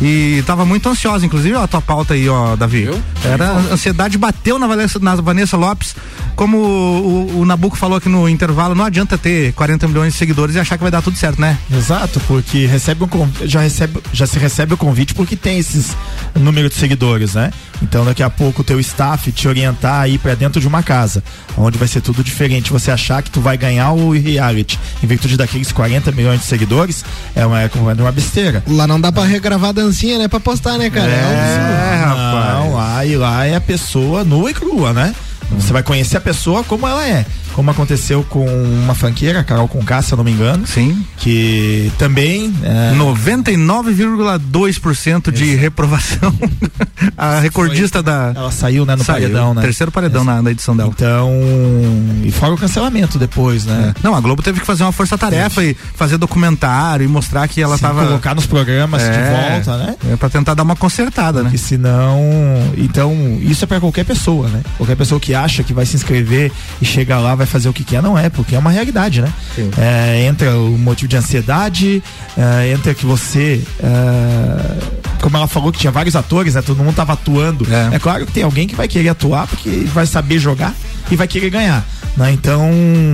E 0.00 0.42
tava 0.46 0.64
muito 0.64 0.88
ansiosa, 0.88 1.24
inclusive, 1.24 1.54
ó, 1.54 1.62
a 1.62 1.68
tua 1.68 1.80
pauta 1.80 2.14
aí, 2.14 2.28
ó, 2.28 2.54
Davi. 2.56 2.88
Era 3.26 3.50
a 3.50 3.58
ansiedade 3.72 4.18
bateu 4.18 4.58
na 4.58 4.66
Vanessa, 4.66 4.98
na 4.98 5.14
Vanessa 5.16 5.56
Lopes. 5.56 5.94
Como 6.34 6.58
o, 6.58 7.40
o 7.40 7.44
Nabuco 7.46 7.76
falou 7.76 7.96
aqui 7.96 8.10
no 8.10 8.28
intervalo, 8.28 8.74
não 8.74 8.84
adianta 8.84 9.16
ter 9.16 9.52
40 9.54 9.88
milhões 9.88 10.12
de 10.12 10.18
seguidores 10.18 10.54
e 10.54 10.60
achar 10.60 10.76
que 10.76 10.82
vai 10.82 10.90
dar 10.90 11.00
tudo 11.00 11.16
certo, 11.16 11.40
né? 11.40 11.58
Exato, 11.72 12.20
porque 12.26 12.66
recebe 12.66 13.04
um, 13.04 13.08
já, 13.46 13.60
recebe, 13.60 14.00
já 14.12 14.26
se 14.26 14.38
recebe 14.38 14.74
o 14.74 14.76
convite 14.76 15.14
porque 15.14 15.34
tem 15.34 15.58
esses 15.58 15.96
número 16.34 16.68
de 16.68 16.74
seguidores, 16.74 17.34
né? 17.34 17.50
Então 17.82 18.04
daqui 18.04 18.22
a 18.22 18.28
pouco 18.28 18.60
o 18.60 18.64
teu 18.64 18.78
staff 18.80 19.30
te 19.32 19.48
orientar 19.48 20.02
aí 20.02 20.18
pra 20.18 20.34
dentro 20.34 20.60
de 20.60 20.68
uma 20.68 20.82
casa, 20.82 21.22
onde 21.56 21.78
vai 21.78 21.88
ser 21.88 22.02
tudo 22.02 22.22
diferente. 22.22 22.70
Você 22.70 22.90
achar 22.90 23.22
que 23.22 23.30
tu 23.30 23.40
vai 23.40 23.56
ganhar 23.56 23.92
o 23.92 24.10
reality 24.12 24.78
em 25.02 25.06
virtude 25.06 25.36
daqueles 25.36 25.72
40 25.72 26.12
milhões 26.12 26.40
de 26.40 26.46
seguidores 26.46 27.04
é 27.34 27.46
uma, 27.46 27.62
é 27.62 27.70
uma 27.98 28.12
besteira. 28.12 28.62
Lá 28.66 28.86
não 28.86 29.00
dá 29.00 29.10
pra 29.10 29.24
regravar 29.24 29.70
a 29.70 29.72
dancinha, 29.72 30.18
né? 30.18 30.28
Pra 30.28 30.40
postar, 30.40 30.76
né, 30.76 30.90
cara? 30.90 31.10
É, 31.10 31.96
rapaz. 32.04 32.46
Não, 32.46 33.04
e 33.04 33.15
lá 33.16 33.46
é 33.46 33.54
a 33.56 33.60
pessoa 33.60 34.24
nua 34.24 34.50
e 34.50 34.54
crua, 34.54 34.92
né? 34.92 35.14
Você 35.52 35.72
vai 35.72 35.82
conhecer 35.82 36.16
a 36.16 36.20
pessoa 36.20 36.64
como 36.64 36.86
ela 36.86 37.06
é. 37.06 37.24
Como 37.56 37.70
aconteceu 37.70 38.22
com 38.22 38.44
uma 38.44 38.94
franqueira, 38.94 39.42
Carol 39.42 39.66
Conká, 39.66 40.02
se 40.02 40.12
eu 40.12 40.18
não 40.18 40.24
me 40.24 40.30
engano. 40.30 40.66
Sim. 40.66 41.02
Que 41.16 41.90
também. 41.98 42.54
É, 42.62 42.92
99,2% 42.94 45.32
de 45.32 45.54
reprovação. 45.54 46.34
a 47.16 47.40
recordista 47.40 48.02
da. 48.02 48.34
Ela 48.36 48.50
saiu, 48.50 48.84
né, 48.84 48.94
no 48.94 49.02
Saiu. 49.02 49.22
paredão, 49.22 49.54
né? 49.54 49.62
Terceiro 49.62 49.90
paredão 49.90 50.22
na, 50.22 50.42
na 50.42 50.50
edição 50.50 50.76
dela. 50.76 50.90
Então. 50.94 51.32
E 52.22 52.30
fora 52.30 52.52
o 52.52 52.58
cancelamento 52.58 53.18
depois, 53.18 53.64
né? 53.64 53.94
Não, 54.02 54.14
a 54.14 54.20
Globo 54.20 54.42
teve 54.42 54.60
que 54.60 54.66
fazer 54.66 54.82
uma 54.82 54.92
força-tarefa 54.92 55.64
e 55.64 55.74
fazer 55.94 56.18
documentário 56.18 57.04
e 57.04 57.08
mostrar 57.08 57.48
que 57.48 57.62
ela 57.62 57.76
Sim, 57.76 57.82
tava. 57.84 58.04
colocar 58.04 58.34
nos 58.34 58.44
programas 58.44 59.00
de 59.00 59.08
volta, 59.08 59.78
né? 59.78 59.96
É 60.12 60.16
pra 60.16 60.28
tentar 60.28 60.52
dar 60.52 60.62
uma 60.62 60.76
consertada, 60.76 61.38
né? 61.38 61.44
Porque 61.44 61.56
senão. 61.56 62.20
Então, 62.76 63.38
isso 63.40 63.64
é 63.64 63.66
pra 63.66 63.80
qualquer 63.80 64.04
pessoa, 64.04 64.46
né? 64.48 64.60
Qualquer 64.76 64.96
pessoa 64.96 65.18
que 65.18 65.34
acha 65.34 65.62
que 65.62 65.72
vai 65.72 65.86
se 65.86 65.96
inscrever 65.96 66.52
e 66.82 66.84
chega 66.84 67.18
lá, 67.18 67.34
vai 67.34 67.45
fazer 67.46 67.68
o 67.68 67.72
que 67.72 67.84
quer, 67.84 68.02
não 68.02 68.18
é, 68.18 68.28
porque 68.28 68.54
é 68.54 68.58
uma 68.58 68.70
realidade, 68.70 69.20
né? 69.22 69.32
É, 69.78 70.26
entra 70.26 70.56
o 70.58 70.78
motivo 70.78 71.08
de 71.08 71.16
ansiedade, 71.16 72.02
é, 72.36 72.72
entra 72.72 72.94
que 72.94 73.06
você. 73.06 73.62
é, 73.82 75.05
como 75.26 75.38
ela 75.38 75.48
falou 75.48 75.72
que 75.72 75.80
tinha 75.80 75.90
vários 75.90 76.14
atores, 76.14 76.54
né? 76.54 76.62
Todo 76.62 76.84
mundo 76.84 76.94
tava 76.94 77.14
atuando. 77.14 77.66
É. 77.92 77.98
claro 77.98 78.24
que 78.24 78.30
tem 78.30 78.44
alguém 78.44 78.68
que 78.68 78.76
vai 78.76 78.86
querer 78.86 79.08
atuar 79.08 79.48
porque 79.48 79.68
vai 79.92 80.06
saber 80.06 80.38
jogar 80.38 80.72
e 81.10 81.16
vai 81.16 81.26
querer 81.26 81.50
ganhar. 81.50 81.84
Né? 82.16 82.30
Então, 82.30 82.70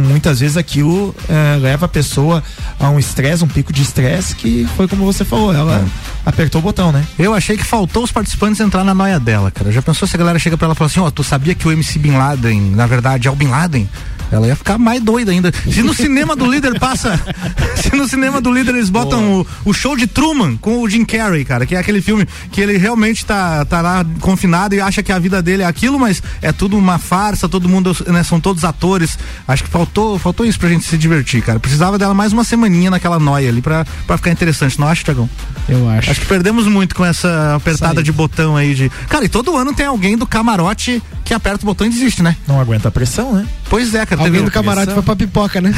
muitas 0.06 0.40
vezes 0.40 0.58
aquilo 0.58 1.14
é, 1.26 1.56
leva 1.56 1.86
a 1.86 1.88
pessoa 1.88 2.44
a 2.78 2.90
um 2.90 2.98
estresse, 2.98 3.42
um 3.42 3.48
pico 3.48 3.72
de 3.72 3.80
estresse, 3.80 4.36
que 4.36 4.68
foi 4.76 4.86
como 4.86 5.06
você 5.06 5.24
falou, 5.24 5.54
ela 5.54 5.82
apertou 6.26 6.60
o 6.60 6.62
botão, 6.62 6.92
né? 6.92 7.02
Eu 7.18 7.32
achei 7.32 7.56
que 7.56 7.64
faltou 7.64 8.04
os 8.04 8.12
participantes 8.12 8.60
entrar 8.60 8.84
na 8.84 8.92
noia 8.92 9.18
dela, 9.18 9.50
cara. 9.50 9.72
Já 9.72 9.80
pensou 9.80 10.06
se 10.06 10.14
a 10.14 10.18
galera 10.18 10.38
chega 10.38 10.58
pra 10.58 10.66
ela 10.66 10.74
e 10.74 10.76
fala 10.76 10.90
assim, 10.90 11.00
ó, 11.00 11.10
tu 11.10 11.24
sabia 11.24 11.54
que 11.54 11.66
o 11.66 11.72
MC 11.72 11.98
Bin 11.98 12.12
Laden, 12.12 12.60
na 12.72 12.86
verdade, 12.86 13.26
é 13.26 13.30
o 13.30 13.34
Bin 13.34 13.48
Laden? 13.48 13.88
Ela 14.32 14.46
ia 14.46 14.56
ficar 14.56 14.78
mais 14.78 15.02
doida 15.02 15.30
ainda. 15.30 15.52
Se 15.70 15.82
no 15.82 15.92
cinema 15.92 16.34
do 16.34 16.50
líder 16.50 16.80
passa. 16.80 17.20
se 17.76 17.94
no 17.94 18.08
cinema 18.08 18.40
do 18.40 18.50
líder 18.50 18.74
eles 18.74 18.88
botam 18.88 19.40
o, 19.40 19.46
o 19.66 19.74
show 19.74 19.94
de 19.94 20.06
Truman 20.06 20.56
com 20.56 20.80
o 20.80 20.88
Jim 20.88 21.04
Carrey, 21.04 21.44
cara, 21.44 21.66
que 21.66 21.76
é 21.76 21.78
aquele 21.78 22.00
filme 22.02 22.26
que 22.50 22.60
ele 22.60 22.76
realmente 22.76 23.24
tá, 23.24 23.64
tá 23.64 23.80
lá 23.80 24.04
confinado 24.20 24.74
e 24.74 24.80
acha 24.80 25.02
que 25.02 25.12
a 25.12 25.18
vida 25.18 25.42
dele 25.42 25.62
é 25.62 25.66
aquilo, 25.66 25.98
mas 25.98 26.22
é 26.40 26.52
tudo 26.52 26.76
uma 26.76 26.98
farsa, 26.98 27.48
todo 27.48 27.68
mundo, 27.68 27.96
né, 28.08 28.22
são 28.22 28.40
todos 28.40 28.64
atores. 28.64 29.18
Acho 29.46 29.64
que 29.64 29.70
faltou, 29.70 30.18
faltou 30.18 30.44
isso 30.44 30.58
pra 30.58 30.68
gente 30.68 30.84
se 30.84 30.98
divertir, 30.98 31.42
cara. 31.42 31.60
Precisava 31.60 31.98
dela 31.98 32.14
mais 32.14 32.32
uma 32.32 32.44
semaninha 32.44 32.90
naquela 32.90 33.18
noia 33.18 33.48
ali 33.48 33.62
pra, 33.62 33.86
pra 34.06 34.16
ficar 34.16 34.30
interessante, 34.30 34.78
não 34.78 34.88
acha, 34.88 35.04
Tiagão? 35.04 35.28
Eu 35.68 35.88
acho. 35.88 36.10
Acho 36.10 36.20
que 36.20 36.26
perdemos 36.26 36.66
muito 36.66 36.94
com 36.94 37.04
essa 37.04 37.54
apertada 37.56 38.02
de 38.02 38.12
botão 38.12 38.56
aí 38.56 38.74
de. 38.74 38.90
Cara, 39.08 39.24
e 39.24 39.28
todo 39.28 39.56
ano 39.56 39.72
tem 39.74 39.86
alguém 39.86 40.16
do 40.16 40.26
camarote 40.26 41.02
que 41.24 41.32
aperta 41.32 41.64
o 41.64 41.66
botão 41.66 41.86
e 41.86 41.90
desiste, 41.90 42.22
né? 42.22 42.36
Não 42.48 42.60
aguenta 42.60 42.88
a 42.88 42.90
pressão, 42.90 43.32
né? 43.32 43.46
Pois 43.70 43.94
é, 43.94 44.04
cara. 44.04 44.20
Alguém 44.22 44.32
teve 44.40 44.44
do 44.44 44.50
camarote 44.50 44.92
foi 44.92 45.02
pra 45.02 45.16
pipoca, 45.16 45.60
né? 45.60 45.72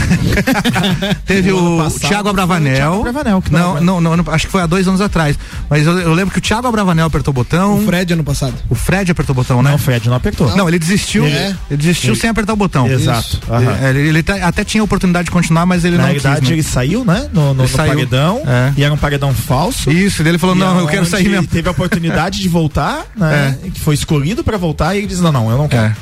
Teve 1.26 1.52
o 1.52 1.78
passado 1.78 2.00
Thiago 2.00 2.14
foi 2.22 2.26
o 2.26 2.30
Abravanel. 2.30 2.74
Thiago 2.76 3.00
Abravanel 3.00 3.42
que 3.42 3.52
não, 3.52 3.80
não 3.80 4.00
não, 4.00 4.16
não, 4.16 4.24
acho 4.32 4.46
que 4.46 4.52
foi 4.52 4.62
há 4.62 4.66
dois 4.66 4.86
anos 4.88 5.00
atrás. 5.00 5.38
Mas 5.68 5.86
eu, 5.86 5.98
eu 6.00 6.12
lembro 6.12 6.32
que 6.32 6.38
o 6.38 6.42
Thiago 6.42 6.66
Abravanel 6.66 7.06
apertou 7.06 7.30
o 7.32 7.34
botão. 7.34 7.78
O 7.78 7.84
Fred 7.84 8.12
ano 8.12 8.24
passado. 8.24 8.54
O 8.68 8.74
Fred 8.74 9.10
apertou 9.12 9.32
o 9.32 9.36
botão, 9.36 9.62
né? 9.62 9.70
Não, 9.70 9.76
o 9.76 9.78
Fred 9.78 10.08
não 10.08 10.16
apertou. 10.16 10.54
Não, 10.56 10.68
ele 10.68 10.78
desistiu. 10.78 11.24
É. 11.24 11.54
Ele 11.70 11.76
desistiu 11.82 12.12
Ele- 12.14 12.20
sem 12.20 12.30
apertar 12.30 12.52
o 12.52 12.56
botão. 12.56 12.86
Exato. 12.88 13.20
Isso. 13.28 13.40
Aham. 13.52 13.88
Ele, 13.88 14.08
ele 14.08 14.22
tá- 14.22 14.36
até 14.46 14.64
tinha 14.64 14.80
a 14.80 14.84
oportunidade 14.84 15.26
de 15.26 15.30
continuar, 15.30 15.66
mas 15.66 15.84
ele 15.84 15.96
Na 15.96 16.02
não 16.04 16.08
realidade, 16.10 16.40
quis. 16.40 16.48
né? 16.48 16.54
ele 16.56 16.62
saiu, 16.62 17.04
né? 17.04 17.28
No, 17.32 17.54
no, 17.54 17.62
Ele 17.62 17.70
no 17.70 17.76
saiu. 17.76 17.92
paredão. 17.92 18.42
É. 18.46 18.72
E 18.76 18.84
era 18.84 18.92
um 18.92 18.96
paredão 18.96 19.32
falso. 19.34 19.73
Isso, 19.90 20.22
ele 20.22 20.38
falou, 20.38 20.54
não, 20.54 20.80
eu 20.80 20.86
quero 20.86 21.06
sair 21.06 21.28
mesmo. 21.28 21.46
Teve 21.46 21.68
a 21.68 21.72
oportunidade 21.72 22.40
de 22.40 22.48
voltar, 22.48 23.06
né? 23.16 23.58
É. 23.64 23.70
Que 23.70 23.80
foi 23.80 23.94
escolhido 23.94 24.42
pra 24.42 24.56
voltar 24.56 24.94
e 24.94 24.98
ele 24.98 25.06
disse: 25.06 25.22
não, 25.22 25.32
não, 25.32 25.50
eu 25.50 25.58
não 25.58 25.68
quero. 25.68 25.94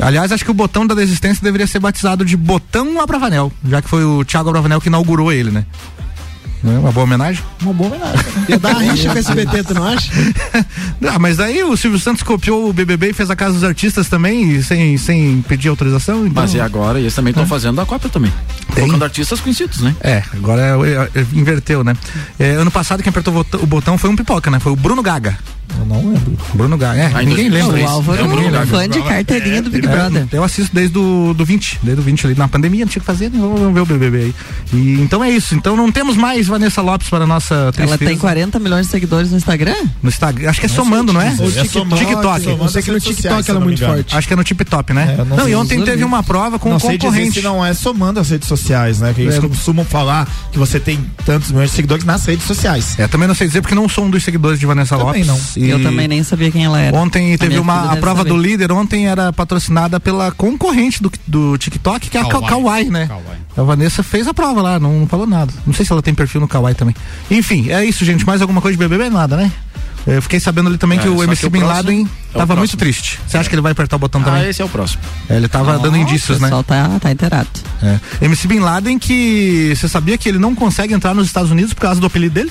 Aliás, 0.00 0.30
acho 0.30 0.44
que 0.44 0.50
o 0.50 0.54
botão 0.54 0.86
da 0.86 0.94
desistência 0.94 1.42
deveria 1.42 1.66
ser 1.66 1.80
batizado 1.80 2.24
de 2.24 2.36
botão 2.36 3.00
Abravanel, 3.00 3.52
já 3.68 3.82
que 3.82 3.88
foi 3.88 4.04
o 4.04 4.24
Thiago 4.24 4.48
Abravanel 4.48 4.80
que 4.80 4.86
inaugurou 4.86 5.32
ele, 5.32 5.50
né? 5.50 5.66
Não 6.62 6.76
é 6.76 6.78
Uma 6.78 6.92
boa 6.92 7.04
homenagem? 7.04 7.42
Uma 7.62 7.72
boa 7.72 7.90
homenagem. 7.90 8.24
Ia 8.48 8.58
dar 8.58 8.70
uma 8.70 8.82
rixa 8.92 9.12
com 9.12 9.18
SBT, 9.18 9.64
tu 9.64 9.74
não 9.74 9.84
acha? 9.84 10.10
Ah, 11.10 11.18
mas 11.18 11.36
daí 11.36 11.62
o 11.62 11.76
Silvio 11.76 11.98
Santos 11.98 12.22
copiou 12.22 12.68
o 12.68 12.72
BBB 12.72 13.10
e 13.10 13.12
fez 13.12 13.30
a 13.30 13.36
Casa 13.36 13.54
dos 13.54 13.64
Artistas 13.64 14.08
também, 14.08 14.50
e 14.50 14.62
sem, 14.62 14.96
sem 14.98 15.42
pedir 15.42 15.68
autorização. 15.68 16.26
Então... 16.26 16.42
Mas 16.42 16.54
e 16.54 16.60
agora? 16.60 16.98
Eles 16.98 17.14
também 17.14 17.30
estão 17.30 17.46
fazendo 17.46 17.80
a 17.80 17.86
Copa 17.86 18.08
também. 18.08 18.32
Colocando 18.74 19.04
artistas 19.04 19.40
conhecidos, 19.40 19.80
né? 19.80 19.94
É, 20.00 20.22
agora 20.34 20.60
é, 20.62 21.20
é, 21.20 21.26
inverteu, 21.32 21.82
né? 21.82 21.96
É, 22.38 22.50
ano 22.50 22.70
passado 22.70 23.02
quem 23.02 23.10
apertou 23.10 23.32
o 23.32 23.36
botão, 23.36 23.60
o 23.62 23.66
botão 23.66 23.98
foi 23.98 24.10
um 24.10 24.16
pipoca, 24.16 24.50
né? 24.50 24.58
Foi 24.58 24.72
o 24.72 24.76
Bruno 24.76 25.02
Gaga. 25.02 25.38
Não 25.88 25.96
lembro. 26.12 26.36
Bruno 26.54 26.76
Gaga, 26.76 27.00
é, 27.00 27.06
Ah, 27.06 27.22
ninguém 27.22 27.50
2016. 27.50 27.64
lembra 27.64 27.76
O 27.76 27.78
isso. 27.78 27.88
Álvaro 27.92 28.20
É 28.20 28.24
Bruno 28.28 28.48
é 28.48 28.50
Gaga. 28.50 28.66
fã 28.66 28.88
de 28.88 29.02
carteirinha 29.02 29.62
do 29.62 29.70
Big 29.70 29.86
É, 29.86 29.90
Brother. 29.90 30.26
Eu 30.32 30.44
assisto 30.44 30.74
desde 30.74 30.98
o 30.98 31.34
do 31.34 31.44
20, 31.44 31.78
desde 31.82 32.00
o 32.00 32.04
20 32.04 32.26
ali. 32.26 32.34
Na 32.36 32.48
pandemia 32.48 32.84
não 32.84 32.90
tinha 32.90 33.00
que 33.00 33.06
fazer, 33.06 33.30
né? 33.30 33.38
vamos 33.40 33.72
ver 33.74 33.80
o 33.80 33.86
BBB 33.86 34.16
aí. 34.18 34.34
E, 34.72 35.00
então 35.00 35.22
é 35.24 35.30
isso. 35.30 35.54
Então 35.54 35.76
não 35.76 35.90
temos 35.90 36.16
mais 36.16 36.46
Vanessa 36.46 36.82
Lopes 36.82 37.08
para 37.08 37.24
a 37.24 37.26
nossa 37.26 37.72
tristeza. 37.72 37.88
Ela 37.88 37.98
tem 38.10 38.18
40 38.18 38.58
milhões 38.58 38.86
de 38.86 38.92
seguidores 38.92 39.30
no 39.30 39.36
Instagram? 39.38 39.76
No 40.02 40.08
Instagram. 40.08 40.50
Acho 40.50 40.60
que 40.60 40.66
é 40.66 40.68
somando, 40.68 41.12
não 41.12 41.20
é? 41.20 41.30
TikTok. 41.30 41.94
TikTok. 41.96 42.42
Somando 42.44 42.62
Eu 42.64 42.68
sei 42.68 42.82
que 42.82 42.90
no 42.90 43.00
TikTok 43.00 43.50
ela 43.50 43.60
é 43.60 43.64
muito 43.64 43.84
forte. 43.84 44.16
Acho 44.16 44.26
que 44.28 44.32
é 44.34 44.36
no 44.36 44.44
Tip 44.44 44.60
Top, 44.64 44.92
né? 44.92 45.16
É, 45.18 45.24
não 45.24 45.48
e 45.48 45.54
ontem 45.54 45.82
teve 45.82 46.04
uma 46.04 46.22
prova 46.22 46.58
com 46.58 46.68
não 46.68 46.76
um 46.76 46.80
sei 46.80 46.90
dizer 46.98 47.06
concorrente. 47.08 47.34
se 47.40 47.42
não 47.42 47.64
é 47.64 47.72
somando 47.74 48.20
as 48.20 48.28
redes 48.30 48.46
sociais, 48.48 48.98
né? 49.00 49.12
Que 49.14 49.22
eles 49.22 49.36
É. 49.36 49.40
costumam 49.40 49.84
falar 49.84 50.28
que 50.52 50.58
você 50.58 50.78
tem 50.78 50.98
tantos 51.24 51.50
milhões 51.50 51.70
de 51.70 51.76
seguidores 51.76 52.04
nas 52.04 52.24
redes 52.24 52.46
sociais. 52.46 52.98
É, 52.98 53.06
também 53.06 53.26
não 53.28 53.34
sei 53.34 53.46
dizer 53.46 53.60
porque 53.62 53.74
não 53.74 53.88
sou 53.88 54.04
um 54.04 54.10
dos 54.10 54.22
seguidores 54.24 54.58
de 54.60 54.66
Vanessa 54.66 54.96
Também 54.96 55.24
Lopes. 55.24 55.26
não. 55.56 55.62
E 55.62 55.72
Eu 55.78 55.90
também 55.90 56.08
nem 56.08 56.22
sabia 56.22 56.50
quem 56.50 56.64
ela 56.64 56.80
era. 56.80 56.96
Ontem 56.96 57.34
A 57.34 57.38
teve 57.38 57.58
uma 57.58 57.92
a 57.92 57.96
prova 57.96 58.18
saber. 58.18 58.30
do 58.30 58.36
líder 58.36 58.72
ontem 58.72 59.06
era 59.06 59.32
patrocinada 59.32 59.98
pela 60.00 60.30
concorrente 60.32 61.02
do, 61.02 61.10
do 61.26 61.56
TikTok, 61.58 62.10
que 62.10 62.16
é 62.16 62.20
a 62.20 62.24
Ka- 62.24 62.30
Kawaii. 62.40 62.48
Kawaii, 62.50 62.90
né? 62.90 63.08
A 63.56 63.62
Vanessa 63.62 64.02
fez 64.02 64.26
a 64.28 64.34
prova 64.34 64.62
lá, 64.62 64.78
não 64.78 65.06
falou 65.08 65.26
nada. 65.26 65.52
Não 65.66 65.74
sei 65.74 65.84
se 65.84 65.92
ela 65.92 66.02
tem 66.02 66.14
perfil 66.14 66.40
no 66.40 66.48
Kawaii 66.48 66.74
também. 66.74 66.94
Enfim, 67.30 67.70
é 67.70 67.84
isso, 67.84 68.04
gente. 68.04 68.24
Mais 68.26 68.40
alguma 68.40 68.60
coisa 68.60 68.76
de 68.76 68.82
BBB? 68.88 69.08
Nada, 69.10 69.36
né? 69.36 69.50
Eu 70.06 70.22
fiquei 70.22 70.40
sabendo 70.40 70.68
ali 70.70 70.78
também 70.78 70.98
É, 70.98 71.02
que 71.02 71.08
o 71.08 71.22
MC 71.22 71.40
que 71.42 71.46
o 71.48 71.50
Bin 71.50 71.58
próximo 71.58 71.76
Laden 71.76 72.08
é 72.32 72.36
o 72.36 72.38
tava 72.38 72.56
muito 72.56 72.76
triste. 72.78 73.18
Você 73.26 73.36
acha 73.36 73.46
que 73.48 73.54
ele 73.54 73.60
vai 73.60 73.72
apertar 73.72 73.96
o 73.96 73.98
botão 73.98 74.22
Ah, 74.22 74.24
também? 74.24 74.48
esse 74.48 74.62
é 74.62 74.64
o 74.64 74.68
próximo. 74.68 75.02
É, 75.28 75.36
ele 75.36 75.48
tava 75.48 75.78
dando 75.78 75.98
indícios, 75.98 76.38
o 76.38 76.40
né? 76.40 76.46
pessoal 76.46 76.64
tá, 76.64 76.88
tá 76.98 77.10
inteirado. 77.10 77.48
É. 77.82 77.98
MC 78.24 78.48
Bin 78.48 78.60
Laden 78.60 78.98
que 78.98 79.74
você 79.76 79.86
sabia 79.86 80.16
que 80.16 80.26
ele 80.26 80.38
não 80.38 80.54
consegue 80.54 80.94
entrar 80.94 81.12
nos 81.14 81.26
Estados 81.26 81.50
Unidos 81.50 81.74
por 81.74 81.82
causa 81.82 82.00
do 82.00 82.06
apelido 82.06 82.36
dele? 82.36 82.50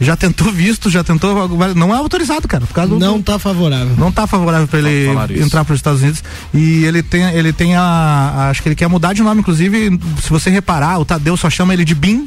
Já 0.00 0.16
tentou 0.16 0.50
visto, 0.50 0.88
já 0.88 1.04
tentou, 1.04 1.46
não 1.74 1.94
é 1.94 1.98
autorizado, 1.98 2.48
cara, 2.48 2.64
por 2.66 2.72
causa 2.72 2.90
do, 2.94 2.98
Não 2.98 3.20
tá 3.20 3.38
favorável. 3.38 3.94
não 3.98 4.10
tá 4.10 4.26
favorável 4.26 4.66
para 4.66 4.78
ele 4.78 5.06
entrar 5.42 5.64
para 5.64 5.74
os 5.74 5.78
Estados 5.78 6.00
Unidos. 6.00 6.22
E 6.54 6.84
ele 6.84 7.02
tem 7.02 7.22
ele 7.34 7.52
tem 7.52 7.76
a, 7.76 7.82
a- 7.82 8.48
acho 8.50 8.62
que 8.62 8.68
ele 8.68 8.74
quer 8.76 8.88
mudar 8.88 9.12
de 9.12 9.22
nome 9.22 9.40
inclusive 9.42 10.00
se 10.22 10.30
você 10.30 10.48
reparar 10.48 10.98
o 10.98 11.04
Tadeu 11.04 11.36
só 11.36 11.50
chama 11.50 11.74
ele 11.74 11.84
de 11.84 11.94
Bin 11.94 12.26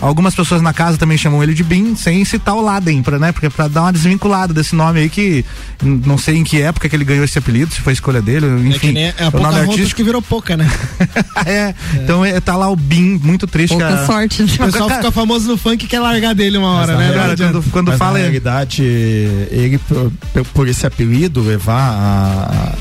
Algumas 0.00 0.32
pessoas 0.34 0.62
na 0.62 0.72
casa 0.72 0.96
também 0.96 1.18
chamam 1.18 1.42
ele 1.42 1.52
de 1.52 1.64
Bin, 1.64 1.96
sem 1.96 2.24
citar 2.24 2.54
o 2.54 2.60
Laden, 2.60 3.02
pra, 3.02 3.18
né? 3.18 3.32
Porque 3.32 3.50
pra 3.50 3.66
dar 3.66 3.82
uma 3.82 3.92
desvinculada 3.92 4.54
desse 4.54 4.74
nome 4.76 5.00
aí 5.00 5.08
que 5.08 5.44
não 5.82 6.16
sei 6.16 6.36
em 6.36 6.44
que 6.44 6.60
época 6.62 6.88
que 6.88 6.94
ele 6.94 7.04
ganhou 7.04 7.24
esse 7.24 7.36
apelido, 7.36 7.72
se 7.74 7.80
foi 7.80 7.92
escolha 7.94 8.22
dele, 8.22 8.46
enfim. 8.68 8.74
É 8.76 8.78
que 8.78 8.92
nem 8.92 9.04
é 9.06 9.14
a 9.18 9.28
o 9.36 9.40
nome 9.42 9.58
artístico. 9.58 9.96
que 9.96 10.04
virou 10.04 10.22
pouca, 10.22 10.56
né? 10.56 10.70
é, 11.44 11.74
então 11.94 12.24
é, 12.24 12.40
tá 12.40 12.54
lá 12.56 12.68
o 12.70 12.76
Bin, 12.76 13.18
muito 13.22 13.46
triste. 13.48 13.72
Pouca 13.72 13.88
cara. 13.88 14.06
sorte. 14.06 14.42
O 14.44 14.48
pessoal 14.58 14.88
fica 14.88 15.10
famoso 15.10 15.48
no 15.48 15.56
funk 15.58 15.84
e 15.84 15.88
quer 15.88 15.98
largar 16.00 16.34
dele 16.34 16.58
uma 16.58 16.70
hora, 16.74 16.94
Mas, 16.96 17.08
né? 17.08 17.14
Cara, 17.14 17.32
adianta. 17.32 17.52
quando, 17.54 17.70
quando 17.72 17.88
Mas, 17.88 17.98
fala. 17.98 18.12
na 18.12 18.18
realidade, 18.20 18.82
ele 18.82 19.78
por, 19.78 20.12
por- 20.32 20.44
por 20.46 20.68
esse 20.68 20.86
apelido 20.86 21.40
levar 21.42 21.90
a, 21.92 22.72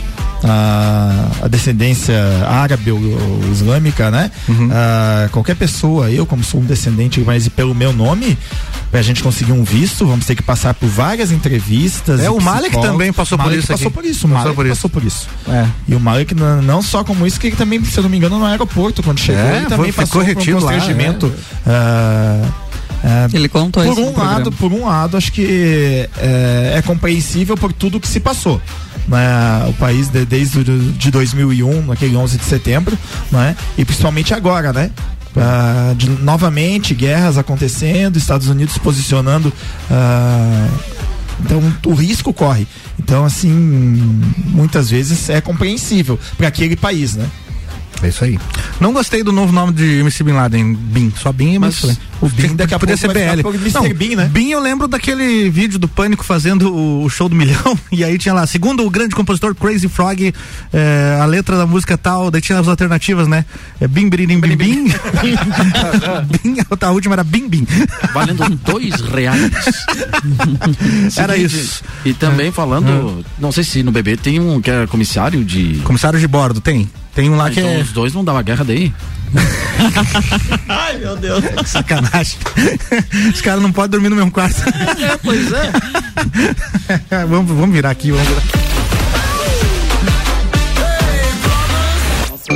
a, 0.44 1.30
a 1.44 1.48
descendência 1.48 2.16
árabe 2.48 2.92
ou, 2.92 3.00
ou 3.00 3.40
islâmica, 3.52 4.12
né? 4.12 4.32
Uhum. 4.48 4.70
Ah, 4.72 5.30
qualquer 5.32 5.56
pessoa, 5.56 6.10
eu 6.12 6.26
como 6.26 6.44
sou 6.44 6.62
um 6.62 6.66
descendente, 6.66 7.20
mas 7.22 7.48
pelo 7.50 7.74
meu 7.74 7.92
nome, 7.94 8.38
pra 8.92 9.02
gente 9.02 9.24
conseguir 9.24 9.52
um 9.52 9.64
visto, 9.64 10.06
vamos 10.06 10.26
ter 10.26 10.36
que 10.36 10.44
passar 10.44 10.74
por 10.74 10.88
várias 10.90 11.32
entrevistas. 11.32 12.20
É, 12.22 12.30
o 12.30 12.40
Malek 12.42 12.80
também 12.82 13.12
passou 13.12 13.38
por 13.38 13.46
Malek 13.46 13.60
isso 13.60 13.68
Passou 13.68 13.88
aqui. 13.88 13.94
por 13.96 14.06
isso, 14.06 14.28
o 14.28 14.30
Passou 14.30 14.38
Malek 14.44 14.56
por 14.56 14.66
isso. 14.66 14.76
passou 14.76 14.90
por 14.90 15.04
isso. 15.04 15.28
É. 15.50 15.66
E 15.88 15.96
o 15.96 16.00
Malek 16.00 16.34
não, 16.36 16.62
não 16.62 16.82
só 16.82 17.04
como 17.04 17.26
isso, 17.26 17.40
que 17.40 17.48
ele 17.48 17.56
também, 17.56 17.84
se 17.84 17.98
eu 17.98 18.04
não 18.04 18.10
me 18.10 18.18
engano, 18.18 18.38
no 18.40 18.46
aeroporto, 18.46 19.02
quando 19.04 19.20
chegou, 19.20 19.42
É, 19.42 19.50
ele 19.58 19.60
foi- 19.62 19.70
também 19.70 19.92
ficou 19.92 20.06
passou 20.06 20.22
por 20.36 20.42
um 20.50 20.54
constrangimento. 20.54 21.34
ah, 21.66 22.48
É, 23.04 23.28
Ele 23.34 23.48
contou 23.48 23.84
por 23.84 23.92
isso 23.92 24.02
um 24.02 24.18
lado, 24.18 24.52
por 24.52 24.72
um 24.74 24.86
lado, 24.86 25.18
acho 25.18 25.32
que 25.32 26.10
é, 26.18 26.74
é 26.78 26.82
compreensível 26.82 27.56
por 27.56 27.72
tudo 27.72 28.00
que 28.00 28.08
se 28.08 28.20
passou. 28.20 28.62
Né? 29.08 29.66
O 29.70 29.74
país 29.74 30.10
de- 30.10 30.26
desde 30.26 30.64
de 30.64 31.12
2001, 31.12 31.86
naquele 31.86 32.16
11 32.18 32.38
de 32.38 32.44
setembro, 32.44 32.98
né? 33.32 33.56
E 33.78 33.86
principalmente 33.86 34.34
agora, 34.34 34.74
né? 34.74 34.92
Ah, 35.38 35.94
de- 35.96 36.10
novamente 36.10 36.94
guerras 36.96 37.38
acontecendo, 37.38 38.18
Estados 38.18 38.48
Unidos 38.50 38.78
posicionando. 38.80 39.54
ah, 39.92 40.68
então 41.40 41.62
o 41.86 41.94
risco 41.94 42.34
corre. 42.34 42.68
Então 43.00 43.24
assim, 43.24 43.52
muitas 44.48 44.90
vezes 44.90 45.30
é 45.30 45.40
compreensível 45.40 46.20
para 46.38 46.48
aquele 46.48 46.76
país, 46.76 47.16
né? 47.16 47.28
É 48.02 48.10
isso 48.10 48.24
aí. 48.24 48.40
Não 48.80 48.94
gostei 48.94 49.24
do 49.24 49.32
novo 49.32 49.52
nome 49.52 49.74
de 49.74 50.00
MC 50.00 50.24
Bin 50.24 50.34
Laden, 50.34 50.74
Bin. 50.74 51.12
Só 51.16 51.32
Bin 51.32 51.56
é 51.56 51.60
Mas 51.60 51.84
o 52.22 52.30
Bin 52.30 52.56
daqui 52.56 52.74
a 52.74 52.80
podia 52.80 52.96
pouco 52.98 53.14
ser 53.14 53.26
vai 53.26 53.36
BL. 53.36 53.68
Mr. 53.68 53.94
Bin, 53.94 54.16
né? 54.16 54.30
Bin 54.32 54.50
eu 54.52 54.60
lembro 54.60 54.88
daquele 54.88 55.50
vídeo 55.50 55.80
do 55.80 55.88
Pânico 55.88 56.24
fazendo 56.24 56.74
o, 56.74 57.04
o 57.04 57.10
show 57.10 57.28
do 57.28 57.36
milhão 57.36 57.78
e 57.92 58.04
aí 58.04 58.18
tinha 58.18 58.34
lá, 58.34 58.46
segundo 58.46 58.86
o 58.86 58.90
grande 58.90 59.16
compositor 59.16 59.56
Crazy 59.56 59.88
Frog, 59.88 60.34
eh, 60.74 61.18
a 61.20 61.26
letra 61.26 61.58
da 61.58 61.66
música 61.66 61.98
tal, 61.98 62.30
daí 62.30 62.42
tinha 62.42 62.60
as 62.60 62.68
alternativas, 62.68 63.28
né? 63.28 63.46
É 63.82 63.88
Bim 63.88 64.10
Birim 64.10 64.40
Bim 64.40 64.56
Bim. 64.56 64.84
Bim, 66.44 66.58
a 66.80 66.92
última 66.92 67.16
era 67.16 67.24
Bim 67.24 67.50
Bim. 67.50 67.68
Valendo 68.14 68.48
dois 68.64 69.02
reais. 69.02 69.52
Era 71.18 71.38
isso. 71.38 71.84
E 72.06 72.14
também 72.14 72.52
falando, 72.52 73.26
não 73.40 73.52
sei 73.52 73.64
se 73.64 73.84
no 73.84 73.92
bebê 73.92 74.16
tem 74.16 74.40
um 74.40 74.62
que 74.62 74.70
é 74.70 74.88
comissário 74.88 75.44
de. 75.44 75.80
Comissário 75.84 76.20
de 76.20 76.28
bordo, 76.28 76.62
tem. 76.62 76.90
Tem 77.18 77.32
um 77.32 77.36
lá 77.36 77.50
que 77.50 77.60
então 77.60 77.72
é. 77.72 77.80
os 77.80 77.92
dois 77.92 78.14
não 78.14 78.24
dava 78.24 78.44
guerra 78.44 78.64
daí. 78.64 78.94
Ai, 80.70 81.00
meu 81.00 81.18
Deus. 81.18 81.44
Sacanagem. 81.66 82.38
Os 83.34 83.42
caras 83.42 83.60
não 83.60 83.72
podem 83.72 83.90
dormir 83.90 84.10
no 84.10 84.16
mesmo 84.16 84.30
quarto. 84.30 84.62
É, 84.62 85.18
pois 85.24 85.52
é. 85.52 87.26
vamos, 87.26 87.58
vamos 87.58 87.76
virar 87.76 87.90
aqui, 87.90 88.12
vamos 88.12 88.28
virar. 88.28 88.67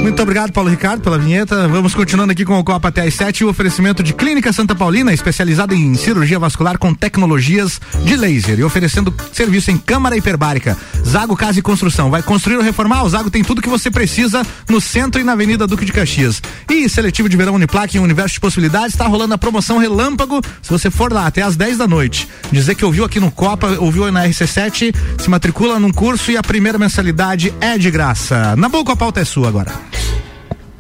Muito 0.02 0.20
obrigado, 0.20 0.52
Paulo 0.52 0.70
Ricardo, 0.70 1.02
pela 1.02 1.18
vinheta. 1.20 1.68
Vamos 1.68 1.93
continuando 1.93 2.32
aqui 2.32 2.43
com 2.43 2.58
o 2.58 2.64
Copa 2.64 2.88
até 2.88 3.02
às 3.02 3.14
7. 3.14 3.45
O 3.45 3.49
oferecimento 3.49 4.02
de 4.02 4.14
Clínica 4.14 4.52
Santa 4.52 4.74
Paulina, 4.74 5.14
especializada 5.14 5.76
em 5.76 5.93
cirurgia 5.93 6.39
vascular 6.39 6.80
com 6.80 6.91
tecnologias 6.91 7.80
de 8.04 8.16
laser 8.16 8.60
e 8.60 8.64
oferecendo 8.64 9.14
serviço 9.32 9.70
em 9.70 9.78
câmara 9.78 10.18
hiperbárica. 10.18 10.76
Zago 11.08 11.38
Casa 11.38 11.60
e 11.60 11.62
Construção. 11.62 12.10
Vai 12.10 12.24
construir 12.24 12.58
ou 12.58 12.64
reformar? 12.64 13.04
O 13.04 13.10
Zago 13.10 13.30
tem 13.30 13.43
tudo 13.43 13.62
que 13.62 13.70
você 13.70 13.91
precisa 13.91 14.41
no 14.68 14.82
centro 14.82 15.22
e 15.22 15.24
na 15.24 15.34
Avenida 15.34 15.68
Duque 15.68 15.86
de 15.86 15.93
Caxias. 15.93 16.41
E 16.68 16.89
seletivo 16.89 17.30
de 17.30 17.38
verão 17.38 17.54
Uniplac 17.54 17.95
em 17.95 17.99
universo 17.99 18.34
de 18.34 18.39
possibilidades. 18.39 18.93
Está 18.93 19.06
rolando 19.06 19.36
a 19.36 19.38
promoção 19.38 19.78
Relâmpago. 19.78 20.41
Se 20.64 20.70
você 20.70 20.89
for 20.89 21.14
lá 21.14 21.28
até 21.28 21.43
às 21.43 21.56
10 21.56 21.78
da 21.78 21.88
noite, 21.88 22.28
dizer 22.52 22.74
que 22.74 22.84
ouviu 22.84 23.06
aqui 23.06 23.20
no 23.20 23.32
Copa, 23.32 23.78
ouviu 23.80 24.12
na 24.12 24.28
RC7, 24.28 24.95
se 25.20 25.30
matricula 25.30 25.80
num 25.80 25.91
curso 25.91 26.32
e 26.32 26.38
a 26.38 26.41
primeira 26.41 26.80
mensalidade 26.80 27.54
é 27.62 27.78
de 27.78 27.91
graça. 27.91 28.56
Na 28.56 28.68
boa, 28.68 28.82
a 28.91 28.95
pauta 28.95 29.22
é 29.22 29.26
sua 29.26 29.47
agora. 29.47 29.91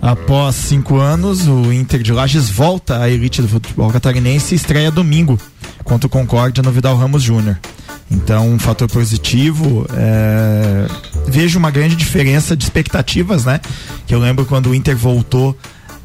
Após 0.01 0.55
cinco 0.55 0.97
anos, 0.97 1.47
o 1.47 1.71
Inter 1.71 2.01
de 2.01 2.11
Lages 2.11 2.49
volta 2.49 2.99
à 2.99 3.09
elite 3.09 3.39
do 3.41 3.47
futebol 3.47 3.91
catarinense 3.91 4.55
e 4.55 4.57
estreia 4.57 4.89
domingo 4.89 5.39
contra 5.83 6.07
o 6.07 6.09
Concórdia 6.09 6.63
no 6.63 6.71
Vidal 6.71 6.97
Ramos 6.97 7.21
Júnior. 7.21 7.59
Então, 8.09 8.49
um 8.49 8.57
fator 8.57 8.89
positivo. 8.89 9.85
é, 9.93 10.87
Vejo 11.27 11.59
uma 11.59 11.69
grande 11.69 11.95
diferença 11.95 12.57
de 12.57 12.63
expectativas, 12.63 13.45
né? 13.45 13.61
Que 14.07 14.15
eu 14.15 14.19
lembro 14.19 14.43
quando 14.45 14.71
o 14.71 14.75
Inter 14.75 14.97
voltou 14.97 15.55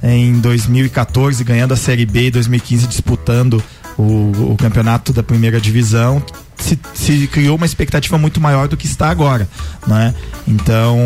em 0.03 0.41
2014, 0.41 1.43
ganhando 1.43 1.73
a 1.73 1.77
Série 1.77 2.05
B 2.05 2.27
e 2.27 2.31
2015 2.31 2.87
disputando 2.87 3.63
o, 3.97 4.53
o 4.53 4.57
campeonato 4.59 5.13
da 5.13 5.23
primeira 5.23 5.59
divisão. 5.59 6.23
Se, 6.59 6.79
se 6.95 7.27
criou 7.27 7.57
uma 7.57 7.67
expectativa 7.67 8.17
muito 8.17 8.41
maior 8.41 8.67
do 8.67 8.77
que 8.77 8.87
está 8.87 9.11
agora, 9.11 9.47
né? 9.87 10.15
Então, 10.49 10.97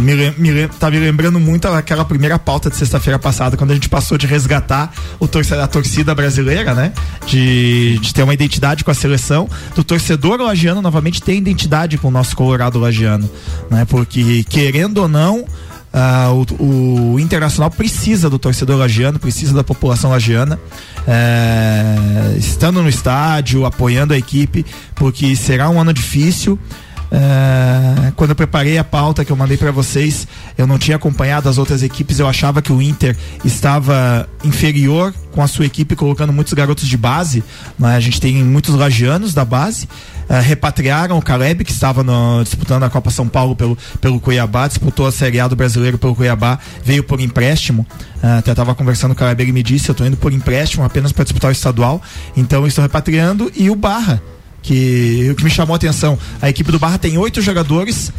me, 0.00 0.30
me, 0.38 0.68
tá 0.68 0.90
me 0.90 0.98
lembrando 0.98 1.40
muito 1.40 1.66
aquela 1.66 2.04
primeira 2.04 2.38
pauta 2.38 2.70
de 2.70 2.76
sexta-feira 2.76 3.18
passada, 3.18 3.56
quando 3.56 3.72
a 3.72 3.74
gente 3.74 3.88
passou 3.88 4.16
de 4.16 4.26
resgatar 4.26 4.92
o 5.18 5.26
torce- 5.26 5.54
a 5.54 5.66
torcida 5.66 6.14
brasileira, 6.14 6.74
né? 6.74 6.92
De, 7.26 7.98
de 7.98 8.14
ter 8.14 8.22
uma 8.22 8.34
identidade 8.34 8.84
com 8.84 8.90
a 8.90 8.94
seleção, 8.94 9.48
do 9.74 9.82
torcedor 9.82 10.40
lagiano 10.40 10.80
novamente 10.80 11.20
ter 11.20 11.34
identidade 11.34 11.98
com 11.98 12.08
o 12.08 12.10
nosso 12.10 12.36
Colorado 12.36 12.78
lagiano, 12.78 13.28
né? 13.70 13.84
Porque, 13.84 14.44
querendo 14.44 14.98
ou 14.98 15.08
não, 15.08 15.44
ah, 15.96 16.30
o, 16.58 17.12
o 17.14 17.20
Internacional 17.20 17.70
precisa 17.70 18.28
do 18.28 18.36
torcedor 18.36 18.76
lagiano, 18.76 19.16
precisa 19.16 19.54
da 19.54 19.62
população 19.62 20.10
lagiana, 20.10 20.58
é, 21.06 22.34
estando 22.36 22.82
no 22.82 22.88
estádio, 22.88 23.64
apoiando 23.64 24.12
a 24.12 24.18
equipe, 24.18 24.66
porque 24.96 25.36
será 25.36 25.70
um 25.70 25.80
ano 25.80 25.92
difícil. 25.92 26.58
É, 27.16 28.10
quando 28.16 28.30
eu 28.30 28.36
preparei 28.36 28.76
a 28.76 28.82
pauta 28.82 29.24
que 29.24 29.30
eu 29.30 29.36
mandei 29.36 29.56
para 29.56 29.70
vocês, 29.70 30.26
eu 30.58 30.66
não 30.66 30.78
tinha 30.78 30.96
acompanhado 30.96 31.48
as 31.48 31.58
outras 31.58 31.80
equipes, 31.82 32.18
eu 32.18 32.26
achava 32.26 32.60
que 32.60 32.72
o 32.72 32.82
Inter 32.82 33.16
estava 33.44 34.28
inferior 34.42 35.14
com 35.30 35.40
a 35.40 35.46
sua 35.46 35.64
equipe, 35.64 35.94
colocando 35.94 36.32
muitos 36.32 36.52
garotos 36.54 36.88
de 36.88 36.96
base. 36.96 37.44
né? 37.78 37.94
A 37.94 38.00
gente 38.00 38.20
tem 38.20 38.42
muitos 38.42 38.74
lagianos 38.74 39.32
da 39.32 39.44
base. 39.44 39.88
É, 40.28 40.40
repatriaram 40.40 41.16
o 41.18 41.22
Caleb, 41.22 41.64
que 41.64 41.70
estava 41.70 42.02
no- 42.02 42.42
disputando 42.42 42.82
a 42.82 42.90
Copa 42.90 43.10
São 43.10 43.28
Paulo 43.28 43.54
pelo, 43.54 43.76
pelo 44.00 44.18
Cuiabá, 44.18 44.66
disputou 44.66 45.06
a 45.06 45.12
Série 45.12 45.38
A 45.38 45.46
do 45.46 45.54
brasileiro 45.54 45.98
pelo 45.98 46.14
Cuiabá, 46.16 46.58
veio 46.84 47.04
por 47.04 47.20
empréstimo. 47.20 47.86
É, 48.22 48.38
até 48.38 48.50
estava 48.52 48.74
conversando 48.74 49.10
com 49.10 49.16
o 49.16 49.18
Caleb, 49.20 49.42
ele 49.42 49.52
me 49.52 49.62
disse: 49.62 49.88
Eu 49.88 49.92
estou 49.92 50.06
indo 50.06 50.16
por 50.16 50.32
empréstimo 50.32 50.82
apenas 50.84 51.12
para 51.12 51.24
disputar 51.24 51.50
o 51.50 51.52
estadual. 51.52 52.00
Então, 52.36 52.66
estou 52.66 52.82
repatriando. 52.82 53.52
E 53.54 53.68
o 53.70 53.76
Barra, 53.76 54.22
que 54.64 55.28
o 55.30 55.34
que 55.36 55.44
me 55.44 55.50
chamou 55.50 55.74
a 55.74 55.76
atenção, 55.76 56.18
a 56.40 56.48
equipe 56.48 56.72
do 56.72 56.78
Barra 56.78 56.98
tem 56.98 57.16
oito 57.18 57.40
jogadores 57.42 58.10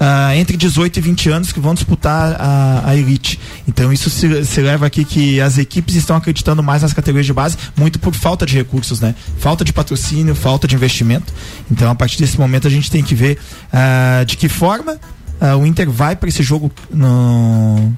ah, 0.00 0.34
entre 0.34 0.56
18 0.56 0.96
e 0.96 1.00
20 1.02 1.28
anos 1.30 1.52
que 1.52 1.60
vão 1.60 1.74
disputar 1.74 2.34
a, 2.40 2.82
a 2.86 2.96
elite. 2.96 3.38
Então 3.68 3.92
isso 3.92 4.08
se, 4.08 4.44
se 4.44 4.60
leva 4.62 4.86
aqui 4.86 5.04
que 5.04 5.38
as 5.40 5.58
equipes 5.58 5.94
estão 5.94 6.16
acreditando 6.16 6.62
mais 6.62 6.80
nas 6.80 6.94
categorias 6.94 7.26
de 7.26 7.32
base, 7.32 7.58
muito 7.76 7.98
por 7.98 8.14
falta 8.14 8.46
de 8.46 8.56
recursos, 8.56 9.00
né? 9.00 9.14
Falta 9.38 9.64
de 9.64 9.72
patrocínio, 9.72 10.34
falta 10.34 10.66
de 10.66 10.74
investimento. 10.74 11.32
Então 11.70 11.90
a 11.90 11.94
partir 11.94 12.18
desse 12.18 12.38
momento 12.38 12.66
a 12.66 12.70
gente 12.70 12.90
tem 12.90 13.02
que 13.02 13.14
ver 13.14 13.38
ah, 13.70 14.24
de 14.26 14.36
que 14.36 14.48
forma 14.48 14.98
ah, 15.40 15.56
o 15.56 15.66
Inter 15.66 15.90
vai 15.90 16.16
para 16.16 16.28
esse 16.30 16.42
jogo 16.42 16.72
no 16.90 17.92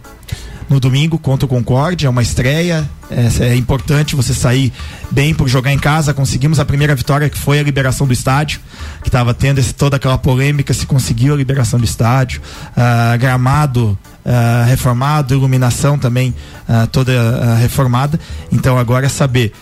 no 0.68 0.78
domingo 0.78 1.18
contra 1.18 1.46
o 1.46 1.48
Concórdia, 1.48 2.06
é 2.06 2.10
uma 2.10 2.22
estreia. 2.22 2.88
É, 3.10 3.44
é 3.46 3.56
importante 3.56 4.14
você 4.14 4.34
sair 4.34 4.72
bem 5.10 5.32
por 5.34 5.48
jogar 5.48 5.72
em 5.72 5.78
casa. 5.78 6.12
Conseguimos 6.12 6.60
a 6.60 6.64
primeira 6.64 6.94
vitória, 6.94 7.28
que 7.30 7.38
foi 7.38 7.58
a 7.58 7.62
liberação 7.62 8.06
do 8.06 8.12
estádio, 8.12 8.60
que 9.02 9.08
estava 9.08 9.32
tendo 9.32 9.58
esse- 9.58 9.74
toda 9.74 9.96
aquela 9.96 10.18
polêmica, 10.18 10.74
se 10.74 10.84
conseguiu 10.86 11.32
a 11.32 11.36
liberação 11.36 11.78
do 11.78 11.84
estádio. 11.86 12.42
Ah, 12.76 13.16
gramado 13.18 13.98
ah, 14.26 14.64
reformado, 14.68 15.32
iluminação 15.32 15.98
também 15.98 16.34
ah, 16.68 16.86
toda 16.86 17.54
reformada. 17.56 18.20
Então 18.52 18.76
agora 18.78 19.06
é 19.06 19.08
saber 19.08 19.52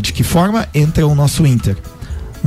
de 0.00 0.12
que 0.12 0.22
forma 0.22 0.68
entra 0.72 1.04
o 1.04 1.14
nosso 1.16 1.44
Inter. 1.44 1.76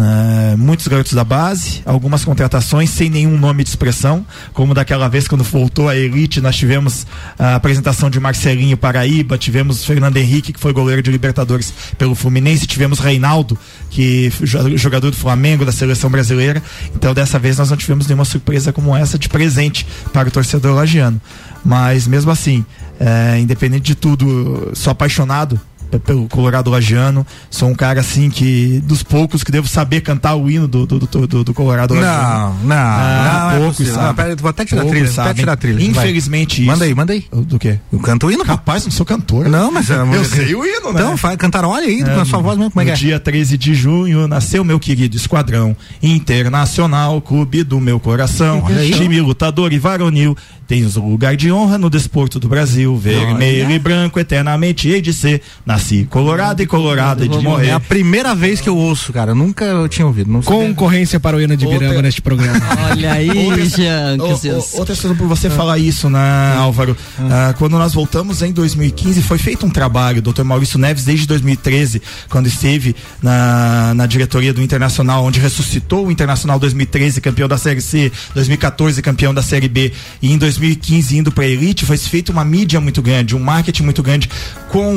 Ah, 0.03 0.55
muitos 0.57 0.87
garotos 0.87 1.13
da 1.13 1.23
base, 1.23 1.83
algumas 1.85 2.25
contratações 2.25 2.89
sem 2.89 3.07
nenhum 3.07 3.37
nome 3.37 3.63
de 3.63 3.69
expressão, 3.69 4.25
como 4.51 4.73
daquela 4.73 5.07
vez 5.07 5.27
quando 5.27 5.43
voltou 5.43 5.87
a 5.87 5.95
elite, 5.95 6.41
nós 6.41 6.55
tivemos 6.55 7.05
a 7.37 7.53
apresentação 7.53 8.09
de 8.09 8.19
Marcelinho 8.19 8.75
Paraíba, 8.75 9.37
tivemos 9.37 9.85
Fernando 9.85 10.17
Henrique, 10.17 10.53
que 10.53 10.59
foi 10.59 10.73
goleiro 10.73 11.03
de 11.03 11.11
Libertadores 11.11 11.71
pelo 11.99 12.15
Fluminense, 12.15 12.65
tivemos 12.65 12.97
Reinaldo, 12.97 13.55
que 13.91 14.33
jogador 14.73 15.11
do 15.11 15.17
Flamengo, 15.17 15.63
da 15.63 15.71
seleção 15.71 16.09
brasileira. 16.09 16.63
Então 16.95 17.13
dessa 17.13 17.37
vez 17.37 17.59
nós 17.59 17.69
não 17.69 17.77
tivemos 17.77 18.07
nenhuma 18.07 18.25
surpresa 18.25 18.73
como 18.73 18.95
essa 18.95 19.19
de 19.19 19.29
presente 19.29 19.85
para 20.11 20.29
o 20.29 20.31
torcedor 20.31 20.73
lagiano. 20.73 21.21
Mas 21.63 22.07
mesmo 22.07 22.31
assim, 22.31 22.65
eh, 22.99 23.37
independente 23.39 23.83
de 23.83 23.93
tudo, 23.95 24.71
sou 24.73 24.89
apaixonado 24.89 25.61
pelo 25.99 26.27
Colorado 26.27 26.69
Lagiano. 26.69 27.25
Sou 27.49 27.69
um 27.69 27.75
cara 27.75 27.99
assim 28.01 28.29
que 28.29 28.81
dos 28.85 29.03
poucos 29.03 29.43
que 29.43 29.51
devo 29.51 29.67
saber 29.67 30.01
cantar 30.01 30.35
o 30.35 30.49
hino 30.49 30.67
do, 30.67 30.85
do, 30.85 30.99
do, 30.99 31.27
do- 31.27 31.43
do 31.43 31.53
Colorado 31.53 31.93
Não, 31.95 32.01
Lagiano. 32.01 32.55
não, 32.63 32.75
ah, 32.75 33.47
não 33.51 33.57
é 33.57 33.59
poucos 33.59 33.87
sabem. 33.87 34.03
Não, 34.07 34.15
pera 34.15 34.35
vou 34.35 34.49
até 34.49 34.65
tirar 34.65 34.81
Poucos 34.83 34.99
trilha, 34.99 35.21
até 35.23 35.33
tirar 35.33 35.55
trilha, 35.57 35.75
vai. 35.79 35.85
Infelizmente 35.87 36.61
Manda 36.63 36.75
isso. 36.77 36.83
aí, 36.85 36.95
manda 36.95 37.13
aí. 37.13 37.25
Do 37.31 37.59
quê? 37.59 37.79
Eu 37.91 37.99
canto 37.99 38.27
o 38.27 38.31
hino. 38.31 38.43
Rapaz, 38.43 38.83
não 38.83 38.91
sou 38.91 39.05
cantor. 39.05 39.47
Não, 39.49 39.71
mas 39.71 39.89
é, 39.89 39.95
eu 39.95 40.25
sei 40.25 40.55
o 40.55 40.65
hino, 40.65 40.91
né? 40.93 41.01
Então, 41.01 41.17
faz, 41.17 41.35
cantarolha 41.37 41.85
aí, 41.85 42.03
com 42.03 42.19
a 42.19 42.25
sua 42.25 42.39
voz 42.39 42.57
mesmo, 42.57 42.71
como 42.71 42.81
é 42.81 42.85
que 42.85 42.91
é? 42.91 42.95
dia 42.95 43.19
13 43.19 43.57
de 43.57 43.73
junho 43.73 44.27
nasceu 44.27 44.63
meu 44.63 44.79
querido 44.79 45.15
esquadrão 45.15 45.75
internacional, 46.01 47.21
clube 47.21 47.63
do 47.63 47.79
meu 47.79 47.99
coração, 47.99 48.63
Olha 48.65 48.83
time 48.91 49.19
lutador 49.21 49.71
e 49.73 49.79
varonil. 49.79 50.35
Tens 50.67 50.95
o 50.95 51.01
lugar 51.05 51.35
de 51.35 51.51
honra 51.51 51.77
no 51.77 51.89
desporto 51.89 52.39
do 52.39 52.47
Brasil, 52.47 52.95
vermelho 52.97 53.71
e 53.71 53.77
branco, 53.79 54.17
eternamente 54.19 54.87
hei 54.87 55.01
de 55.01 55.13
ser. 55.13 55.41
Na 55.65 55.77
nasci. 55.81 56.07
Colorado 56.09 56.61
e 56.61 56.65
colorado, 56.65 57.27
de 57.27 57.37
É 57.37 57.41
morrer. 57.41 57.71
a 57.71 57.79
primeira 57.79 58.33
vez 58.35 58.61
que 58.61 58.69
eu 58.69 58.77
ouço, 58.77 59.11
cara. 59.11 59.33
Nunca 59.33 59.65
eu 59.65 59.89
tinha 59.89 60.05
ouvido. 60.05 60.31
Não 60.31 60.41
sabia. 60.41 60.59
Concorrência 60.67 61.19
para 61.19 61.35
o 61.37 61.41
hino 61.41 61.57
de 61.57 61.65
Biranga 61.65 61.85
Outra- 61.87 62.01
neste 62.03 62.21
programa. 62.21 62.59
Olha 62.91 63.13
aí, 63.13 63.29
ô, 63.29 64.77
Outra 64.79 64.95
coisa 64.95 65.15
por 65.15 65.27
você 65.27 65.49
falar 65.49 65.77
isso, 65.77 66.09
né, 66.09 66.55
Álvaro? 66.57 66.95
Ah, 67.19 67.53
quando 67.57 67.77
nós 67.77 67.93
voltamos 67.93 68.41
em 68.41 68.51
2015, 68.51 69.21
foi 69.21 69.37
feito 69.37 69.65
um 69.65 69.69
trabalho, 69.69 70.19
o 70.19 70.21
Dr. 70.21 70.43
Maurício 70.43 70.77
Neves, 70.79 71.03
desde 71.05 71.25
2013, 71.27 72.01
quando 72.29 72.47
esteve 72.47 72.95
na, 73.21 73.93
na 73.95 74.05
diretoria 74.05 74.53
do 74.53 74.61
Internacional, 74.61 75.23
onde 75.25 75.39
ressuscitou 75.39 76.07
o 76.07 76.11
Internacional 76.11 76.59
2013, 76.59 77.19
campeão 77.21 77.47
da 77.47 77.57
Série 77.57 77.81
C, 77.81 78.11
2014, 78.33 79.01
campeão 79.01 79.33
da 79.33 79.41
Série 79.41 79.67
B, 79.67 79.91
e 80.21 80.31
em 80.31 80.37
2015 80.37 81.17
indo 81.17 81.31
para 81.31 81.45
elite, 81.45 81.85
foi 81.85 81.97
feita 81.97 82.31
uma 82.31 82.45
mídia 82.45 82.79
muito 82.79 83.01
grande, 83.01 83.35
um 83.35 83.39
marketing 83.39 83.83
muito 83.83 84.03
grande 84.03 84.29
com 84.69 84.95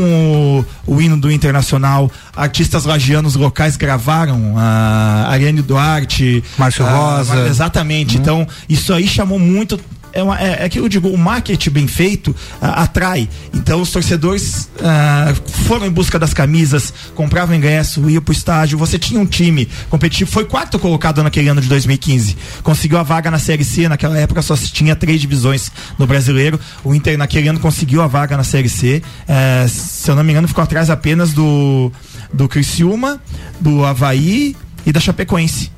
o, 0.61 0.65
o 0.87 1.01
hino 1.01 1.17
do 1.17 1.31
Internacional. 1.31 2.11
Artistas 2.37 2.85
lagianos 2.85 3.35
locais 3.37 3.77
gravaram 3.77 4.55
a 4.57 5.27
Ariane 5.29 5.63
Duarte, 5.63 6.43
Márcio 6.59 6.85
Rosa. 6.85 7.47
Exatamente. 7.47 8.17
Então, 8.17 8.47
isso 8.69 8.93
aí 8.93 9.07
chamou 9.07 9.39
muito. 9.39 9.79
É, 10.15 10.23
uma, 10.23 10.41
é, 10.41 10.65
é 10.65 10.69
que 10.69 10.79
eu 10.79 10.89
digo, 10.89 11.09
o 11.09 11.19
marketing 11.19 11.71
bem 11.71 11.89
feito 11.89 12.35
ah, 12.63 12.85
atrai. 12.85 13.29
Então, 13.53 13.81
os 13.83 13.91
torcedores 13.91 14.71
ah, 14.81 15.35
foram 15.67 15.87
em 15.87 15.91
busca 15.91 16.21
das 16.21 16.33
camisas, 16.33 16.95
compravam 17.17 17.57
ingresso, 17.57 18.09
iam 18.09 18.23
pro 18.23 18.33
estádio. 18.33 18.79
Você 18.79 18.97
tinha 18.97 19.21
um 19.21 19.27
time 19.27 19.69
competitivo, 19.91 20.31
foi 20.31 20.45
quarto 20.45 20.79
colocado 20.79 21.21
naquele 21.23 21.49
ano 21.49 21.61
de 21.61 21.69
2015. 21.69 22.37
Conseguiu 22.63 22.99
a 22.99 23.03
vaga 23.03 23.29
na 23.29 23.41
Série 23.41 23.65
C, 23.65 23.89
naquela 23.89 24.17
época 24.17 24.41
só 24.41 24.55
se 24.55 24.71
tinha 24.71 24.95
três 24.95 25.21
divisões 25.21 25.73
no 25.99 26.07
brasileiro. 26.07 26.61
O 26.85 26.95
Inter, 26.95 27.19
naquele 27.19 27.49
ano, 27.49 27.59
conseguiu 27.59 28.01
a 28.01 28.07
vaga 28.07 28.37
na 28.37 28.45
Série 28.45 28.69
C. 28.69 29.03
Eh, 29.27 29.67
se 29.69 30.09
eu 30.09 30.15
não 30.15 30.23
me 30.23 30.31
engano, 30.31 30.47
ficou 30.47 30.63
atrás 30.63 30.91
apenas 30.91 31.33
do, 31.33 31.91
do 32.33 32.49
Criciúma, 32.49 33.21
do 33.59 33.85
Havaí 33.85 34.55
e 34.87 34.93
da 34.93 35.01
Chapecoense 35.01 35.73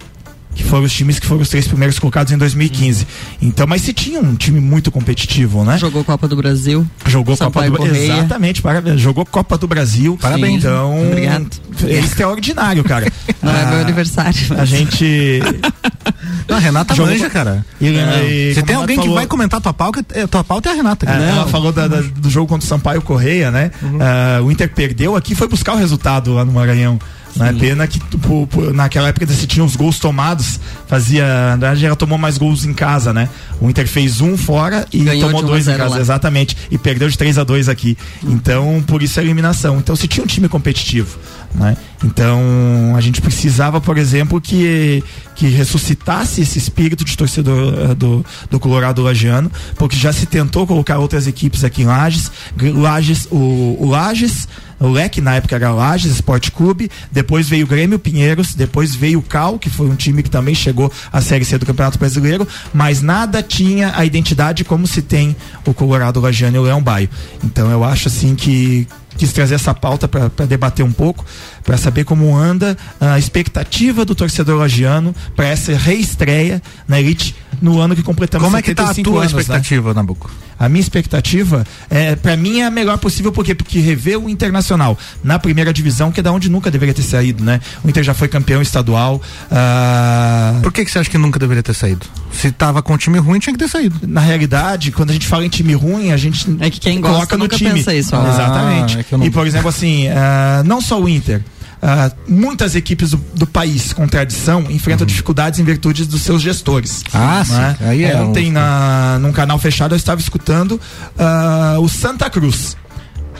que 0.56 0.64
foram 0.64 0.84
os 0.84 0.92
times 0.92 1.18
que 1.20 1.26
foram 1.26 1.42
os 1.42 1.48
três 1.48 1.68
primeiros 1.68 1.98
colocados 1.98 2.32
em 2.32 2.38
2015. 2.38 3.06
Então, 3.40 3.66
mas 3.66 3.82
se 3.82 3.92
tinha 3.92 4.18
um 4.20 4.34
time 4.34 4.58
muito 4.60 4.90
competitivo, 4.90 5.62
né? 5.64 5.76
Jogou 5.78 6.02
Copa 6.02 6.26
do 6.26 6.34
Brasil. 6.34 6.84
Jogou 7.06 7.36
Copa 7.36 7.62
do 7.62 7.70
Brasil. 7.72 7.86
Correia. 7.94 8.12
Exatamente, 8.18 8.62
parabéns. 8.62 9.00
Jogou 9.00 9.24
Copa 9.26 9.56
do 9.58 9.68
Brasil. 9.68 10.18
Parabéns. 10.20 10.58
Então, 10.64 11.06
Obrigado. 11.06 11.46
é 11.84 11.98
extraordinário, 11.98 12.82
cara. 12.82 13.06
Não 13.42 13.52
é 13.54 13.66
meu 13.66 13.78
Ah, 13.78 13.80
aniversário. 13.82 14.40
A 14.58 14.64
gente. 14.64 15.40
Não, 16.48 16.56
a 16.56 16.60
Renata 16.60 16.94
Jogou- 16.94 17.12
manja, 17.12 17.28
cara. 17.28 17.64
E, 17.80 17.88
É. 17.88 18.24
e- 18.50 18.54
Se 18.54 18.62
tem 18.62 18.74
alguém 18.76 18.76
Renata 18.76 18.92
que 18.94 18.96
falou- 19.00 19.14
vai 19.14 19.26
comentar 19.26 19.60
tua 19.60 19.74
pauta, 19.74 20.04
é, 20.14 20.26
tua 20.26 20.42
pauta 20.44 20.68
é 20.68 20.72
a 20.72 20.74
Renata. 20.76 21.06
É, 21.10 21.30
ela 21.30 21.46
falou 21.48 21.72
da- 21.72 21.88
da- 21.88 22.00
do 22.00 22.30
jogo 22.30 22.46
contra 22.48 22.64
o 22.64 22.68
Sampaio 22.68 23.02
Correia, 23.02 23.50
né? 23.50 23.70
Ah, 24.00 24.40
o 24.42 24.50
Inter 24.50 24.70
perdeu 24.72 25.16
aqui 25.16 25.34
foi 25.34 25.48
buscar 25.48 25.74
o 25.74 25.76
resultado 25.76 26.32
lá 26.34 26.44
no 26.44 26.52
Maranhão. 26.52 26.98
Né? 27.36 27.54
Pena 27.58 27.86
que 27.86 28.00
por- 28.00 28.72
naquela 28.72 29.08
época 29.08 29.26
se 29.26 29.46
tinha 29.46 29.64
os 29.64 29.76
gols 29.76 29.98
tomados, 29.98 30.58
fazia. 30.86 31.24
Na 31.50 31.56
verdade, 31.56 31.84
ela 31.86 31.96
tomou 31.96 32.16
mais 32.16 32.38
gols 32.38 32.64
em 32.64 32.72
casa, 32.72 33.12
né? 33.12 33.28
O 33.60 33.68
Inter 33.68 33.86
fez 33.86 34.20
um 34.20 34.36
fora 34.36 34.86
e 34.92 35.04
Ganhou 35.04 35.28
tomou 35.28 35.42
de 35.42 35.46
1 35.46 35.48
a 35.48 35.50
dois 35.52 35.62
em 35.62 35.70
0 35.72 35.78
casa, 35.78 35.94
lá. 35.96 36.00
exatamente. 36.00 36.56
E 36.70 36.78
perdeu 36.78 37.08
de 37.08 37.16
3 37.18 37.38
a 37.38 37.44
2 37.44 37.68
aqui. 37.68 37.96
Então, 38.22 38.82
por 38.86 39.02
isso 39.02 39.20
a 39.20 39.22
eliminação. 39.22 39.78
Então, 39.78 39.94
se 39.94 40.08
tinha 40.08 40.24
um 40.24 40.26
time 40.26 40.48
competitivo, 40.48 41.18
né? 41.54 41.76
Então, 42.04 42.94
a 42.96 43.00
gente 43.00 43.20
precisava, 43.20 43.80
por 43.80 43.96
exemplo, 43.98 44.40
que, 44.40 45.02
que 45.34 45.46
ressuscitasse 45.48 46.42
esse 46.42 46.58
espírito 46.58 47.04
de 47.04 47.16
torcedor 47.16 47.74
eh, 47.90 47.94
do, 47.94 48.24
do 48.50 48.60
Colorado 48.60 49.02
Lagiano, 49.02 49.50
porque 49.76 49.96
já 49.96 50.12
se 50.12 50.26
tentou 50.26 50.66
colocar 50.66 50.98
outras 50.98 51.26
equipes 51.26 51.64
aqui 51.64 51.82
em 51.82 51.86
Lages. 51.86 52.30
Lages 52.74 53.26
o, 53.30 53.76
o 53.80 53.86
Lages, 53.88 54.46
o 54.78 54.88
Leque 54.88 55.20
na 55.20 55.36
época 55.36 55.56
era 55.56 55.70
Lages 55.70 56.12
Esporte 56.12 56.50
Clube, 56.50 56.90
depois 57.10 57.48
veio 57.48 57.64
o 57.64 57.68
Grêmio 57.68 57.98
Pinheiros, 57.98 58.54
depois 58.54 58.94
veio 58.94 59.18
o 59.18 59.22
Cal, 59.22 59.58
que 59.58 59.70
foi 59.70 59.88
um 59.88 59.96
time 59.96 60.22
que 60.22 60.30
também 60.30 60.54
chegou 60.54 60.92
à 61.12 61.20
Série 61.20 61.44
C 61.44 61.58
do 61.58 61.66
Campeonato 61.66 61.98
Brasileiro, 61.98 62.46
mas 62.72 63.02
nada 63.02 63.42
tinha 63.42 63.92
a 63.96 64.04
identidade 64.04 64.64
como 64.64 64.86
se 64.86 65.02
tem 65.02 65.34
o 65.66 65.72
Colorado 65.72 66.20
Lagiano 66.20 66.56
e 66.56 66.60
o 66.60 66.62
Leão 66.62 66.82
Baio. 66.82 67.08
Então 67.42 67.70
eu 67.70 67.82
acho 67.82 68.08
assim 68.08 68.34
que 68.34 68.86
quis 69.16 69.32
trazer 69.32 69.54
essa 69.54 69.74
pauta 69.74 70.06
para 70.06 70.46
debater 70.46 70.84
um 70.84 70.92
pouco, 70.92 71.24
para 71.64 71.76
saber 71.76 72.04
como 72.04 72.36
anda 72.36 72.76
a 73.00 73.18
expectativa 73.18 74.04
do 74.04 74.14
torcedor 74.14 74.58
lagiano 74.58 75.14
para 75.34 75.46
essa 75.46 75.74
reestreia 75.74 76.62
na 76.86 77.00
elite 77.00 77.34
no 77.60 77.80
ano 77.80 77.94
que 77.96 78.02
completamos 78.02 78.44
Como 78.44 78.56
é 78.56 78.62
que 78.62 78.74
tá 78.74 78.84
a 78.84 78.86
75 78.88 79.10
tua 79.10 79.20
anos, 79.22 79.32
né? 79.34 79.40
expectativa, 79.40 79.94
Nabuco? 79.94 80.30
A 80.58 80.68
minha 80.68 80.80
expectativa, 80.80 81.66
é, 81.90 82.16
para 82.16 82.34
mim, 82.36 82.60
é 82.60 82.66
a 82.66 82.70
melhor 82.70 82.96
possível, 82.98 83.30
por 83.30 83.44
quê? 83.44 83.54
Porque 83.54 83.78
rever 83.78 84.18
o 84.18 84.28
Internacional 84.28 84.98
na 85.22 85.38
primeira 85.38 85.72
divisão, 85.72 86.10
que 86.10 86.20
é 86.20 86.22
da 86.22 86.32
onde 86.32 86.48
nunca 86.48 86.70
deveria 86.70 86.94
ter 86.94 87.02
saído, 87.02 87.44
né? 87.44 87.60
O 87.84 87.88
Inter 87.88 88.02
já 88.02 88.14
foi 88.14 88.26
campeão 88.28 88.62
estadual. 88.62 89.20
ah, 89.50 90.58
Por 90.62 90.72
que, 90.72 90.84
que 90.84 90.90
você 90.90 90.98
acha 90.98 91.10
que 91.10 91.18
nunca 91.18 91.38
deveria 91.38 91.62
ter 91.62 91.74
saído? 91.74 92.06
Se 92.32 92.50
tava 92.50 92.82
com 92.82 92.94
um 92.94 92.96
time 92.96 93.18
ruim, 93.18 93.38
tinha 93.38 93.52
que 93.52 93.58
ter 93.58 93.68
saído. 93.68 93.98
Na 94.06 94.20
realidade, 94.20 94.92
quando 94.92 95.10
a 95.10 95.12
gente 95.12 95.26
fala 95.26 95.44
em 95.44 95.48
time 95.48 95.74
ruim, 95.74 96.10
a 96.12 96.16
gente 96.16 96.46
É 96.60 96.70
que 96.70 96.80
quem 96.80 97.00
gosta 97.00 97.14
coloca 97.16 97.36
no 97.36 97.44
nunca 97.44 97.56
time. 97.56 97.72
pensa 97.72 97.94
isso, 97.94 98.14
ó. 98.16 98.26
Exatamente. 98.28 98.98
Ah, 98.98 99.00
é 99.12 99.16
não- 99.16 99.26
E, 99.26 99.30
por 99.30 99.46
exemplo, 99.46 99.68
assim, 99.68 100.08
ah, 100.08 100.62
não 100.64 100.80
só 100.80 101.00
o 101.00 101.08
Inter. 101.08 101.42
Ah, 101.82 102.10
muitas 102.28 102.74
equipes 102.74 103.10
do, 103.10 103.16
do 103.34 103.46
país 103.46 103.92
com 103.92 104.06
tradição 104.08 104.62
enfrentam 104.70 105.06
dificuldades 105.06 105.60
em 105.60 105.64
virtude 105.64 106.04
dos 106.06 106.22
seus 106.22 106.40
gestores. 106.42 107.02
Uhum. 107.14 107.20
Ah, 107.20 107.44
né? 107.48 107.76
sim. 107.78 107.84
Aí 107.86 108.04
é 108.04 108.16
um- 108.20 108.30
Ontem, 108.30 108.50
na, 108.50 109.18
num 109.20 109.32
canal 109.32 109.58
fechado, 109.58 109.94
eu 109.94 109.96
estava 109.96 110.20
escutando 110.20 110.80
ah, 111.18 111.76
o 111.80 111.88
Santa 111.88 112.28
Cruz. 112.30 112.76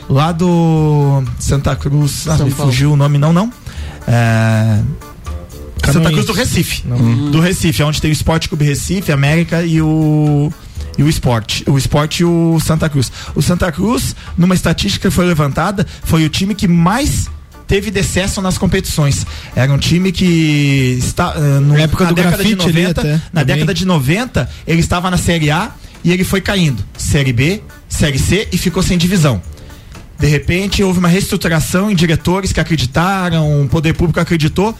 Lá 0.09 0.31
do 0.31 1.21
Santa 1.39 1.75
Cruz. 1.75 2.27
Ah, 2.27 2.37
me 2.43 2.51
Paulo. 2.51 2.71
fugiu 2.71 2.93
o 2.93 2.95
nome, 2.95 3.17
não, 3.17 3.33
não. 3.33 3.51
É, 4.07 4.79
Santa. 5.91 6.09
Cruz 6.11 6.25
do 6.25 6.33
Recife. 6.33 6.83
Do 7.31 7.39
Recife, 7.39 7.83
onde 7.83 8.01
tem 8.01 8.09
o 8.09 8.13
Esporte 8.13 8.47
Clube 8.49 8.65
Recife, 8.65 9.11
América 9.11 9.63
e 9.63 9.81
o 9.81 10.51
e 10.97 11.03
o 11.03 11.07
esporte, 11.09 11.63
o 11.69 11.77
esporte 11.77 12.21
e 12.21 12.25
o 12.25 12.59
Santa 12.59 12.89
Cruz. 12.89 13.11
O 13.35 13.41
Santa 13.41 13.71
Cruz, 13.71 14.15
numa 14.37 14.55
estatística 14.55 15.09
que 15.09 15.13
foi 15.13 15.25
levantada, 15.25 15.85
foi 16.03 16.25
o 16.25 16.29
time 16.29 16.55
que 16.55 16.67
mais 16.67 17.29
teve 17.67 17.91
decesso 17.91 18.41
nas 18.41 18.57
competições. 18.57 19.25
Era 19.55 19.71
um 19.71 19.77
time 19.77 20.11
que 20.11 20.97
está 20.99 21.33
eh, 21.35 21.39
no, 21.59 21.73
Na 21.73 21.81
época 21.81 22.05
na 22.05 22.09
do 22.11 22.15
década 22.15 22.43
de 22.43 22.55
grafite 22.55 22.69
ali 22.69 22.83
90, 22.83 23.01
até, 23.01 23.11
na 23.11 23.19
também. 23.41 23.45
década 23.45 23.73
de 23.73 23.85
90, 23.85 24.49
ele 24.65 24.79
estava 24.79 25.11
na 25.11 25.17
Série 25.17 25.51
A 25.51 25.71
e 26.03 26.11
ele 26.11 26.23
foi 26.23 26.41
caindo. 26.41 26.83
Série 26.97 27.33
B, 27.33 27.61
Série 27.89 28.17
C 28.17 28.47
e 28.51 28.57
ficou 28.57 28.81
sem 28.81 28.97
divisão. 28.97 29.41
De 30.17 30.27
repente 30.27 30.81
houve 30.81 30.97
uma 30.97 31.07
reestruturação 31.07 31.91
em 31.91 31.95
diretores 31.95 32.51
que 32.51 32.59
acreditaram, 32.59 33.61
o 33.61 33.67
poder 33.67 33.93
público 33.93 34.19
acreditou, 34.19 34.75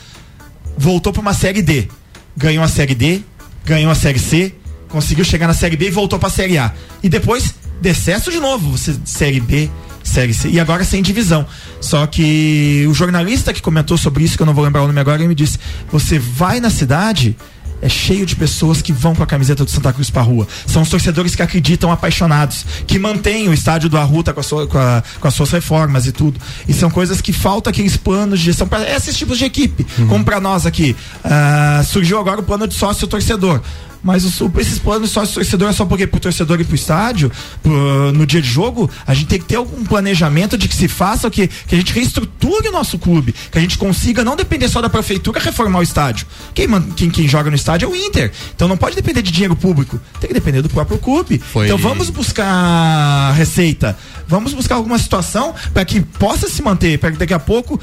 voltou 0.78 1.14
para 1.14 1.22
uma 1.22 1.34
série 1.34 1.62
D. 1.62 1.88
Ganhou 2.36 2.64
a 2.64 2.68
série 2.68 2.96
D, 2.96 3.22
ganhou 3.66 3.92
a 3.92 3.96
série 3.96 4.20
C, 4.20 4.56
conseguiu 4.88 5.26
chegar 5.26 5.48
na 5.48 5.54
série 5.54 5.76
B 5.76 5.88
e 5.88 5.92
voltou 5.92 6.18
para 6.18 6.30
a 6.30 6.32
série 6.32 6.58
A. 6.58 6.74
E 7.04 7.10
depois 7.10 7.54
decesso 7.82 8.32
de 8.32 8.40
novo, 8.40 8.72
você 8.72 8.96
série 9.06 9.40
B, 9.40 9.70
C 10.08 10.50
e 10.50 10.60
agora 10.60 10.84
sem 10.84 11.02
divisão. 11.02 11.46
Só 11.82 12.06
que 12.08 12.86
o 12.90 12.94
jornalista 12.94 13.54
que 13.54 13.62
comentou 13.62 13.98
sobre 13.98 14.24
isso, 14.24 14.36
que 14.38 14.42
eu 14.42 14.46
não 14.48 14.54
vou 14.54 14.64
lembrar 14.64 14.84
o 14.84 14.88
nome 14.88 15.00
agora, 15.00 15.18
ele 15.20 15.28
me 15.28 15.36
disse: 15.36 15.58
"Você 15.92 16.18
vai 16.18 16.60
na 16.60 16.70
cidade, 16.70 17.36
é 17.82 17.88
cheio 17.88 18.26
de 18.26 18.36
pessoas 18.36 18.82
que 18.82 18.92
vão 18.92 19.14
com 19.14 19.22
a 19.22 19.28
camiseta 19.28 19.64
do 19.64 19.70
Santa 19.70 19.94
Cruz 19.94 20.10
pra 20.10 20.24
rua. 20.24 20.48
São 20.66 20.82
os 20.82 20.90
torcedores 20.90 21.36
que 21.36 21.44
acreditam, 21.44 21.92
apaixonados, 21.92 22.66
que 22.88 22.98
mantêm 22.98 23.48
o 23.50 23.54
estádio 23.54 23.88
do 23.88 23.98
Arruta 23.98 24.34
com, 24.34 24.42
sua- 24.42 24.66
com, 24.66 24.80
a- 24.80 25.04
com 25.20 25.28
as 25.28 25.34
suas 25.36 25.52
reformas 25.52 26.08
e 26.08 26.12
tudo. 26.12 26.40
E 26.68 26.74
são 26.74 26.90
coisas 26.90 27.22
que 27.22 27.32
faltam 27.32 27.70
aqueles 27.70 27.96
planos 27.96 28.40
de 28.40 28.46
gestão 28.46 28.68
para 28.68 28.90
esses 28.90 29.16
tipos 29.16 29.38
de 29.38 29.46
equipe. 29.46 29.86
Como 30.10 30.24
pra 30.26 30.40
nós 30.42 30.66
aqui. 30.66 30.96
Ah, 31.24 31.84
surgiu 31.86 32.20
agora 32.20 32.40
o 32.40 32.44
plano 32.44 32.68
de 32.68 32.74
sócio 32.74 33.06
torcedor. 33.08 33.62
Mas 34.04 34.24
os- 34.24 34.40
o- 34.40 34.52
esses 34.58 34.80
planos 34.80 35.10
sócio 35.12 35.34
torcedor 35.36 35.70
é 35.70 35.74
só 35.74 35.86
porque 35.86 36.06
pro 36.08 36.20
torcedor 36.20 36.60
ir 36.62 36.64
pro 36.66 36.76
estádio, 36.76 37.32
pro- 37.64 38.12
no 38.14 38.26
dia 38.26 38.42
de 38.42 38.48
jogo, 38.48 38.90
a 39.06 39.14
gente 39.14 39.28
tem 39.28 39.40
que 39.40 39.46
ter 39.46 39.56
algum 39.56 39.84
planejamento 39.84 40.58
de 40.58 40.68
que 40.68 40.76
se 40.76 40.88
faça 40.88 41.28
o 41.28 41.32
que, 41.32 41.48
que 41.48 41.76
a 41.76 41.78
gente 41.78 41.92
reestruture 41.94 42.68
o 42.70 42.72
nosso 42.72 42.98
clube, 43.00 43.34
que 43.52 43.58
a 43.58 43.62
gente 43.62 43.78
consiga 43.78 44.24
não 44.24 44.36
depender 44.36 44.68
só 44.70 44.82
da 44.82 44.90
prefeitura 44.90 45.40
reformar 45.40 45.80
o 45.80 45.84
estádio. 45.84 46.26
Quem, 46.54 46.68
quem, 46.96 47.10
quem 47.10 47.28
joga 47.28 47.50
no 47.50 47.56
estádio 47.56 47.88
é 47.88 47.90
o 47.90 47.96
Inter. 47.96 48.32
Então 48.56 48.68
não 48.68 48.78
pode 48.78 48.96
depender 48.96 49.22
de 49.22 49.32
dinheiro 49.32 49.56
público, 49.56 50.00
tem 50.20 50.28
que 50.28 50.34
depender 50.34 50.62
do 50.62 50.70
próprio 50.70 50.98
clube. 50.98 51.40
Foi- 51.40 51.66
Então 51.66 51.78
vamos 51.78 52.10
buscar 52.10 53.34
receita, 53.36 53.98
vamos 54.28 54.54
buscar 54.54 54.76
alguma 54.76 54.98
situação 55.00 55.54
para 55.74 55.84
que 55.86 56.02
possa 56.02 56.48
se 56.50 56.62
manter, 56.62 56.98
para 57.00 57.12
que 57.12 57.18
daqui 57.18 57.34
a 57.34 57.40
pouco 57.40 57.80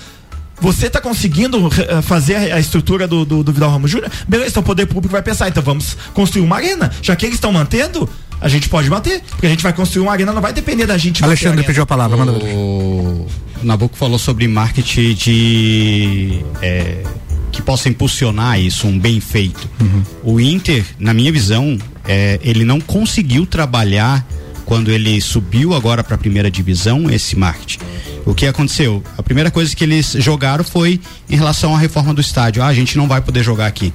você 0.61 0.87
está 0.87 1.01
conseguindo 1.01 1.69
eh, 1.89 2.03
fazer 2.03 2.53
a 2.53 2.55
a 2.55 2.61
estrutura 2.61 3.07
do, 3.09 3.25
do, 3.25 3.43
do 3.43 3.53
Vidal 3.53 3.71
Ramos 3.71 3.91
Júnior? 3.91 4.11
Beleza, 4.29 4.51
então 4.51 4.63
o 4.63 4.67
poder 4.67 4.87
público 4.87 5.13
vai 5.13 5.23
pensar, 5.23 5.49
então 5.49 5.63
vamos 5.63 5.97
construir 6.13 6.43
uma 6.43 6.57
arena. 6.57 6.91
Já 7.03 7.17
que 7.17 7.27
eles 7.27 7.37
estão 7.37 7.53
mantendo, 7.53 8.09
a 8.41 8.49
gente 8.49 8.69
pode 8.69 8.89
manter. 8.89 9.23
Porque 9.31 9.47
a 9.47 9.51
gente 9.51 9.63
vai 9.63 9.73
construir 9.73 10.03
uma 10.03 10.13
arena, 10.13 10.33
não 10.33 10.43
vai 10.43 10.53
depender 10.53 10.87
da 10.87 10.97
gente. 10.97 11.23
a 11.23 11.27
Alexandre 11.27 11.59
arena. 11.59 11.67
pediu 11.67 11.83
a 11.83 11.87
palavra, 11.87 12.17
manda. 12.17 12.33
O 12.33 13.27
Nabucco 13.63 13.97
falou 13.97 14.19
sobre 14.19 14.47
marketing 14.47 15.15
de 15.15 16.45
é, 16.63 17.03
que 17.51 17.63
possa 17.63 17.89
impulsionar 17.89 18.61
isso, 18.61 18.87
um 18.87 18.99
bem 18.99 19.21
feito. 19.21 19.69
O 20.23 20.41
Inter, 20.41 20.85
na 20.99 21.15
minha 21.15 21.33
visão, 21.33 21.79
é, 22.07 22.39
ele 22.43 22.65
não 22.65 22.81
conseguiu 22.81 23.47
trabalhar 23.47 24.25
quando 24.65 24.91
ele 24.91 25.21
subiu 25.21 25.75
agora 25.75 26.03
para 26.03 26.15
a 26.15 26.19
primeira 26.19 26.51
divisão 26.51 27.11
esse 27.11 27.37
marketing. 27.37 27.79
O 28.25 28.35
que 28.35 28.47
aconteceu? 28.47 29.03
A 29.19 29.23
primeira 29.23 29.51
coisa 29.51 29.75
que 29.75 29.85
eles 29.85 30.17
jogaram 30.19 30.65
foi 30.65 31.01
em 31.29 31.37
relação 31.37 31.75
à 31.75 31.79
reforma 31.79 32.15
do 32.15 32.21
estádio. 32.21 32.63
Ah, 32.63 32.69
a 32.69 32.75
gente 32.75 32.97
não 32.97 33.07
vai 33.07 33.21
poder 33.21 33.43
jogar 33.43 33.67
aqui. 33.67 33.93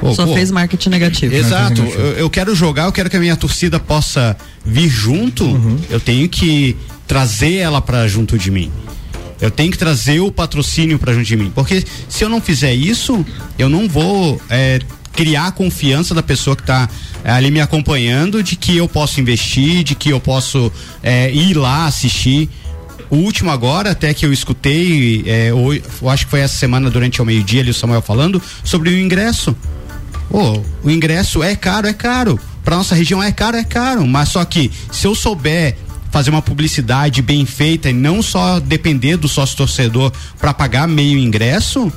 Pô, 0.00 0.14
Só 0.14 0.26
pô, 0.26 0.34
fez 0.34 0.50
marketing 0.50 0.90
negativo. 0.90 1.34
Exato. 1.34 1.82
Eu, 1.82 2.12
eu 2.12 2.30
quero 2.30 2.54
jogar, 2.54 2.84
eu 2.84 2.92
quero 2.92 3.10
que 3.10 3.16
a 3.16 3.20
minha 3.20 3.36
torcida 3.36 3.80
possa 3.80 4.36
vir 4.64 4.88
junto. 4.88 5.44
Eu 5.90 5.98
tenho 5.98 6.28
que 6.28 6.76
trazer 7.06 7.56
ela 7.56 7.80
para 7.80 8.06
junto 8.06 8.38
de 8.38 8.50
mim. 8.50 8.70
Eu 9.40 9.50
tenho 9.50 9.70
que 9.70 9.78
trazer 9.78 10.20
o 10.20 10.30
patrocínio 10.30 10.98
para 10.98 11.12
junto 11.12 11.26
de 11.26 11.36
mim. 11.36 11.50
Porque 11.52 11.84
se 12.08 12.24
eu 12.24 12.28
não 12.28 12.40
fizer 12.40 12.74
isso, 12.74 13.24
eu 13.58 13.68
não 13.68 13.88
vou 13.88 14.40
é, 14.48 14.80
criar 15.12 15.48
a 15.48 15.52
confiança 15.52 16.14
da 16.14 16.22
pessoa 16.22 16.54
que 16.54 16.62
está 16.62 16.88
ali 17.24 17.50
me 17.50 17.60
acompanhando 17.60 18.42
de 18.42 18.56
que 18.56 18.76
eu 18.76 18.88
posso 18.88 19.20
investir, 19.20 19.82
de 19.82 19.94
que 19.94 20.10
eu 20.10 20.20
posso 20.20 20.72
é, 21.02 21.32
ir 21.32 21.54
lá 21.54 21.86
assistir. 21.86 22.48
O 23.10 23.16
último 23.16 23.50
agora, 23.50 23.92
até 23.92 24.12
que 24.12 24.26
eu 24.26 24.32
escutei, 24.32 25.24
é, 25.26 25.52
hoje, 25.52 25.82
eu 26.02 26.10
acho 26.10 26.26
que 26.26 26.30
foi 26.30 26.40
essa 26.40 26.56
semana 26.56 26.90
durante 26.90 27.22
o 27.22 27.24
meio-dia 27.24 27.62
ali 27.62 27.70
o 27.70 27.74
Samuel 27.74 28.02
falando 28.02 28.40
sobre 28.62 28.90
o 28.90 28.98
ingresso. 28.98 29.56
Pô, 30.30 30.62
o 30.82 30.90
ingresso 30.90 31.42
é 31.42 31.56
caro, 31.56 31.86
é 31.88 31.92
caro. 31.92 32.38
Pra 32.62 32.76
nossa 32.76 32.94
região 32.94 33.22
é 33.22 33.32
caro, 33.32 33.56
é 33.56 33.64
caro. 33.64 34.06
Mas 34.06 34.28
só 34.28 34.44
que 34.44 34.70
se 34.92 35.06
eu 35.06 35.14
souber 35.14 35.76
fazer 36.10 36.30
uma 36.30 36.42
publicidade 36.42 37.22
bem 37.22 37.46
feita 37.46 37.90
e 37.90 37.92
não 37.92 38.22
só 38.22 38.60
depender 38.60 39.16
do 39.16 39.28
sócio 39.28 39.56
torcedor 39.56 40.12
para 40.38 40.52
pagar 40.52 40.86
meio 40.86 41.18
ingresso, 41.18 41.90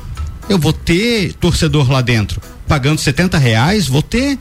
eu 0.50 0.58
vou 0.58 0.74
ter 0.74 1.34
torcedor 1.34 1.90
lá 1.92 2.02
dentro. 2.02 2.42
Pagando 2.68 3.00
70 3.00 3.38
reais, 3.38 3.88
vou 3.88 4.02
ter. 4.02 4.38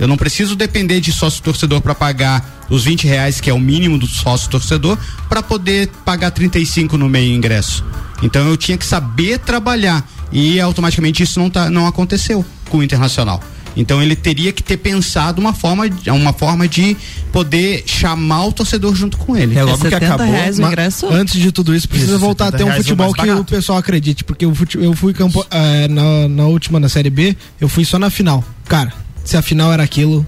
Eu 0.00 0.08
não 0.08 0.16
preciso 0.16 0.56
depender 0.56 1.00
de 1.00 1.12
sócio 1.12 1.42
torcedor 1.42 1.80
para 1.80 1.94
pagar 1.94 2.64
os 2.68 2.84
20 2.84 3.06
reais, 3.06 3.40
que 3.40 3.50
é 3.50 3.52
o 3.54 3.58
mínimo 3.60 3.98
do 3.98 4.06
sócio 4.06 4.48
torcedor, 4.50 4.98
para 5.28 5.42
poder 5.42 5.88
pagar 6.04 6.30
35 6.30 6.96
no 6.98 7.08
meio 7.08 7.32
ingresso. 7.34 7.84
Então 8.22 8.46
eu 8.48 8.56
tinha 8.56 8.76
que 8.78 8.86
saber 8.86 9.38
trabalhar. 9.38 10.04
E 10.32 10.58
automaticamente 10.60 11.22
isso 11.22 11.38
não, 11.38 11.50
tá, 11.50 11.68
não 11.68 11.86
aconteceu 11.86 12.44
com 12.70 12.78
o 12.78 12.82
Internacional. 12.82 13.40
Então 13.76 14.02
ele 14.02 14.14
teria 14.16 14.52
que 14.52 14.62
ter 14.62 14.76
pensado 14.78 15.40
uma 15.40 15.52
forma, 15.52 15.84
uma 16.08 16.32
forma 16.32 16.66
de 16.68 16.96
poder 17.30 17.84
chamar 17.86 18.46
o 18.46 18.52
torcedor 18.52 18.94
junto 18.94 19.16
com 19.16 19.36
ele. 19.36 19.56
É 19.56 19.62
logo 19.62 19.78
que 19.78 19.94
acabou. 19.94 20.26
mas 20.60 20.70
Antes 21.10 21.40
de 21.40 21.50
tudo 21.52 21.74
isso, 21.74 21.88
precisa 21.88 22.12
Isso, 22.12 22.18
voltar 22.20 22.44
a 22.44 22.50
70 22.50 22.58
ter 22.58 22.64
um 22.64 22.66
reais 22.66 22.78
é 22.78 22.80
o 22.80 22.84
futebol 22.84 23.14
que 23.14 23.20
o 23.40 23.44
pessoal 23.44 23.78
acredite. 23.78 24.24
Porque 24.24 24.44
o 24.46 24.54
fute- 24.54 24.78
eu 24.78 24.94
fui 24.94 25.12
campo, 25.14 25.44
eh, 25.50 25.88
na, 25.88 26.28
na 26.28 26.44
última, 26.46 26.78
na 26.80 26.88
Série 26.88 27.08
B, 27.10 27.36
eu 27.60 27.68
fui 27.68 27.84
só 27.84 27.98
na 27.98 28.10
final. 28.10 28.44
Cara, 28.68 28.92
se 29.24 29.36
a 29.36 29.42
final 29.42 29.72
era 29.72 29.82
aquilo. 29.82 30.26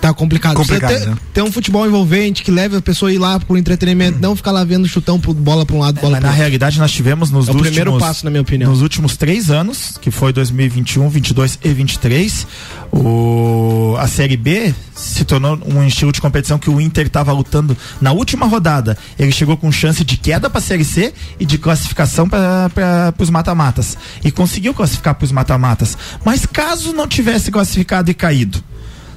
Tá 0.00 0.12
complicado. 0.12 0.54
Complicado, 0.54 0.90
ter, 0.90 1.06
né? 1.06 1.16
ter 1.32 1.42
um 1.42 1.50
futebol 1.50 1.86
envolvente 1.86 2.42
que 2.42 2.50
leve 2.50 2.76
a 2.76 2.82
pessoa 2.82 3.10
a 3.10 3.14
ir 3.14 3.18
lá 3.18 3.38
pro 3.40 3.56
entretenimento, 3.56 4.18
não 4.20 4.36
ficar 4.36 4.52
lá 4.52 4.64
vendo 4.64 4.86
chutão, 4.86 5.18
pro, 5.18 5.34
bola 5.34 5.64
pra 5.64 5.76
um 5.76 5.80
lado, 5.80 6.00
bola 6.00 6.12
Mas 6.12 6.18
pro 6.18 6.26
na 6.26 6.28
outro. 6.28 6.38
realidade 6.38 6.78
nós 6.78 6.92
tivemos 6.92 7.30
nos 7.30 7.48
É 7.48 7.50
o 7.50 7.54
últimos, 7.54 7.74
primeiro 7.74 7.98
passo, 7.98 8.24
na 8.24 8.30
minha 8.30 8.42
opinião. 8.42 8.70
Nos 8.70 8.82
últimos 8.82 9.16
três 9.16 9.50
anos, 9.50 9.98
que 10.00 10.10
foi 10.10 10.32
2021, 10.32 11.08
22 11.08 11.58
e 11.62 11.68
23, 11.70 12.46
o, 12.92 13.96
a 13.98 14.06
Série 14.06 14.36
B 14.36 14.74
se 14.94 15.24
tornou 15.24 15.58
um 15.66 15.84
estilo 15.86 16.12
de 16.12 16.20
competição 16.20 16.58
que 16.58 16.70
o 16.70 16.80
Inter 16.80 17.06
estava 17.06 17.32
lutando 17.32 17.76
na 18.00 18.12
última 18.12 18.46
rodada. 18.46 18.96
Ele 19.18 19.30
chegou 19.32 19.56
com 19.56 19.70
chance 19.70 20.04
de 20.04 20.16
queda 20.16 20.48
para 20.48 20.58
a 20.58 20.62
Série 20.62 20.84
C 20.84 21.12
e 21.38 21.44
de 21.44 21.58
classificação 21.58 22.28
para 22.28 23.14
os 23.18 23.30
mata-matas. 23.30 23.96
E 24.24 24.30
conseguiu 24.30 24.72
classificar 24.72 25.14
para 25.14 25.24
os 25.24 25.32
mata-matas. 25.32 25.96
Mas 26.24 26.46
caso 26.46 26.92
não 26.92 27.06
tivesse 27.06 27.50
classificado 27.50 28.10
e 28.10 28.14
caído, 28.14 28.62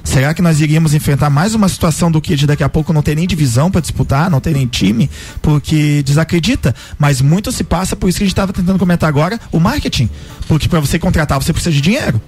Será 0.02 0.34
que 0.34 0.42
nós 0.42 0.60
iríamos 0.60 0.94
enfrentar 0.94 1.30
mais 1.30 1.54
uma 1.54 1.68
situação 1.68 2.10
do 2.10 2.20
que 2.20 2.34
de 2.36 2.46
daqui 2.46 2.62
a 2.62 2.68
pouco 2.68 2.92
não 2.92 3.02
ter 3.02 3.14
nem 3.14 3.26
divisão 3.26 3.70
para 3.70 3.80
disputar, 3.80 4.30
não 4.30 4.40
ter 4.40 4.52
nem 4.52 4.66
time, 4.66 5.10
porque 5.42 6.02
desacredita? 6.02 6.74
Mas 6.98 7.20
muito 7.20 7.52
se 7.52 7.62
passa, 7.62 7.94
por 7.94 8.08
isso 8.08 8.18
que 8.18 8.24
a 8.24 8.26
gente 8.26 8.32
estava 8.32 8.52
tentando 8.52 8.78
comentar 8.78 9.08
agora, 9.08 9.38
o 9.52 9.60
marketing. 9.60 10.08
Porque 10.48 10.68
para 10.68 10.80
você 10.80 10.98
contratar, 10.98 11.40
você 11.40 11.52
precisa 11.52 11.74
de 11.74 11.80
dinheiro. 11.80 12.20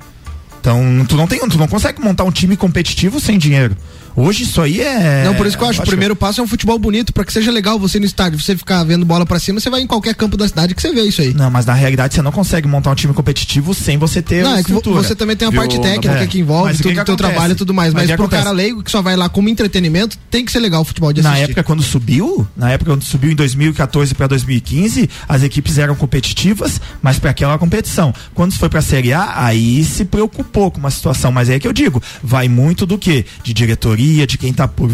Então, 0.61 1.05
tu 1.09 1.17
não 1.17 1.27
tem, 1.27 1.41
tu 1.49 1.59
não 1.59 1.67
consegue 1.67 2.01
montar 2.01 2.23
um 2.23 2.31
time 2.31 2.57
competitivo 2.57 3.19
sem 3.19 3.37
dinheiro. 3.37 3.77
Hoje 4.17 4.45
isso 4.45 4.61
aí 4.61 4.81
é. 4.81 5.25
Não, 5.25 5.35
por 5.35 5.47
isso 5.47 5.57
que 5.57 5.65
eu 5.65 5.69
acho 5.69 5.79
que 5.81 5.85
o 5.87 5.89
primeiro 5.91 6.15
passo 6.15 6.41
é 6.41 6.45
um 6.45 6.47
futebol 6.47 6.79
bonito, 6.79 7.13
pra 7.13 7.25
que 7.25 7.33
seja 7.33 7.51
legal 7.51 7.79
você 7.79 7.99
ir 7.99 8.01
no 8.01 8.07
estádio, 8.07 8.39
você 8.41 8.57
ficar 8.57 8.83
vendo 8.85 9.05
bola 9.05 9.25
pra 9.25 9.39
cima, 9.39 9.59
você 9.61 9.71
vai 9.71 9.81
em 9.81 9.87
qualquer 9.87 10.15
campo 10.15 10.37
da 10.37 10.47
cidade 10.47 10.75
que 10.75 10.83
você 10.83 10.93
vê 10.93 11.03
isso 11.03 11.21
aí. 11.23 11.33
Não, 11.35 11.51
mas 11.51 11.67
na 11.67 11.75
realidade 11.75 12.15
você 12.15 12.23
não 12.23 12.33
consegue 12.33 12.69
montar 12.69 12.91
um 12.91 12.95
time 12.95 13.13
competitivo 13.15 13.75
sem 13.75 13.97
você 13.99 14.21
ter 14.23 14.43
Não, 14.45 14.57
é 14.57 14.63
que 14.63 14.73
você 14.73 15.15
também 15.15 15.37
tem 15.37 15.49
a 15.49 15.51
Viu? 15.51 15.61
parte 15.61 15.81
técnica 15.81 16.13
É. 16.23 16.27
que 16.27 16.39
envolve 16.39 16.69
Mas 16.69 16.75
o 16.77 16.79
que 16.79 16.83
tudo 16.89 16.95
que 16.95 17.01
o 17.01 17.05
teu 17.05 17.17
trabalho 17.17 17.53
e 17.53 17.55
tudo 17.57 17.73
mais, 17.75 17.93
Mas 17.93 18.03
mas, 18.03 18.11
o 18.11 18.13
que 18.13 18.17
pro 18.17 18.25
acontece? 18.25 18.43
cara 18.45 18.55
leigo 18.55 18.83
que 18.83 18.91
só 18.91 19.01
vai 19.03 19.17
lá 19.17 19.29
como 19.29 19.49
entretenimento, 19.49 20.19
tem 20.31 20.45
que 20.45 20.53
ser 20.53 20.59
legal 20.61 20.83
o 20.83 20.85
futebol 20.85 21.13
de 21.13 21.23
Na 21.23 21.31
assistir. 21.31 21.45
época 21.45 21.63
quando 21.65 21.83
subiu, 21.83 22.47
na 22.57 22.71
época 22.71 22.91
quando 22.91 23.03
subiu 23.05 23.31
em 23.31 23.35
2014 23.35 24.15
para 24.15 24.27
2015, 24.27 25.09
as 25.29 25.43
equipes 25.43 25.79
eram 25.79 25.95
competitivas, 25.95 26.81
mas 27.01 27.19
para 27.19 27.31
aquela 27.31 27.59
competição. 27.59 28.13
Quando 28.35 28.53
foi 28.55 28.69
para 28.69 28.81
a 28.81 28.83
Série 28.83 29.13
A, 29.13 29.45
aí 29.47 29.85
se 29.85 30.05
preocupou 30.05 30.71
com 30.71 30.79
uma 30.79 30.91
situação, 30.91 31.31
mas 31.33 31.49
é 31.49 31.59
que 31.59 31.67
eu 31.67 31.73
digo, 31.73 32.03
vai 32.23 32.49
muito 32.49 32.85
do 32.87 32.99
que? 32.99 33.25
De 33.43 33.53
diretoria, 33.55 34.02
de 34.27 34.39
quem 34.39 34.53
tá 34.53 34.67
por 34.67 34.91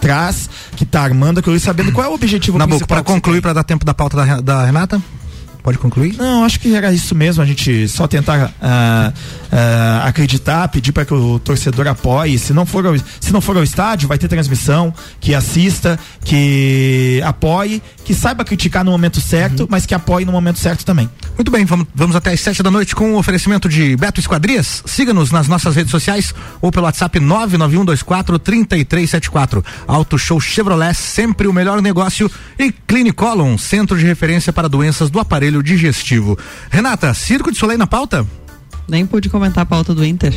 trás, 0.00 0.48
que 0.76 0.84
tá 0.84 1.02
armando 1.02 1.40
aquilo 1.40 1.54
e 1.54 1.60
sabendo 1.60 1.92
qual 1.92 2.06
é 2.06 2.08
o 2.08 2.14
objetivo 2.14 2.58
Nabuco, 2.58 2.78
principal. 2.78 3.02
para 3.02 3.04
concluir, 3.04 3.40
para 3.40 3.52
dar 3.52 3.64
tempo 3.64 3.84
da 3.84 3.92
pauta 3.94 4.16
da, 4.16 4.40
da 4.40 4.64
Renata? 4.64 5.00
Pode 5.62 5.78
concluir? 5.78 6.16
Não, 6.16 6.44
acho 6.44 6.58
que 6.58 6.74
era 6.74 6.92
isso 6.92 7.14
mesmo, 7.14 7.42
a 7.42 7.46
gente 7.46 7.86
só 7.88 8.06
tentar 8.06 8.52
ah, 8.60 9.12
ah, 9.52 10.04
acreditar, 10.06 10.66
pedir 10.68 10.92
para 10.92 11.04
que 11.04 11.12
o 11.12 11.38
torcedor 11.38 11.86
apoie. 11.86 12.38
Se 12.38 12.52
não, 12.52 12.64
for 12.64 12.86
ao, 12.86 12.96
se 12.98 13.32
não 13.32 13.40
for 13.40 13.56
ao 13.56 13.62
estádio, 13.62 14.08
vai 14.08 14.16
ter 14.16 14.28
transmissão, 14.28 14.92
que 15.20 15.34
assista, 15.34 15.98
que 16.24 17.20
apoie, 17.24 17.82
que 18.04 18.14
saiba 18.14 18.44
criticar 18.44 18.84
no 18.84 18.90
momento 18.90 19.20
certo, 19.20 19.66
mas 19.70 19.84
que 19.84 19.94
apoie 19.94 20.24
no 20.24 20.32
momento 20.32 20.58
certo 20.58 20.84
também. 20.84 21.10
Muito 21.36 21.50
bem, 21.50 21.64
vamos, 21.64 21.86
vamos 21.94 22.16
até 22.16 22.32
às 22.32 22.40
sete 22.40 22.62
da 22.62 22.70
noite 22.70 22.94
com 22.94 23.12
o 23.12 23.18
oferecimento 23.18 23.68
de 23.68 23.96
Beto 23.96 24.20
Esquadrias. 24.20 24.82
Siga-nos 24.86 25.30
nas 25.30 25.48
nossas 25.48 25.76
redes 25.76 25.90
sociais 25.90 26.34
ou 26.60 26.70
pelo 26.70 26.86
WhatsApp 26.86 27.18
991243374. 27.18 29.64
Auto 29.86 30.18
Show 30.18 30.40
Chevrolet, 30.40 30.94
sempre 30.94 31.46
o 31.46 31.52
melhor 31.52 31.82
negócio. 31.82 32.30
E 32.58 32.72
Clinicolon, 32.72 33.58
centro 33.58 33.98
de 33.98 34.04
referência 34.04 34.52
para 34.52 34.68
doenças 34.68 35.10
do 35.10 35.18
aparelho 35.18 35.49
digestivo. 35.62 36.38
Renata, 36.70 37.12
Circo 37.14 37.50
de 37.50 37.58
Soleil 37.58 37.78
na 37.78 37.86
pauta? 37.86 38.26
Nem 38.88 39.04
pude 39.06 39.28
comentar 39.28 39.62
a 39.62 39.66
pauta 39.66 39.94
do 39.94 40.04
Inter. 40.04 40.32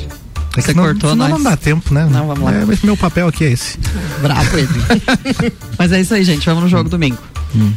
É 0.55 0.61
Você 0.61 0.73
não- 0.73 0.83
cortou 0.83 1.09
senão 1.11 1.29
nós. 1.29 1.37
não 1.37 1.43
dá 1.51 1.57
tempo, 1.57 1.93
né? 1.93 2.07
Não, 2.11 2.27
vamos 2.27 2.43
lá. 2.43 2.53
É, 2.53 2.65
mas 2.65 2.81
meu 2.81 2.95
papel 2.95 3.27
aqui 3.27 3.43
é 3.45 3.51
esse. 3.51 3.77
Bravo 4.21 4.57
ele. 4.57 4.69
Mas 5.79 5.91
é 5.91 5.99
isso 6.01 6.13
aí, 6.13 6.23
gente. 6.23 6.45
Vamos 6.45 6.63
no 6.63 6.69
jogo 6.69 6.89
domingo. 6.89 7.17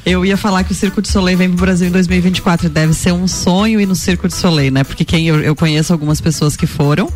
Eu 0.07 0.24
ia 0.24 0.37
falar 0.39 0.64
que 0.64 0.72
o 0.72 0.74
Circo 0.74 1.01
de 1.03 1.09
Soleil 1.09 1.37
vem 1.37 1.49
pro 1.51 1.59
Brasil 1.59 1.89
em 1.89 1.91
2024. 1.91 2.68
Deve 2.70 2.93
ser 2.95 3.12
um 3.12 3.26
sonho 3.28 3.78
ir 3.80 3.87
no 3.87 3.95
Circo 3.95 4.26
de 4.28 4.34
Soleil, 4.34 4.70
né? 4.72 4.84
Porque 4.84 5.05
quem 5.05 5.26
eu, 5.28 5.41
eu 5.41 5.55
conheço 5.57 5.93
algumas 5.93 6.20
pessoas 6.20 6.57
que 6.57 6.66
foram 6.66 7.11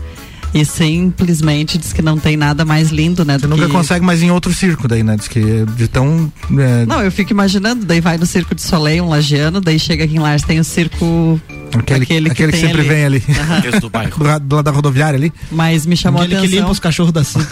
e 0.53 0.65
simplesmente 0.65 1.79
diz 1.79 1.93
que 1.93 2.03
não 2.03 2.19
tem 2.19 2.37
nada 2.37 2.65
mais 2.65 2.91
lindo, 2.91 3.25
né? 3.25 3.39
Do 3.39 3.49
Nunca 3.49 3.67
que... 3.67 3.73
consegue 3.73 4.05
mais 4.05 4.23
em 4.23 4.31
outro 4.31 4.53
circo 4.53 4.89
daí, 4.89 5.03
né? 5.03 5.17
Diz 5.17 5.29
que 5.29 5.39
é 5.39 5.65
de 5.65 5.89
tão. 5.89 6.33
é, 6.59 6.87
Não, 6.87 7.03
eu 7.03 7.13
fico 7.13 7.33
imaginando, 7.33 7.85
daí 7.85 8.01
vai 8.01 8.19
no 8.19 8.27
Circo 8.27 8.55
de 8.55 8.63
Soleil, 8.63 9.05
um 9.05 9.09
lagiano, 9.09 9.61
daí 9.61 9.79
chega 9.79 10.05
aqui 10.05 10.17
em 10.17 10.19
Lages, 10.19 10.47
tem 10.47 10.59
o 10.59 10.65
circo. 10.65 11.41
Aquele, 11.79 12.03
aquele, 12.03 12.31
que, 12.31 12.49
tem 12.49 12.61
sempre 12.61 12.83
vem 12.83 13.05
ali. 13.05 13.23
Aham. 13.29 13.61
do, 13.81 14.27
lado, 14.27 14.47
do 14.47 14.57
lado 14.57 14.65
da 14.65 14.71
rodoviária 14.71 15.17
ali. 15.17 15.33
Mas 15.51 15.87
me 15.87 15.97
chamou 15.97 16.21
Aquele 16.21 16.37
a 16.37 16.41
que 16.41 16.47
atenção. 16.47 16.61
limpa 16.61 16.73
os 16.73 16.81
cachorros 16.81 17.13
da 17.13 17.25
cidade. 17.25 17.49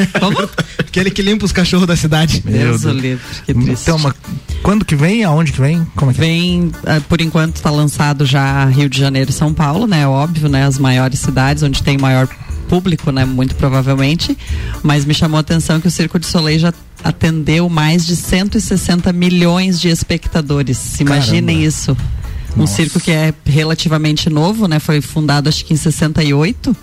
Aquele 0.78 1.10
que 1.10 1.22
limpa 1.22 1.44
os 1.44 1.52
cachorros 1.52 1.86
da 1.86 1.96
cidade. 1.96 2.42
Deus 2.44 2.84
o 2.84 2.90
livre, 2.90 3.24
que 3.46 3.54
triste. 3.54 3.82
Então, 3.82 3.98
mas 3.98 4.14
quando 4.62 4.84
que 4.84 4.96
vem? 4.96 5.24
Aonde 5.24 5.52
que 5.52 5.60
vem? 5.60 5.86
Como 5.94 6.10
é 6.10 6.14
que 6.14 6.20
é? 6.20 6.24
Vem, 6.24 6.72
ah, 6.86 7.00
por 7.08 7.20
enquanto, 7.20 7.56
está 7.56 7.70
lançado 7.70 8.26
já 8.26 8.64
Rio 8.66 8.88
de 8.88 8.98
Janeiro 8.98 9.30
e 9.30 9.32
São 9.32 9.54
Paulo, 9.54 9.86
né? 9.86 10.06
Óbvio, 10.06 10.48
né? 10.48 10.64
As 10.64 10.78
maiores 10.78 11.20
cidades 11.20 11.62
onde 11.62 11.82
tem 11.82 11.96
maior 11.96 12.28
público, 12.68 13.10
né? 13.10 13.24
Muito 13.24 13.54
provavelmente. 13.54 14.36
Mas 14.82 15.04
me 15.04 15.14
chamou 15.14 15.38
a 15.38 15.40
atenção 15.40 15.80
que 15.80 15.88
o 15.88 15.90
Circo 15.90 16.18
de 16.18 16.26
Soleil 16.26 16.58
já 16.58 16.72
atendeu 17.02 17.68
mais 17.68 18.06
de 18.06 18.14
160 18.14 19.12
milhões 19.12 19.80
de 19.80 19.88
espectadores. 19.88 21.00
Imaginem 21.00 21.56
Caramba. 21.56 21.68
isso. 21.68 21.96
Um 22.56 22.66
circo 22.66 23.00
que 23.00 23.10
é 23.10 23.32
relativamente 23.44 24.28
novo, 24.28 24.66
né? 24.66 24.78
Foi 24.78 25.00
fundado 25.00 25.48
acho 25.48 25.64
que 25.64 25.72
em 25.72 25.76
68 25.76 26.76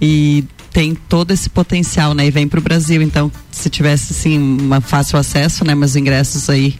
e 0.00 0.44
tem 0.72 0.94
todo 0.94 1.30
esse 1.32 1.50
potencial, 1.50 2.14
né? 2.14 2.26
E 2.26 2.30
vem 2.30 2.46
pro 2.46 2.60
Brasil, 2.60 3.02
então 3.02 3.30
se 3.50 3.68
tivesse 3.68 4.12
assim 4.12 4.38
um 4.38 4.80
fácil 4.80 5.18
acesso, 5.18 5.64
né? 5.64 5.74
Mas 5.74 5.96
ingressos 5.96 6.48
aí 6.48 6.78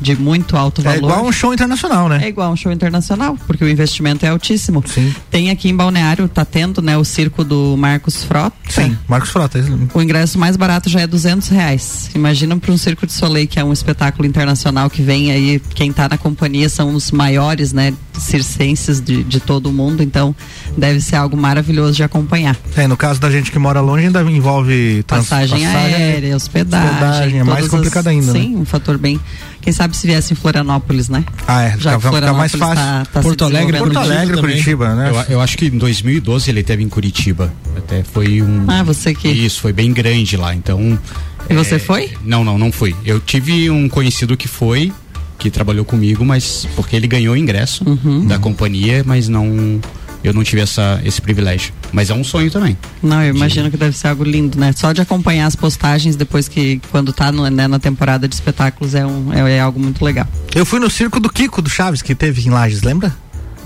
de 0.00 0.14
muito 0.16 0.56
alto 0.56 0.80
É 0.80 0.84
valor. 0.84 0.98
igual 0.98 1.26
um 1.26 1.32
show 1.32 1.52
internacional, 1.52 2.08
né? 2.08 2.20
É 2.24 2.28
igual 2.28 2.52
um 2.52 2.56
show 2.56 2.70
internacional, 2.72 3.36
porque 3.46 3.64
o 3.64 3.68
investimento 3.68 4.24
é 4.24 4.28
altíssimo. 4.28 4.82
Tem 5.30 5.50
aqui 5.50 5.68
em 5.68 5.74
Balneário, 5.76 6.28
tá 6.28 6.44
tendo, 6.44 6.80
né, 6.80 6.96
o 6.96 7.04
circo 7.04 7.42
do 7.44 7.76
Marcos 7.76 8.22
Frota. 8.24 8.56
Sim, 8.68 8.96
Marcos 9.08 9.30
Frota. 9.30 9.58
esse- 9.58 9.70
O 9.92 10.00
ingresso 10.02 10.38
mais 10.38 10.56
barato 10.56 10.88
já 10.88 11.00
é 11.00 11.06
200 11.06 11.48
reais. 11.48 12.10
Imagina 12.14 12.56
para 12.56 12.72
um 12.72 12.78
circo 12.78 13.06
de 13.06 13.12
Soleil, 13.12 13.48
que 13.48 13.58
é 13.58 13.64
um 13.64 13.72
espetáculo 13.72 14.26
internacional 14.26 14.88
que 14.88 15.02
vem 15.02 15.30
aí, 15.32 15.60
quem 15.74 15.92
tá 15.92 16.08
na 16.08 16.16
companhia 16.18 16.68
são 16.68 16.94
os 16.94 17.10
maiores, 17.10 17.72
né? 17.72 17.92
Circenses 18.18 19.00
de, 19.00 19.22
de 19.24 19.40
todo 19.40 19.68
o 19.68 19.72
mundo, 19.72 20.02
então 20.02 20.34
deve 20.76 21.00
ser 21.00 21.16
algo 21.16 21.36
maravilhoso 21.36 21.92
de 21.94 22.02
acompanhar. 22.02 22.56
É, 22.76 22.86
no 22.86 22.96
caso 22.96 23.20
da 23.20 23.30
gente 23.30 23.50
que 23.50 23.58
mora 23.58 23.80
longe, 23.80 24.06
ainda 24.06 24.22
envolve 24.22 25.02
trans- 25.06 25.28
Passagem, 25.28 25.66
aérea, 25.66 26.36
hospedagem. 26.36 26.88
hospedagem, 26.90 27.38
é 27.40 27.44
mais 27.44 27.68
complicado 27.68 28.06
as- 28.08 28.12
ainda, 28.12 28.32
né? 28.32 28.40
Sim, 28.40 28.56
um 28.56 28.64
fator 28.64 28.98
bem. 28.98 29.18
Quem 29.60 29.72
sabe 29.72 29.96
se 29.96 30.06
viesse 30.06 30.32
em 30.32 30.36
Florianópolis, 30.36 31.08
né? 31.08 31.24
Ah, 31.46 31.62
é, 31.62 31.70
Já 31.78 31.98
fica, 31.98 32.10
que 32.10 32.16
fica 32.16 32.32
mais 32.32 32.52
fácil. 32.52 32.76
tá- 32.76 33.06
tá 33.12 33.20
Porto 33.20 33.44
Alegre, 33.44 33.78
Porto. 33.78 33.98
Alegre. 33.98 34.36
Curitiba, 34.38 34.94
né? 34.94 35.10
Eu, 35.10 35.34
eu 35.34 35.40
acho 35.40 35.58
que 35.58 35.66
em 35.66 35.76
2012 35.78 36.48
ele 36.50 36.62
teve 36.62 36.82
em 36.84 36.88
Curitiba. 36.88 37.52
Até 37.76 38.04
foi 38.04 38.40
um. 38.42 38.64
Ah, 38.68 38.82
você 38.84 39.12
que. 39.12 39.26
Isso, 39.28 39.60
foi 39.60 39.72
bem 39.72 39.92
grande 39.92 40.36
lá. 40.36 40.54
Então. 40.54 40.96
E 41.50 41.54
você 41.54 41.78
foi? 41.78 42.10
Não, 42.24 42.44
não, 42.44 42.56
não 42.58 42.70
fui. 42.72 42.94
Eu 43.04 43.18
tive 43.20 43.68
um 43.70 43.88
conhecido 43.88 44.36
que 44.36 44.46
foi, 44.48 44.92
que 45.50 45.54
trabalhou 45.54 45.84
comigo, 45.84 46.24
mas 46.24 46.66
porque 46.76 46.94
ele 46.96 47.06
ganhou 47.06 47.34
o 47.34 47.36
ingresso 47.36 47.82
Uhum. 47.88 48.26
da 48.26 48.38
companhia, 48.38 49.02
mas 49.06 49.28
não. 49.28 49.80
Eu 50.24 50.32
não 50.32 50.42
tive 50.42 50.60
essa, 50.60 51.00
esse 51.04 51.20
privilégio. 51.22 51.72
Mas 51.92 52.10
é 52.10 52.14
um 52.14 52.24
sonho 52.24 52.50
também. 52.50 52.76
Não, 53.00 53.22
eu 53.22 53.32
imagino 53.32 53.70
que 53.70 53.76
deve 53.76 53.96
ser 53.96 54.08
algo 54.08 54.24
lindo, 54.24 54.58
né? 54.58 54.72
Só 54.72 54.92
de 54.92 55.00
acompanhar 55.00 55.46
as 55.46 55.54
postagens 55.54 56.16
depois 56.16 56.48
que, 56.48 56.80
quando 56.90 57.12
tá 57.12 57.30
no- 57.30 57.48
né, 57.48 57.68
na 57.68 57.78
temporada 57.78 58.26
de 58.26 58.34
espetáculos, 58.34 58.94
é, 58.96 59.06
um, 59.06 59.32
é, 59.32 59.52
é 59.52 59.60
algo 59.60 59.78
muito 59.78 60.04
legal. 60.04 60.26
Eu 60.52 60.66
fui 60.66 60.80
no 60.80 60.90
circo 60.90 61.20
do 61.20 61.28
Kiko 61.30 61.62
do 61.62 61.70
Chaves, 61.70 62.02
que 62.02 62.12
teve 62.12 62.44
em 62.44 62.50
Lages, 62.50 62.82
lembra? 62.82 63.14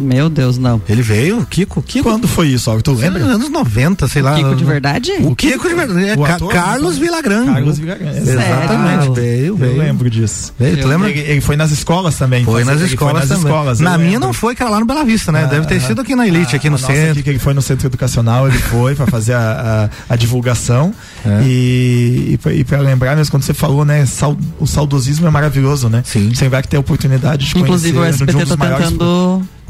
Meu 0.00 0.28
Deus, 0.28 0.58
não. 0.58 0.80
Ele 0.88 1.02
veio, 1.02 1.44
Kiko, 1.46 1.82
Kiko. 1.82 2.08
Quando 2.08 2.26
foi 2.26 2.48
isso, 2.48 2.70
ó? 2.70 2.80
Tu 2.80 2.92
lembra? 2.92 3.20
Nos 3.20 3.34
anos 3.34 3.50
90, 3.50 4.08
sei 4.08 4.22
lá. 4.22 4.34
Kiko 4.34 4.54
de 4.56 4.64
verdade? 4.64 5.12
O 5.20 5.36
Kiko 5.36 5.68
de 5.68 5.74
verdade. 5.74 6.08
É 6.08 6.16
O 6.16 6.24
ator? 6.24 6.52
Carlos 6.52 6.98
Villagrán. 6.98 7.46
Carlos 7.46 7.78
Villagrán, 7.78 8.10
Exatamente. 8.10 8.98
Sério? 9.00 9.14
Veio, 9.14 9.46
Eu 9.46 9.56
veio. 9.56 9.76
lembro 9.78 10.10
disso. 10.10 10.52
Veio, 10.58 10.78
tu 10.78 10.88
lembra? 10.88 11.10
Ele, 11.10 11.20
ele 11.20 11.40
foi 11.40 11.56
nas 11.56 11.70
escolas 11.70 12.16
também. 12.16 12.44
Foi 12.44 12.64
nas 12.64 12.76
Ele 12.80 12.86
foi 12.86 12.94
escolas 12.94 13.14
nas 13.14 13.28
também. 13.28 13.44
escolas, 13.52 13.80
Na 13.80 13.98
minha 13.98 14.10
lembro. 14.12 14.26
não 14.26 14.32
foi, 14.32 14.54
que 14.54 14.62
era 14.62 14.70
lá 14.70 14.80
no 14.80 14.86
Bela 14.86 15.04
Vista, 15.04 15.30
né? 15.30 15.44
Ah, 15.44 15.46
Deve 15.46 15.66
ter 15.66 15.76
ah, 15.76 15.80
sido 15.80 16.00
aqui 16.00 16.14
na 16.16 16.26
Elite, 16.26 16.56
aqui 16.56 16.68
no 16.70 16.76
a 16.76 16.80
nossa 16.80 16.92
centro. 16.92 17.10
aqui, 17.12 17.22
que 17.22 17.30
ele 17.30 17.38
foi 17.38 17.52
no 17.54 17.62
centro 17.62 17.86
educacional, 17.86 18.48
ele 18.48 18.58
foi 18.58 18.94
para 18.94 19.06
fazer 19.06 19.34
a, 19.34 19.88
a, 20.08 20.14
a 20.14 20.16
divulgação. 20.16 20.94
É. 21.24 21.42
E, 21.44 22.30
e, 22.32 22.38
pra- 22.38 22.52
e 22.54 22.64
para 22.64 22.78
lembrar 22.80 23.16
mesmo, 23.16 23.30
quando 23.30 23.42
você 23.42 23.52
falou, 23.54 23.84
né, 23.84 24.06
sal- 24.06 24.36
o 24.58 24.66
saudosismo 24.66 25.26
é 25.26 25.30
maravilhoso, 25.30 25.88
né? 25.88 26.02
Sim. 26.06 26.32
Você 26.34 26.48
vai 26.48 26.62
ter 26.62 26.76
a 26.76 26.80
oportunidade 26.80 27.46
de 27.46 27.58
Inclusive 27.58 27.96
o 27.96 28.00
conhecer 28.00 28.26
de 28.26 28.36
um 28.36 28.40
SBT 28.40 28.44
dos 28.44 28.48
tá 28.48 28.56
maiores- 28.56 28.88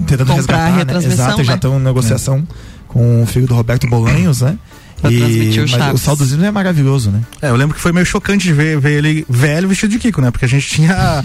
tentando, 0.06 0.26
comprar 0.26 0.36
resgatar, 0.36 0.66
a 0.66 0.70
né? 0.70 0.76
retransmissão, 0.78 1.26
Exato, 1.26 1.44
já 1.44 1.52
né? 1.52 1.56
estão 1.56 1.78
em 1.78 1.82
negociação 1.82 2.46
com 2.88 3.22
o 3.22 3.26
filho 3.26 3.46
do 3.46 3.54
Roberto 3.54 3.86
Bolanhos, 3.86 4.40
né? 4.40 4.58
Pra 5.00 5.10
transmitir 5.10 5.64
o 5.64 5.70
mas 5.70 5.94
o 5.94 5.98
saudosismo 5.98 6.44
é 6.44 6.50
maravilhoso, 6.50 7.10
né? 7.10 7.22
É, 7.40 7.48
eu 7.48 7.56
lembro 7.56 7.74
que 7.74 7.80
foi 7.80 7.90
meio 7.90 8.04
chocante 8.04 8.44
de 8.44 8.52
ver, 8.52 8.78
ver 8.78 8.98
ele 8.98 9.24
velho 9.28 9.66
vestido 9.66 9.90
de 9.92 9.98
Kiko, 9.98 10.20
né? 10.20 10.30
Porque 10.30 10.44
a 10.44 10.48
gente 10.48 10.68
tinha. 10.68 11.24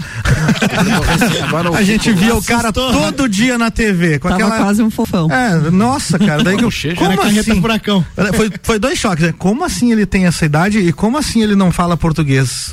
A 1.76 1.82
gente 1.82 2.12
via 2.12 2.34
o 2.34 2.42
cara 2.42 2.72
todo 2.72 3.28
dia 3.28 3.58
na 3.58 3.70
TV. 3.70 4.18
Com 4.18 4.28
Tava 4.28 4.42
aquela... 4.42 4.64
quase 4.64 4.82
um 4.82 4.90
fofão. 4.90 5.30
É, 5.30 5.70
nossa, 5.70 6.18
cara. 6.18 6.42
Daí 6.42 6.56
que 6.56 6.64
eu, 6.64 6.70
como 6.96 7.20
assim? 7.20 7.60
furacão. 7.60 8.04
Foi, 8.34 8.50
foi 8.62 8.78
dois 8.78 8.98
choques. 8.98 9.26
né? 9.26 9.34
Como 9.36 9.64
assim 9.64 9.92
ele 9.92 10.06
tem 10.06 10.26
essa 10.26 10.44
idade 10.44 10.78
e 10.78 10.92
como 10.92 11.18
assim 11.18 11.42
ele 11.42 11.54
não 11.54 11.70
fala 11.70 11.96
português? 11.96 12.72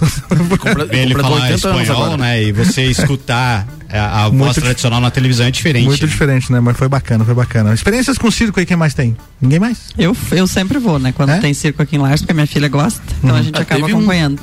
Ele 0.91 1.13
80 1.15 1.67
anos 1.67 1.81
espanhol, 1.81 2.03
agora. 2.03 2.17
né? 2.17 2.43
E 2.43 2.51
você 2.51 2.85
escutar 2.85 3.67
a, 3.99 4.23
a 4.25 4.29
voz 4.29 4.33
Muito 4.35 4.61
tradicional 4.61 4.99
na 4.99 5.11
televisão 5.11 5.45
é 5.45 5.51
diferente. 5.51 5.85
Muito 5.85 6.07
diferente, 6.07 6.51
né? 6.51 6.59
Mas 6.59 6.75
foi 6.77 6.87
bacana, 6.87 7.23
foi 7.23 7.33
bacana. 7.33 7.73
Experiências 7.73 8.17
com 8.17 8.29
circo 8.31 8.59
aí, 8.59 8.65
quem 8.65 8.75
mais 8.77 8.93
tem? 8.93 9.15
Ninguém 9.41 9.59
mais? 9.59 9.89
Eu, 9.97 10.15
eu 10.31 10.47
sempre 10.47 10.79
vou, 10.79 10.97
né? 10.99 11.11
Quando 11.11 11.31
É? 11.31 11.39
tem 11.39 11.53
circo 11.53 11.81
aqui 11.81 11.95
em 11.95 11.99
Lages, 11.99 12.21
porque 12.21 12.31
a 12.31 12.35
minha 12.35 12.47
filha 12.47 12.67
gosta. 12.67 13.01
Então 13.23 13.35
a 13.35 13.41
gente 13.41 13.57
Ah, 13.57 13.61
acaba 13.61 13.81
teve 13.81 13.93
um- 13.93 13.97
acompanhando. 13.97 14.39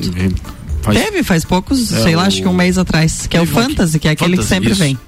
Faz- 0.83 0.99
Teve, 0.99 1.23
faz 1.23 1.45
poucos, 1.45 1.93
É, 1.93 2.03
sei 2.03 2.17
lá, 2.17 2.23
o- 2.23 2.27
acho 2.27 2.41
que 2.43 2.49
um 2.49 2.55
mês 2.55 2.79
atrás. 2.79 3.27
Que 3.27 3.37
é 3.37 3.41
o. 3.43 3.47
Fantasy, 3.47 3.99
que 3.99 4.09
é 4.09 4.13
aquele 4.13 4.37
Fantasy, 4.37 4.49
que 4.49 4.55
sempre 4.55 4.71
isso. 4.73 4.81
vem. 4.81 4.99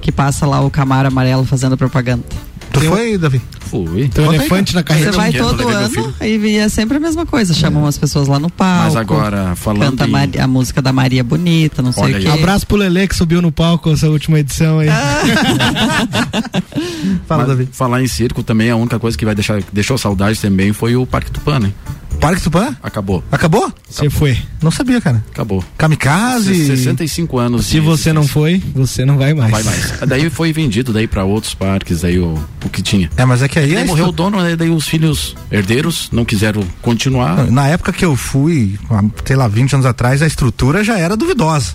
Que 0.00 0.10
passa 0.10 0.46
lá 0.46 0.60
o 0.60 0.70
Camaro 0.70 1.06
amarelo 1.08 1.44
fazendo 1.44 1.76
propaganda. 1.76 2.24
Tu 2.72 2.80
foi, 2.80 3.18
Davi? 3.18 3.40
Fui. 3.60 4.08
Tem 4.08 4.24
um 4.26 4.32
elefante 4.32 4.74
na 4.74 4.80
Você 4.80 4.84
carreta. 4.84 5.12
vai 5.12 5.32
todo 5.32 5.68
ano 5.68 6.14
e 6.22 6.56
é 6.56 6.68
sempre 6.68 6.96
a 6.96 7.00
mesma 7.00 7.24
coisa. 7.24 7.54
Chamam 7.54 7.86
as 7.86 7.96
pessoas 7.96 8.28
lá 8.28 8.38
no 8.38 8.50
palco. 8.50 8.84
Mas 8.84 8.96
agora, 8.96 9.54
falando 9.56 9.90
Canta 9.90 10.04
a, 10.04 10.06
em- 10.06 10.10
Mari- 10.10 10.40
a 10.40 10.46
música 10.46 10.82
da 10.82 10.92
Maria 10.92 11.22
Bonita, 11.24 11.80
não 11.82 11.92
sei 11.92 12.02
Olha 12.04 12.14
o 12.14 12.16
aí. 12.18 12.22
quê. 12.24 12.28
Abraço 12.30 12.66
pro 12.66 12.76
Lele 12.76 13.06
que 13.08 13.14
subiu 13.16 13.40
no 13.42 13.50
palco 13.52 13.90
essa 13.92 14.08
última 14.08 14.38
edição 14.40 14.78
aí. 14.80 14.88
Fala, 17.26 17.42
Mas 17.42 17.48
Davi. 17.48 17.68
Falar 17.72 18.02
em 18.02 18.06
circo 18.06 18.42
também, 18.42 18.70
a 18.70 18.76
única 18.76 18.98
coisa 18.98 19.16
que 19.16 19.24
vai 19.24 19.34
deixar, 19.34 19.62
deixou 19.72 19.96
saudade 19.98 20.38
também 20.40 20.72
foi 20.72 20.96
o 20.96 21.06
Parque 21.06 21.30
Tupã, 21.30 21.58
né? 21.58 21.72
Parque 22.22 22.40
Tupã? 22.40 22.76
Acabou. 22.80 23.22
Acabou? 23.32 23.72
Você 23.90 24.08
foi. 24.08 24.38
Não 24.62 24.70
sabia, 24.70 25.00
cara. 25.00 25.24
Acabou. 25.32 25.62
Kamikaze. 25.76 26.66
65 26.68 27.36
anos. 27.36 27.66
Se 27.66 27.80
você 27.80 28.12
não 28.12 28.26
foi, 28.26 28.62
você 28.72 29.04
não 29.04 29.18
vai 29.18 29.34
mais. 29.34 29.50
Vai 29.50 29.62
mais. 29.64 29.92
Daí 30.06 30.30
foi 30.30 30.52
vendido 30.52 30.92
daí 30.92 31.08
para 31.08 31.24
outros 31.24 31.52
parques, 31.52 32.04
aí 32.04 32.20
o, 32.20 32.38
o 32.64 32.68
que 32.68 32.80
tinha. 32.80 33.10
É, 33.16 33.24
mas 33.24 33.42
é 33.42 33.48
que 33.48 33.58
aí. 33.58 33.74
Daí 33.74 33.82
é 33.82 33.84
morreu 33.84 34.06
o 34.06 34.12
dono, 34.12 34.40
né? 34.40 34.54
daí 34.54 34.70
os 34.70 34.86
filhos 34.86 35.34
herdeiros 35.50 36.08
não 36.12 36.24
quiseram 36.24 36.62
continuar. 36.80 37.50
Na 37.50 37.66
época 37.66 37.92
que 37.92 38.04
eu 38.04 38.14
fui, 38.14 38.78
sei 39.24 39.34
lá, 39.34 39.48
20 39.48 39.74
anos 39.74 39.86
atrás, 39.86 40.22
a 40.22 40.26
estrutura 40.26 40.84
já 40.84 40.96
era 40.96 41.16
duvidosa. 41.16 41.74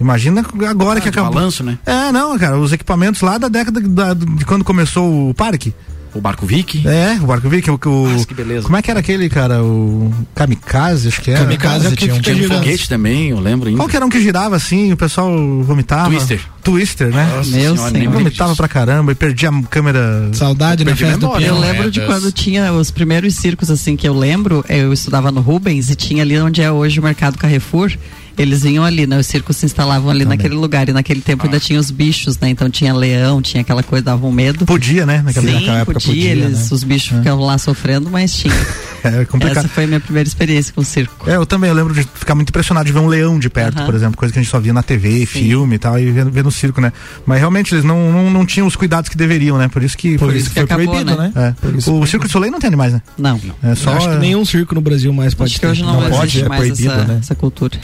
Imagina 0.00 0.44
agora 0.68 1.00
Ah, 1.00 1.02
que 1.02 1.08
acabou. 1.08 1.32
balanço, 1.34 1.64
né? 1.64 1.76
É, 1.84 2.12
não, 2.12 2.38
cara, 2.38 2.56
os 2.56 2.72
equipamentos 2.72 3.20
lá 3.20 3.36
da 3.36 3.48
década 3.48 3.80
da- 3.80 4.14
de 4.14 4.44
quando 4.44 4.62
começou 4.62 5.30
o 5.30 5.34
parque. 5.34 5.74
O 6.14 6.20
Barco 6.20 6.46
Vic. 6.46 6.86
É, 6.86 7.18
o 7.20 7.26
Barco 7.26 7.48
Vic, 7.48 7.70
o, 7.70 7.78
o 7.84 8.08
Nossa, 8.08 8.26
que 8.26 8.34
beleza. 8.34 8.62
Como 8.62 8.76
é 8.76 8.82
que 8.82 8.90
era 8.90 9.00
aquele, 9.00 9.28
cara? 9.28 9.62
O 9.62 10.12
Kamikaze, 10.34 11.08
acho 11.08 11.20
que 11.20 11.30
era. 11.30 11.40
Kamikaze 11.40 11.86
é 11.86 11.88
o 11.88 11.92
que 11.92 11.96
tinha 11.96 12.14
um 12.14 12.20
tinha 12.20 12.46
um. 12.46 12.48
Foguete 12.48 12.88
também, 12.88 13.30
eu 13.30 13.40
lembro 13.40 13.68
ainda. 13.68 13.78
Qual 13.78 13.88
que 13.88 13.96
era 13.96 14.04
um 14.04 14.08
que 14.08 14.20
girava 14.20 14.56
assim, 14.56 14.92
o 14.92 14.96
pessoal 14.96 15.30
vomitava? 15.62 16.10
Twister. 16.10 16.40
Twister, 16.62 17.08
né? 17.14 17.24
Nossa 17.36 17.50
Meu 17.50 17.76
senhora, 17.76 17.92
lembro 17.92 18.18
vomitava 18.18 18.56
pra 18.56 18.68
caramba 18.68 19.12
e 19.12 19.14
perdia 19.14 19.50
a 19.50 19.62
câmera. 19.64 20.30
Saudade 20.32 20.84
na 20.84 20.94
festa 20.94 21.16
do 21.18 21.26
memória. 21.26 21.46
Eu 21.46 21.54
peão. 21.54 21.60
lembro 21.60 21.90
de 21.90 22.00
quando 22.02 22.30
tinha 22.32 22.72
os 22.72 22.90
primeiros 22.90 23.34
circos 23.34 23.70
assim 23.70 23.96
que 23.96 24.08
eu 24.08 24.14
lembro, 24.14 24.64
eu 24.68 24.92
estudava 24.92 25.30
no 25.30 25.40
Rubens 25.40 25.90
e 25.90 25.94
tinha 25.94 26.22
ali 26.22 26.38
onde 26.38 26.62
é 26.62 26.70
hoje 26.70 27.00
o 27.00 27.02
Mercado 27.02 27.38
Carrefour. 27.38 27.92
Eles 28.38 28.62
vinham 28.62 28.84
ali, 28.84 29.06
né? 29.06 29.18
Os 29.18 29.26
circos 29.26 29.56
se 29.56 29.66
instalavam 29.66 30.10
ali 30.10 30.24
naquele 30.24 30.54
lugar 30.54 30.88
e 30.88 30.92
naquele 30.92 31.20
tempo 31.20 31.44
ainda 31.44 31.58
tinha 31.58 31.78
os 31.78 31.90
bichos, 31.90 32.38
né? 32.38 32.48
Então 32.48 32.70
tinha 32.70 32.94
leão, 32.94 33.42
tinha 33.42 33.60
aquela 33.62 33.82
coisa, 33.82 34.04
davam 34.04 34.30
medo. 34.30 34.64
Podia, 34.64 35.04
né? 35.04 35.22
Naquela, 35.22 35.46
Sim, 35.46 35.54
naquela 35.54 35.78
época 35.78 36.00
podia, 36.00 36.10
podia. 36.14 36.30
eles, 36.30 36.58
né? 36.58 36.68
os 36.70 36.84
bichos 36.84 37.18
ficavam 37.18 37.44
lá 37.44 37.58
sofrendo, 37.58 38.08
mas 38.10 38.32
tinha. 38.34 38.54
É 39.04 39.24
complicado. 39.24 39.58
Essa 39.58 39.68
foi 39.68 39.84
a 39.84 39.86
minha 39.86 40.00
primeira 40.00 40.28
experiência 40.28 40.74
com 40.74 40.80
o 40.80 40.84
circo. 40.84 41.30
É, 41.30 41.36
eu 41.36 41.46
também, 41.46 41.70
eu 41.70 41.74
lembro 41.76 41.94
de 41.94 42.02
ficar 42.02 42.34
muito 42.34 42.48
impressionado 42.48 42.84
de 42.84 42.92
ver 42.92 42.98
um 42.98 43.06
leão 43.06 43.38
de 43.38 43.48
perto, 43.48 43.84
por 43.84 43.94
exemplo, 43.94 44.16
coisa 44.16 44.32
que 44.32 44.40
a 44.40 44.42
gente 44.42 44.50
só 44.50 44.58
via 44.58 44.72
na 44.72 44.82
TV, 44.82 45.24
filme 45.24 45.76
e 45.76 45.78
tal, 45.78 45.96
e 46.00 46.10
ver, 46.10 46.28
ver 46.28 46.42
no 46.42 46.50
circo, 46.50 46.80
né? 46.80 46.92
Mas 47.24 47.38
realmente 47.38 47.72
eles 47.72 47.84
não, 47.84 48.10
não, 48.10 48.28
não 48.28 48.44
tinham 48.44 48.66
os 48.66 48.74
cuidados 48.74 49.08
que 49.08 49.16
deveriam, 49.16 49.56
né? 49.56 49.68
Por 49.68 49.84
isso 49.84 49.96
que 49.96 50.18
Por 50.18 50.30
foi, 50.30 50.38
isso 50.38 50.48
que 50.48 50.54
foi 50.54 50.62
acabou, 50.64 50.88
proibido, 50.88 51.16
né? 51.16 51.32
né? 51.32 51.54
É. 51.86 51.90
O 51.90 52.04
Circo 52.06 52.26
de 52.26 52.32
Soleil 52.32 52.50
não 52.50 52.58
tem 52.58 52.66
animais, 52.66 52.92
né? 52.92 53.00
Não. 53.16 53.40
É 53.62 53.74
só. 53.76 53.92
Acho 53.92 54.10
que 54.10 54.16
nenhum 54.16 54.44
circo 54.44 54.74
no 54.74 54.80
Brasil 54.80 55.12
mais 55.12 55.32
pode 55.32 55.52
Acho 55.52 55.54
que 55.54 55.60
ter. 55.60 55.68
hoje 55.68 55.82
não, 55.82 55.92
Não 55.92 56.00
existe 56.00 56.18
pode, 56.18 56.42
é 56.42 56.48
mais 56.48 56.60
proibido, 56.60 56.92
essa, 56.92 57.04
né? 57.04 57.18
essa 57.20 57.34
cultura. 57.36 57.78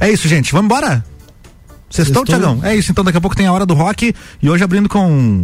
É 0.00 0.10
isso, 0.10 0.26
gente. 0.26 0.50
Vamos 0.52 0.64
embora? 0.64 1.04
Sextou, 1.90 2.24
Sextou. 2.24 2.24
Tiagão? 2.24 2.60
É 2.62 2.74
isso, 2.74 2.90
então 2.90 3.04
daqui 3.04 3.18
a 3.18 3.20
pouco 3.20 3.36
tem 3.36 3.46
a 3.46 3.52
hora 3.52 3.66
do 3.66 3.74
rock 3.74 4.14
e 4.42 4.50
hoje 4.50 4.64
abrindo 4.64 4.88
com. 4.88 5.42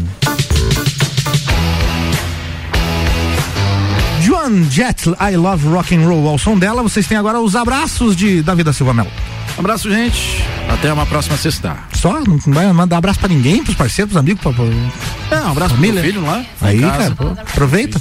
Joan 4.22 4.64
Jett, 4.70 5.08
I 5.20 5.36
Love 5.36 5.68
Rock 5.68 5.94
and 5.94 6.06
Roll. 6.06 6.28
Ao 6.28 6.38
som 6.38 6.58
dela, 6.58 6.82
vocês 6.82 7.06
têm 7.06 7.16
agora 7.16 7.40
os 7.40 7.54
abraços 7.54 8.16
de 8.16 8.42
Davi 8.42 8.64
da 8.64 8.72
Silva 8.72 8.94
Melo. 8.94 9.10
Um 9.56 9.60
abraço, 9.60 9.90
gente. 9.90 10.44
Até 10.68 10.92
uma 10.92 11.06
próxima 11.06 11.36
sexta. 11.36 11.76
Só? 11.94 12.20
Não 12.20 12.38
vai 12.46 12.70
mandar 12.72 12.98
abraço 12.98 13.18
pra 13.18 13.28
ninguém, 13.28 13.62
pros 13.62 13.76
parceiros, 13.76 14.12
pros 14.12 14.20
amigos? 14.20 14.42
Pra, 14.42 14.52
pra... 14.52 14.64
É, 15.36 15.42
um 15.42 15.50
abraço 15.50 15.74
pro 15.74 15.76
Família? 15.76 16.02
meu 16.02 16.12
filho 16.12 16.22
lá. 16.24 16.44
Aí, 16.60 16.80
casa. 16.80 16.98
cara, 16.98 17.14
pô, 17.14 17.40
aproveita. 17.40 18.00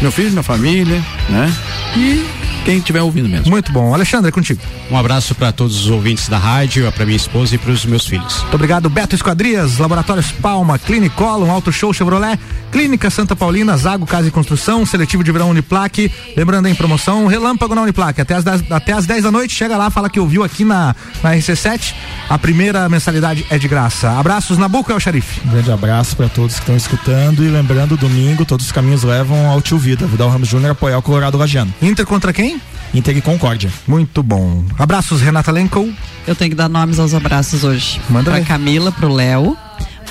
Meu 0.00 0.12
filho, 0.12 0.30
minha 0.30 0.42
família, 0.42 1.04
né? 1.28 1.52
E 1.96 2.24
quem 2.64 2.78
estiver 2.78 3.02
ouvindo 3.02 3.28
mesmo. 3.28 3.50
Muito 3.50 3.72
bom. 3.72 3.94
Alexandre, 3.94 4.28
é 4.28 4.32
contigo. 4.32 4.60
Um 4.90 4.96
abraço 4.96 5.34
para 5.34 5.52
todos 5.52 5.84
os 5.84 5.90
ouvintes 5.90 6.28
da 6.28 6.38
rádio, 6.38 6.90
para 6.92 7.04
minha 7.04 7.16
esposa 7.16 7.54
e 7.54 7.58
para 7.58 7.70
os 7.70 7.84
meus 7.84 8.06
filhos. 8.06 8.40
Muito 8.42 8.54
obrigado, 8.54 8.88
Beto 8.88 9.14
Esquadrias, 9.14 9.78
Laboratórios 9.78 10.30
Palma, 10.32 10.78
Clinicolum, 10.78 11.50
Auto 11.50 11.72
Show 11.72 11.92
Chevrolet, 11.92 12.38
Clínica 12.70 13.10
Santa 13.10 13.36
Paulina, 13.36 13.76
Zago 13.76 14.06
Casa 14.06 14.28
e 14.28 14.30
Construção, 14.30 14.86
Seletivo 14.86 15.22
de 15.22 15.32
Verão 15.32 15.50
Uniplaque. 15.50 16.10
Lembrando 16.36 16.68
em 16.68 16.74
promoção, 16.74 17.26
Relâmpago 17.26 17.74
na 17.74 17.82
Uniplaque. 17.82 18.20
Até 18.20 18.34
as, 18.34 18.44
10, 18.44 18.70
até 18.70 18.92
as 18.92 19.06
10 19.06 19.24
da 19.24 19.30
noite, 19.30 19.54
chega 19.54 19.76
lá, 19.76 19.90
fala 19.90 20.08
que 20.08 20.20
ouviu 20.20 20.42
aqui 20.42 20.64
na, 20.64 20.94
na 21.22 21.34
RC7. 21.34 21.94
A 22.28 22.38
primeira 22.38 22.88
mensalidade 22.88 23.44
é 23.50 23.58
de 23.58 23.68
graça. 23.68 24.10
Abraços 24.18 24.56
na 24.56 24.68
boca, 24.68 24.92
é 24.92 24.96
o 24.96 25.00
xerife. 25.00 25.40
Um 25.46 25.50
grande 25.50 25.70
abraço 25.70 26.16
para 26.16 26.28
todos 26.28 26.54
que 26.54 26.60
estão 26.60 26.76
escutando 26.76 27.44
e 27.44 27.48
lembrando, 27.48 27.96
domingo 27.96 28.44
todos 28.44 28.66
os 28.66 28.72
caminhos 28.72 29.02
levam 29.02 29.48
ao 29.48 29.60
Tio 29.60 29.78
Vida. 29.78 30.06
Vidal 30.06 30.30
Ramos 30.30 30.48
Júnior 30.48 30.72
apoiar 30.72 30.98
o 30.98 31.02
Colorado 31.02 31.36
Lagiano. 31.38 31.72
Inter 31.82 32.06
contra 32.06 32.32
quem? 32.32 32.51
Inter 32.94 33.16
e 33.16 33.22
Concórdia. 33.22 33.70
Muito 33.86 34.22
bom. 34.22 34.64
Abraços, 34.78 35.20
Renata 35.20 35.50
Lenko. 35.50 35.92
Eu 36.26 36.34
tenho 36.34 36.50
que 36.50 36.56
dar 36.56 36.68
nomes 36.68 36.98
aos 36.98 37.14
abraços 37.14 37.64
hoje. 37.64 38.00
Manda 38.08 38.30
pra 38.30 38.40
ver. 38.40 38.46
Camila, 38.46 38.92
pro 38.92 39.12
Léo, 39.12 39.56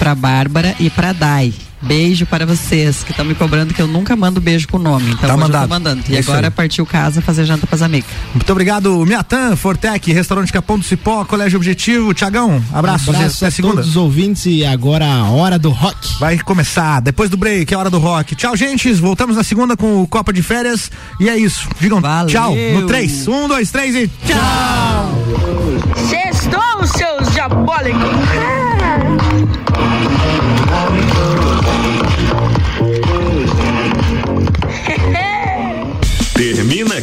pra 0.01 0.15
Bárbara 0.15 0.75
e 0.79 0.89
pra 0.89 1.13
Dai. 1.13 1.53
Beijo 1.79 2.25
para 2.25 2.43
vocês 2.43 3.03
que 3.03 3.11
estão 3.11 3.23
me 3.23 3.35
cobrando 3.35 3.71
que 3.71 3.79
eu 3.81 3.87
nunca 3.87 4.15
mando 4.15 4.41
beijo 4.41 4.67
com 4.67 4.79
nome. 4.79 5.11
Então 5.11 5.29
Tá 5.29 5.37
mandado. 5.37 5.63
eu 5.65 5.67
tô 5.67 5.73
mandando. 5.75 6.03
E 6.09 6.15
É 6.15 6.19
isso 6.19 6.31
agora 6.31 6.47
aí. 6.47 6.51
partiu 6.51 6.85
casa 6.87 7.21
fazer 7.21 7.45
janta 7.45 7.67
pras 7.67 7.83
amigas. 7.83 8.09
Muito 8.33 8.51
obrigado, 8.51 9.05
Miatan, 9.05 9.55
Fortec, 9.55 10.11
Restaurante 10.11 10.51
Capão 10.51 10.79
do 10.79 10.83
Cipó, 10.85 11.23
Colégio 11.23 11.57
Objetivo. 11.57 12.13
Tiagão, 12.15 12.63
abraço, 12.73 13.11
Abraço 13.11 13.37
até 13.37 13.45
a 13.47 13.51
segunda. 13.51 13.75
todos 13.75 13.89
os 13.91 13.95
ouvintes 13.95 14.45
e 14.47 14.65
agora 14.65 15.05
a 15.05 15.25
hora 15.29 15.59
do 15.59 15.69
rock. 15.69 16.19
Vai 16.19 16.39
começar 16.39 16.99
depois 16.99 17.29
do 17.29 17.37
break, 17.37 17.71
é 17.71 17.77
hora 17.77 17.89
do 17.91 17.99
rock. 17.99 18.35
Tchau, 18.35 18.55
gente. 18.57 18.91
Voltamos 18.93 19.35
na 19.35 19.43
segunda 19.43 19.77
com 19.77 20.01
o 20.01 20.07
Copa 20.07 20.33
de 20.33 20.41
Férias. 20.41 20.89
E 21.19 21.29
é 21.29 21.37
isso. 21.37 21.67
Digam 21.79 22.01
tchau 22.27 22.55
no 22.73 22.87
3. 22.87 23.27
Um, 23.27 23.47
dois, 23.47 23.69
três 23.71 23.95
e 23.95 24.07
tchau! 24.25 25.15
Sextou, 26.09 26.87
seus 26.87 27.31
diabólicos! 27.33 28.60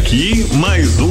aqui 0.09 0.47
mais 0.57 0.99
um 1.01 1.08